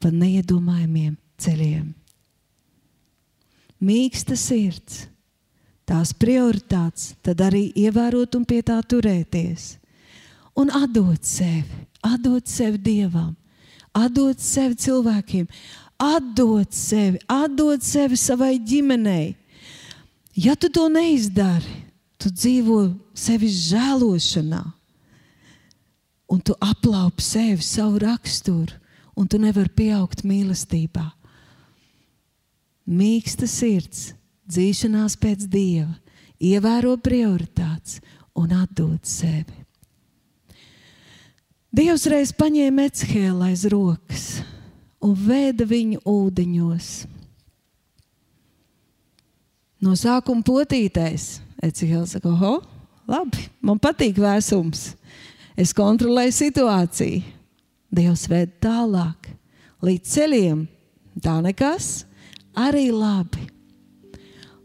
par 0.00 0.14
neiedomājumiem 0.14 1.16
ceļiem. 1.40 1.90
Mīksta 3.80 4.36
sirds, 4.36 5.06
tās 5.88 6.14
prioritātes, 6.14 7.14
tad 7.24 7.42
arī 7.42 7.70
ievērot 7.74 8.38
un 8.38 8.46
pie 8.46 8.60
tā 8.62 8.78
turēties. 8.86 9.74
Un 10.60 10.70
atdot 10.74 11.24
sevi, 11.26 11.86
atdot 12.04 12.46
sevi 12.48 12.78
Dievam 12.78 13.34
atdot 13.96 14.40
sevi 14.42 14.76
cilvēkiem, 14.78 15.46
atdot 16.00 16.74
sevi, 16.74 17.20
atdot 17.28 17.84
sevi 17.84 18.18
savai 18.18 18.56
ģimenei. 18.58 19.34
Ja 20.38 20.54
tu 20.56 20.70
to 20.72 20.86
neizdari, 20.92 21.84
tu 22.20 22.30
dzīvo 22.30 22.82
sevis 23.16 23.56
žēlošanā, 23.70 24.62
un 26.30 26.40
tu 26.40 26.54
aplaupi 26.62 27.24
sevi, 27.24 27.62
savu 27.62 27.98
raksturu, 27.98 28.76
un 29.18 29.26
tu 29.26 29.40
nevari 29.42 29.72
pieaugt 29.74 30.22
mīlestībā. 30.24 31.08
Mīksta 32.90 33.48
sirds, 33.50 34.12
dzīšanās 34.50 35.18
pēc 35.20 35.46
dieva, 35.50 35.92
ievēro 36.38 36.96
prioritātes 37.02 37.98
un 38.38 38.54
atdod 38.56 39.02
sevi. 39.06 39.58
Dievs 41.70 42.06
reiz 42.10 42.32
paņēma 42.34 42.88
Ecehēlu 42.88 43.46
aiz 43.46 43.62
rokas 43.70 44.24
un 45.02 45.14
vēda 45.14 45.66
viņu 45.70 46.00
ūdeņos. 46.08 46.88
No 49.80 49.94
sākuma 49.96 50.42
potītais. 50.44 51.38
Ecehēls 51.62 52.16
saka, 52.16 52.32
oh, 52.32 52.64
labi, 53.08 53.46
man 53.64 53.78
patīk 53.80 54.18
vēsums. 54.20 54.90
Es 55.60 55.74
kontrolēju 55.76 56.32
situāciju. 56.32 57.22
Dievs 57.90 58.24
ved 58.30 58.54
tālāk, 58.62 59.32
līdz 59.84 60.12
ceļiem. 60.14 60.60
Tā 61.20 61.40
nekas, 61.44 62.04
arī 62.56 62.86
labi. 62.94 63.48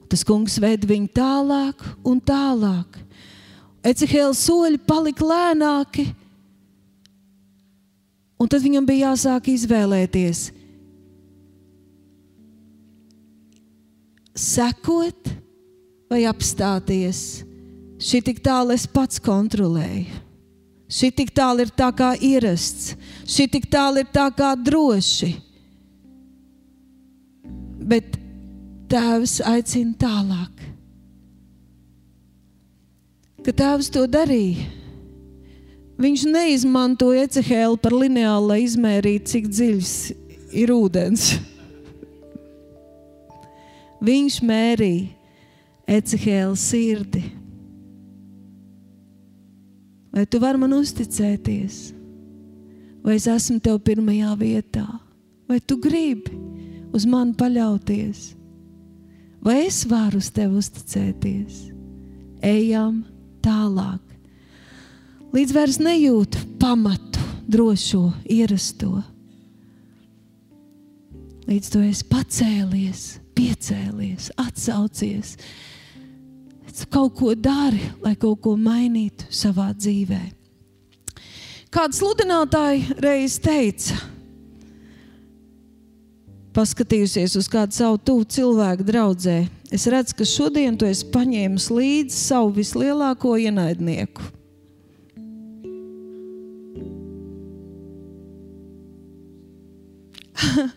Tas 0.08 0.22
kungs 0.24 0.60
ved 0.62 0.86
viņu 0.88 1.10
tālāk 1.18 1.82
un 2.06 2.22
tālāk. 2.22 3.02
Ecehēls 3.86 4.46
soļi 4.46 4.80
palika 4.88 5.26
lēnāki 5.26 6.06
Un 8.36 8.52
tad 8.52 8.64
viņam 8.66 8.86
bija 8.88 9.12
jāsāk 9.14 9.48
izvēlēties, 9.54 10.50
sekot 14.36 15.32
vai 16.12 16.26
apstāties. 16.28 17.22
Šī 17.96 18.20
tik 18.28 18.42
tālu 18.44 18.76
es 18.76 18.84
pats 18.92 19.22
kontrolēju. 19.24 20.25
Šī 20.96 21.10
tik 21.12 21.34
tālu 21.36 21.66
ir 21.66 21.74
tā 21.76 21.90
kā 21.96 22.14
ierasts, 22.24 22.94
šī 23.28 23.50
tik 23.52 23.68
tālu 23.72 24.04
ir 24.04 24.08
tā 24.16 24.30
kā 24.36 24.54
droši. 24.56 25.34
Bet 27.86 28.16
Tēvs 28.90 29.40
aicina 29.50 29.98
tālāk. 30.00 30.64
Kad 33.46 33.58
Tēvs 33.60 33.90
to 33.94 34.06
darīja, 34.10 34.70
Viņš 35.96 36.26
neizmantoja 36.28 37.24
ecehēlu 37.24 37.78
par 37.80 37.94
lineālu, 37.96 38.50
lai 38.50 38.64
izmērītu, 38.66 39.30
cik 39.32 39.46
dziļs 39.48 39.92
ir 40.60 40.74
ūdens. 40.76 41.30
Viņš 44.04 44.42
mērīja 44.44 45.96
ecehēlu 45.96 46.58
sirdi. 46.60 47.24
Vai 50.16 50.24
tu 50.26 50.40
vari 50.40 50.62
man 50.62 50.74
uzticēties? 50.78 51.80
Vai 53.06 53.20
es 53.20 53.28
esmu 53.30 53.60
tev 53.62 53.82
pirmajā 53.86 54.32
vietā? 54.40 54.86
Vai 55.46 55.60
tu 55.60 55.78
gribi 55.78 56.32
uz 56.96 57.06
mani 57.06 57.36
paļauties? 57.38 58.32
Vai 59.46 59.66
es 59.68 59.84
varu 59.86 60.24
uz 60.24 60.32
tevi 60.34 60.58
uzticēties? 60.64 61.62
Ejam 62.46 63.04
tālāk 63.46 64.06
līdz 65.36 65.52
vairs 65.56 65.82
nejūtu 65.84 66.46
pamatu, 66.62 67.20
drošo, 67.52 68.08
ierasto. 68.32 69.02
Līdz 71.46 71.72
tu 71.74 71.82
esi 71.86 72.06
pacēlies, 72.10 73.02
piecēlies, 73.38 74.32
atsaucies. 74.42 75.36
Tu 76.76 76.84
kaut 76.92 77.16
ko 77.16 77.32
dari, 77.40 77.80
lai 78.04 78.16
kaut 78.20 78.42
ko 78.44 78.58
mainītu 78.60 79.24
savā 79.32 79.70
dzīvē. 79.72 80.20
Kāds 81.72 82.00
sludinātāji 82.02 83.00
reiz 83.00 83.40
teica, 83.40 83.96
paskatījusies 86.56 87.36
uz 87.40 87.48
kādu 87.52 87.72
savu 87.76 87.96
tuvu 88.00 88.24
cilvēku 88.28 88.84
draudzē, 88.88 89.48
es 89.72 89.88
redzu, 89.92 90.16
ka 90.20 90.24
šodien 90.28 90.76
tu 90.80 90.84
esi 90.88 91.08
paņēmis 91.16 91.72
līdzi 91.72 92.16
savu 92.16 92.52
vislielāko 92.60 93.40
ienaidnieku. 93.40 94.22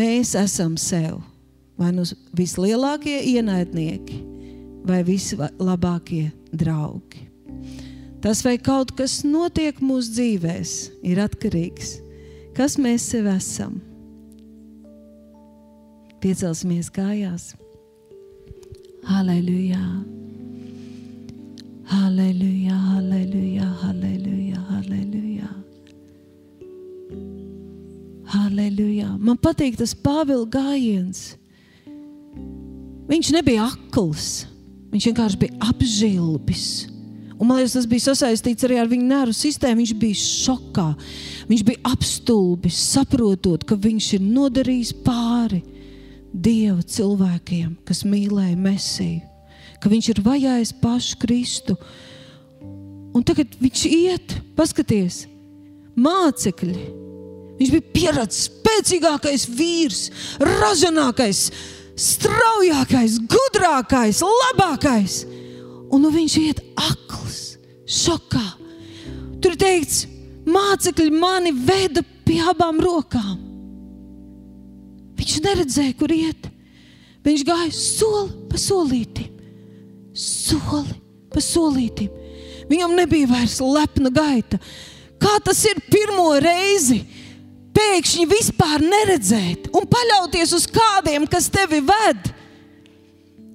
Mēs 0.00 0.34
esam 0.36 0.76
sev 0.80 1.33
vai 1.78 1.90
nu 1.96 2.06
vislielākie 2.36 3.18
ienaidnieki, 3.34 4.20
vai 4.86 5.02
vislabākie 5.06 6.28
draugi. 6.52 7.26
Tas, 8.24 8.40
vai 8.44 8.56
kaut 8.56 8.94
kas 8.96 9.20
notiek 9.26 9.82
mūsu 9.84 10.14
dzīvēm, 10.16 10.72
ir 11.04 11.20
atkarīgs 11.20 11.98
no 11.98 12.04
kas 12.54 12.78
mēs 12.78 13.08
sev 13.10 13.26
esam. 13.32 13.78
Piecelsimies 16.22 16.88
kājās. 16.94 17.52
Halleluja! 19.04 19.82
Halleluja! 21.90 22.78
Halleluja! 22.94 23.68
Halleluja! 23.82 24.60
Halleluja! 24.70 25.50
Halleluja! 28.34 29.10
Man 29.18 29.36
patīk 29.42 29.76
tas 29.82 29.92
Pāvila 29.94 30.46
gājiens. 30.48 31.34
Viņš 33.04 33.30
nebija 33.36 33.68
akls, 33.68 34.46
viņš 34.92 35.06
vienkārši 35.10 35.40
bija 35.42 35.58
apžilbis. 35.68 36.66
Un, 37.34 37.48
man 37.48 37.58
liekas, 37.58 37.74
tas 37.76 37.88
bija 37.90 38.06
sasaistīts 38.06 38.64
arī 38.64 38.78
ar 38.80 38.88
viņa 38.88 39.06
nervu 39.10 39.34
sistēmu. 39.36 39.82
Viņš 39.82 39.92
bija 40.00 40.20
šokā, 40.22 40.86
viņš 41.50 41.64
bija 41.66 41.82
apstulbis, 41.90 42.78
saprotot, 42.94 43.66
ka 43.68 43.76
viņš 43.76 44.10
ir 44.18 44.26
nodarījis 44.26 44.94
pāri 45.04 45.60
Dieva 46.34 46.82
cilvēkiem, 46.82 47.76
kas 47.86 48.02
mīlēja 48.08 48.56
Mēsiju, 48.58 49.20
ka 49.78 49.90
viņš 49.92 50.08
ir 50.10 50.22
vajājis 50.24 50.72
pašu 50.80 51.20
Kristu. 51.22 51.76
Un 53.14 53.22
tagad 53.22 53.52
viņš 53.60 53.84
iet, 53.86 54.34
paskaties, 54.56 55.20
mācekļi. 55.94 56.88
Viņš 57.60 57.70
bija 57.76 57.90
pieredzējis, 57.94 58.48
spēcīgākais 58.48 59.46
vīrs, 59.54 60.00
ražīgākais, 60.42 61.44
straujākais, 61.98 63.18
gudrākais, 63.30 64.22
labākais. 64.22 65.22
Un 65.92 66.02
nu 66.02 66.10
viņš 66.14 66.36
iet 66.42 66.62
akls, 66.80 67.56
šokā. 67.86 68.44
Tur 69.44 69.54
teikts, 69.60 70.04
mācekļi 70.48 71.10
mani 71.14 71.52
veda 71.54 72.02
pie 72.24 72.40
abām 72.50 72.80
rokām. 72.82 73.36
Viņš 75.14 75.36
neredzēja, 75.44 75.94
kur 75.98 76.12
iet. 76.12 76.50
Viņš 77.24 77.44
gāja 77.46 77.70
soli 77.72 78.34
pa 78.50 78.58
solītim, 78.60 79.30
soli 80.12 80.98
pa 81.32 81.40
solītim. 81.40 82.10
Viņam 82.68 82.96
nebija 82.96 83.28
vairs 83.30 83.60
lepna 83.62 84.10
gaita. 84.12 84.58
Kā 85.20 85.38
tas 85.44 85.62
ir 85.68 85.80
pirmo 85.88 86.34
reizi? 86.42 87.00
Pēkšņi 87.74 88.28
vispār 88.30 88.82
neredzēt 88.84 89.70
un 89.74 89.86
paļauties 89.90 90.52
uz 90.54 90.66
kādiem, 90.70 91.26
kas 91.30 91.50
tevi 91.52 91.80
ved. 91.82 92.30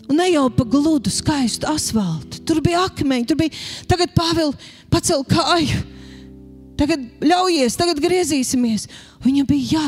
Un 0.10 0.18
ne 0.20 0.26
jau 0.32 0.48
pa 0.52 0.66
gludu, 0.66 1.12
skaistu 1.14 1.70
asfaltu. 1.70 2.42
Tur 2.44 2.60
bija 2.66 2.82
akmeņi, 2.88 3.28
tur 3.30 3.38
bija. 3.40 3.54
Tagad 3.88 4.12
Pāvils 4.18 4.70
pacēla 4.92 5.28
kāju. 5.30 5.80
Tagad 6.80 7.04
ļaujies, 7.22 7.78
tagad 7.78 8.00
griezīsimies. 8.02 8.88
Viņam 9.24 9.48
bija 9.48 9.78
jā, 9.78 9.88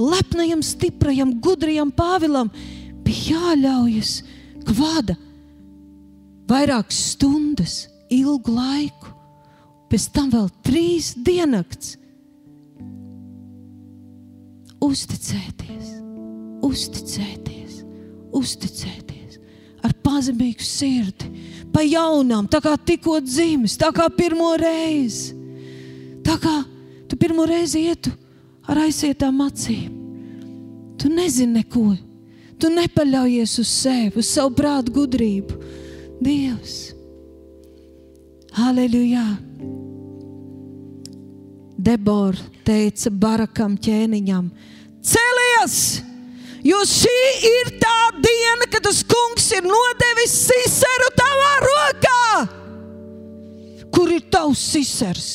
lepnajam, 0.00 0.64
stiprajam, 0.64 1.36
gudrajam 1.44 1.92
Pāvilam 1.94 2.50
bija 3.06 3.36
jāļaujas, 3.36 4.14
ka 4.66 4.76
vada 4.76 5.16
vairākas 6.50 6.98
stundas, 7.14 7.86
ilgu 8.12 8.52
laiku, 8.56 9.12
pēc 9.92 10.08
tam 10.14 10.30
vēl 10.32 10.48
trīs 10.66 11.12
diennakts. 11.16 11.96
Uzticēties, 14.82 15.92
uzticēties, 16.66 17.82
uzticēties 18.34 19.38
ar 19.82 19.94
pazemīgu 20.02 20.64
sirdi, 20.66 21.30
pa 21.74 21.84
jaunām, 21.86 22.48
tā 22.50 22.60
kā 22.64 22.74
tikko 22.78 23.20
dzimis, 23.22 23.78
tā 23.80 23.92
kā 23.94 24.08
pirmo 24.14 24.52
reizi. 24.58 25.36
Tā 26.22 26.36
kā 26.38 26.54
tu 27.10 27.18
pirmo 27.18 27.46
reizi 27.48 27.86
ietu 27.90 28.12
ar 28.70 28.84
aizietām 28.84 29.40
acīm. 29.42 29.90
Tu 30.98 31.10
nezini 31.10 31.60
neko. 31.60 31.96
Tu 32.62 32.70
nepaļaujies 32.70 33.56
uz 33.58 33.70
sevi, 33.70 34.20
uz 34.22 34.28
savu 34.30 34.54
prātu 34.54 34.94
gudrību. 34.94 35.58
Dievs, 36.22 36.92
Halleluja! 38.54 39.24
Debora 41.82 42.38
teica 42.62 43.10
Barakam 43.10 43.74
ķēniņam: 43.80 44.48
Celies! 45.02 45.76
Jo 46.62 46.78
šī 46.86 47.20
ir 47.48 47.72
tā 47.82 47.96
diena, 48.22 48.68
kad 48.70 48.84
tas 48.86 49.00
kungs 49.02 49.48
ir 49.56 49.64
nodevis 49.66 50.34
siseru 50.44 51.08
tavā 51.18 51.54
rokā. 51.64 52.26
Kur 53.90 54.12
ir 54.14 54.22
tavs 54.30 54.62
sisers? 54.62 55.30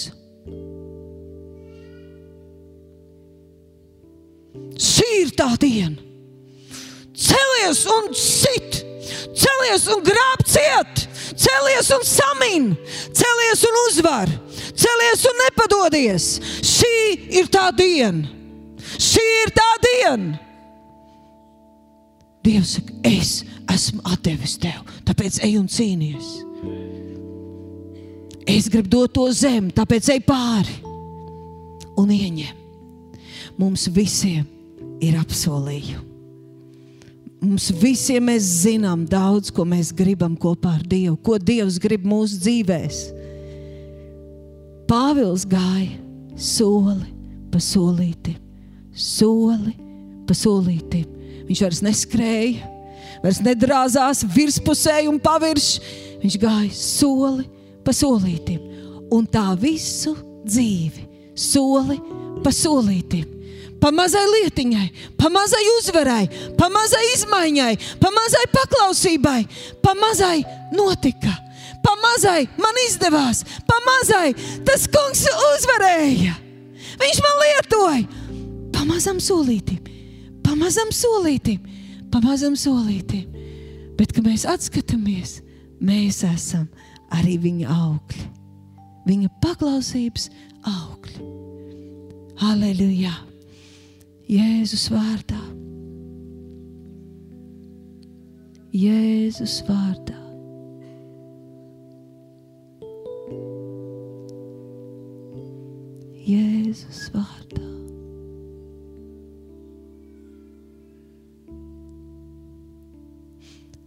Šī 4.80 5.10
ir 5.26 5.36
tā 5.36 5.50
diena. 5.60 6.00
Celies 7.18 7.84
un 7.91 8.12
sit, 8.16 8.84
celies 9.36 9.88
un 9.91 10.04
grāb 10.06 10.48
ciet, 10.48 11.08
celies 11.36 11.89
un 11.91 12.04
samin, 12.08 12.72
celies 13.12 13.64
un 13.68 13.80
uzvar, 13.88 14.32
celies 14.78 15.23
un 15.28 15.39
nepadodies. 15.43 16.28
Šī 16.65 16.95
ir 17.41 17.49
tā 17.53 17.69
diena. 17.75 18.28
Šī 18.97 19.23
ir 19.43 19.53
tā 19.55 19.69
diena. 19.84 20.39
Dievs 22.47 22.78
saka, 22.78 22.93
es 23.03 23.41
esmu 23.73 24.17
devis 24.23 24.55
tev, 24.61 24.86
tāpēc 25.07 25.41
ej 25.43 25.57
un 25.59 25.67
cīnīties. 25.67 26.30
Es 28.47 28.69
gribu 28.71 28.88
dot 28.93 29.11
to 29.17 29.25
zemi, 29.36 29.73
tāpēc 29.75 30.07
ej 30.13 30.21
pāri 30.23 30.78
un 31.99 32.13
ieņem. 32.13 32.55
Mums 33.59 33.89
visiem 33.91 34.45
ir 35.03 35.17
apsolījumi. 35.19 36.05
Mums 37.38 37.67
visiem 37.78 38.23
mēs 38.32 38.47
zinām 38.63 39.03
daudz, 39.05 39.51
ko 39.53 39.65
mēs 39.67 39.91
gribam 39.93 40.34
kopā 40.39 40.78
ar 40.80 40.86
Dievu, 40.88 41.19
ko 41.21 41.36
Dievs 41.38 41.78
grib 41.82 42.07
mūsu 42.07 42.39
dzīvēm. 42.41 43.16
Pāvils 44.88 45.44
gāja 45.50 45.98
soli 46.40 47.10
pa 47.52 47.60
solītim, 47.60 48.38
soli 48.96 49.74
pa 50.28 50.36
solītim. 50.38 51.06
Viņš 51.48 51.64
vairs 51.64 51.82
neskrēja, 51.84 52.70
vairs 53.24 53.42
nedrāzās 53.44 54.24
virspusē 54.32 55.02
un 55.12 55.20
pavirši. 55.24 55.82
Viņš 56.24 56.38
gāja 56.40 56.72
soli 56.76 57.48
pa 57.84 57.92
solītim, 57.96 58.62
un 59.12 59.28
tā 59.28 59.50
visu 59.60 60.16
dzīvi, 60.48 61.04
soli 61.36 62.00
pa 62.44 62.54
solītim. 62.56 63.34
Pa 63.78 63.92
mazai 63.94 64.24
lietiņai, 64.26 64.88
pa 65.20 65.30
mazai 65.30 65.66
uzvarai, 65.76 66.24
pa 66.58 66.72
mazai 66.74 67.04
izmaiņai, 67.14 67.74
pa 68.02 68.10
mazai 68.16 68.46
paklausībai, 68.56 69.42
pa 69.84 69.94
mazai 70.00 70.40
notika, 70.74 71.36
pa 71.86 71.95
mazai 72.03 72.47
man 72.59 72.84
izdevās, 72.88 73.43
pa 73.67 73.82
mazai 73.88 74.32
tas 74.67 74.88
kungs 74.91 75.25
uzvarēja. 75.30 76.38
Viņš 76.97 77.19
man 77.25 77.43
lietoja 77.43 78.23
pa 78.73 78.88
mazam 78.88 79.21
solītim 79.21 79.88
pamazam 80.47 80.89
solītim, 80.95 81.61
pamazam 82.11 82.55
solītim. 82.57 83.28
Bet, 83.97 84.13
kad 84.13 84.25
mēs 84.28 84.45
atskatāmies, 84.49 85.39
mēs 85.82 86.21
esam 86.28 86.67
arī 87.13 87.38
viņa 87.41 87.71
augļi, 87.73 88.28
viņa 89.07 89.32
paklausības 89.43 90.30
augļi. 90.69 91.32
Aleluja! 92.47 93.15
Jēzus 94.28 94.89
vārdā! 94.93 95.39
Jēzus 98.75 99.61
vārdā! 99.65 100.26
Jēzus 106.28 107.05
vārdā. 107.13 107.63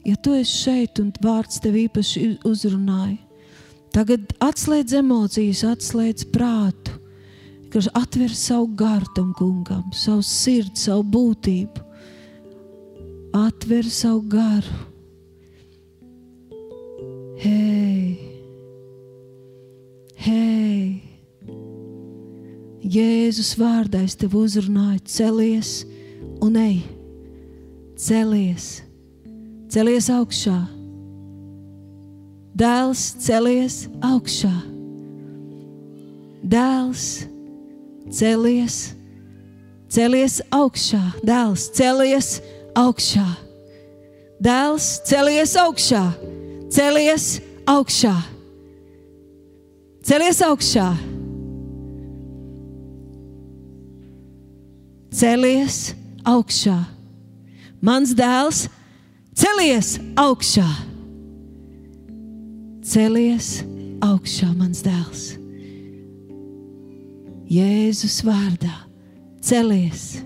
Ja 0.09 0.16
tu 0.24 0.32
esi 0.38 0.55
šeit 0.62 1.03
un 1.03 1.11
vārds 1.20 1.61
tev 1.61 1.76
īpaši 1.82 2.22
uzrunāja, 2.49 3.18
tagad 3.93 4.32
atslēdz 4.41 4.97
emocijas, 5.03 5.61
atslēdz 5.68 6.30
prātu, 6.32 6.97
kas 7.70 7.91
atver 7.93 8.32
savu 8.32 8.70
gārtam 8.78 9.34
kungam, 9.36 9.84
savu 9.93 10.24
sirdi, 10.24 10.80
savu 10.80 11.05
būtību, 11.12 11.84
atver 13.36 13.93
savu 13.93 14.24
garu. 14.32 14.80
Hei! 17.45 18.16
Hei! 20.24 21.10
Jēzus 22.81 23.55
vārdā 23.61 24.05
es 24.07 24.16
tev 24.16 24.37
uzrunāju, 24.41 25.03
celies 25.05 25.72
un 26.41 26.57
ej, 26.57 26.78
celies! 28.01 28.78
celies 29.70 30.09
augšā. 30.11 30.57
Dēls 32.59 33.03
celies 33.22 33.85
augšā. 34.05 34.53
Dēls 36.51 37.05
celies, 38.11 38.78
celies 39.93 40.41
augšā. 40.51 41.03
Dēls 41.22 41.68
celies 41.76 42.33
augšā. 42.74 43.28
Dēls 44.43 44.91
celies 45.07 45.55
augšā. 45.61 46.03
Celies 46.74 47.31
augšā. 47.70 48.16
Celies 50.03 50.43
augšā. 50.43 50.91
Celies 55.11 55.95
augšā. 56.25 56.79
Mans 57.81 58.13
dēls 58.15 58.69
Celies 59.41 59.95
augšā! 60.21 60.67
Celies 62.85 63.61
augšā, 64.05 64.49
mans 64.59 64.83
dēls! 64.85 65.23
Jēzus 67.51 68.19
vārdā 68.27 68.75
celies, 69.41 70.21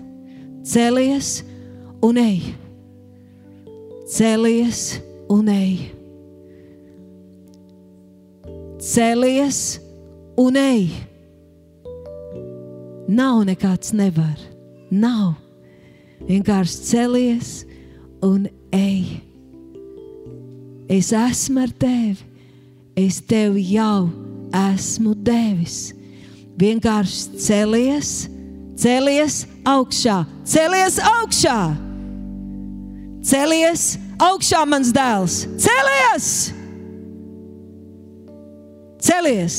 celies 0.67 1.29
un 2.03 2.19
ej! 2.19 2.41
Celies 4.09 4.81
un 5.31 5.47
ej! 5.53 5.77
Celies 8.83 9.61
un 10.37 10.59
ej! 10.59 10.89
Nav 13.07 13.45
nekāds 13.47 13.93
nevar, 13.95 14.35
nav. 14.91 15.35
Vienkārši 16.25 16.83
celies 16.87 17.49
un 18.23 18.47
ej, 18.73 19.19
es 20.89 21.11
esmu 21.15 21.65
ar 21.65 21.73
tevi, 21.75 22.23
es 22.95 23.19
tev 23.27 23.57
jau 23.59 24.07
esmu 24.55 25.15
devis. 25.25 25.93
Vienkārši 26.55 27.41
celies, 27.43 28.11
celies 28.79 29.41
augšā, 29.67 30.21
celies 30.47 31.01
augšā, 31.03 31.59
celies 33.27 33.89
augšā, 34.23 34.61
mans 34.69 34.93
dēls, 34.95 35.41
celies! 35.59 36.29
Celies, 39.05 39.57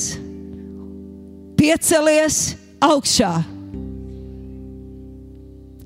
piecelies 1.60 2.40
augšā! 2.82 3.55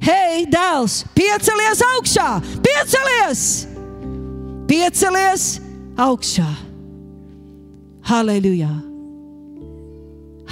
Hei, 0.00 0.46
dēls, 0.48 1.02
piecelies 1.12 1.82
augšā, 1.84 2.28
piecelies! 2.64 3.42
Piecelies 4.70 5.44
augšā! 6.00 6.48
Halleluja! 8.08 8.70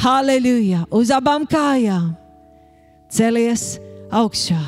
Halleluja! 0.05 0.84
Uz 0.92 1.12
abām 1.16 1.49
kājām! 1.49 2.12
Celies 3.09 3.78
augšā 4.12 4.61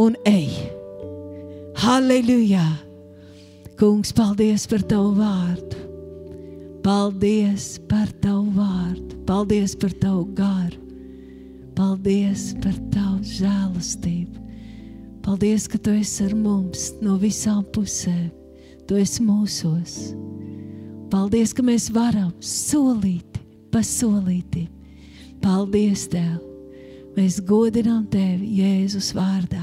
un 0.00 0.16
ej! 0.24 0.48
Halleluja! 1.84 2.64
Kungs, 3.76 4.14
paldies 4.16 4.64
par 4.68 4.84
tavu 4.88 5.12
vārdu! 5.20 5.88
Paldies 6.80 7.74
par 7.84 8.08
tavu 8.24 8.48
vārdu! 8.56 9.20
Paldies 9.28 9.76
par 9.76 9.92
tavu 10.00 10.24
garu! 10.32 10.89
Paldies 11.80 12.50
par 12.60 12.74
tavu 12.92 13.22
žēlastību. 13.24 14.42
Paldies, 15.24 15.64
ka 15.64 15.78
tu 15.80 15.94
esi 15.96 16.26
ar 16.26 16.34
mums 16.36 16.90
no 17.00 17.14
visām 17.16 17.62
pusēm. 17.72 18.26
Tu 18.84 18.98
esi 19.00 19.24
mūsos. 19.24 19.94
Paldies, 21.08 21.54
ka 21.56 21.64
mēs 21.64 21.86
varam 21.94 22.34
solīt 22.44 23.40
pa 23.72 23.80
solītim. 23.80 24.68
Paldies, 25.40 26.04
Tev! 26.12 26.42
Mēs 27.16 27.40
godinām 27.48 28.04
Tevi 28.12 28.60
Jēzus 28.60 29.14
vārdā. 29.16 29.59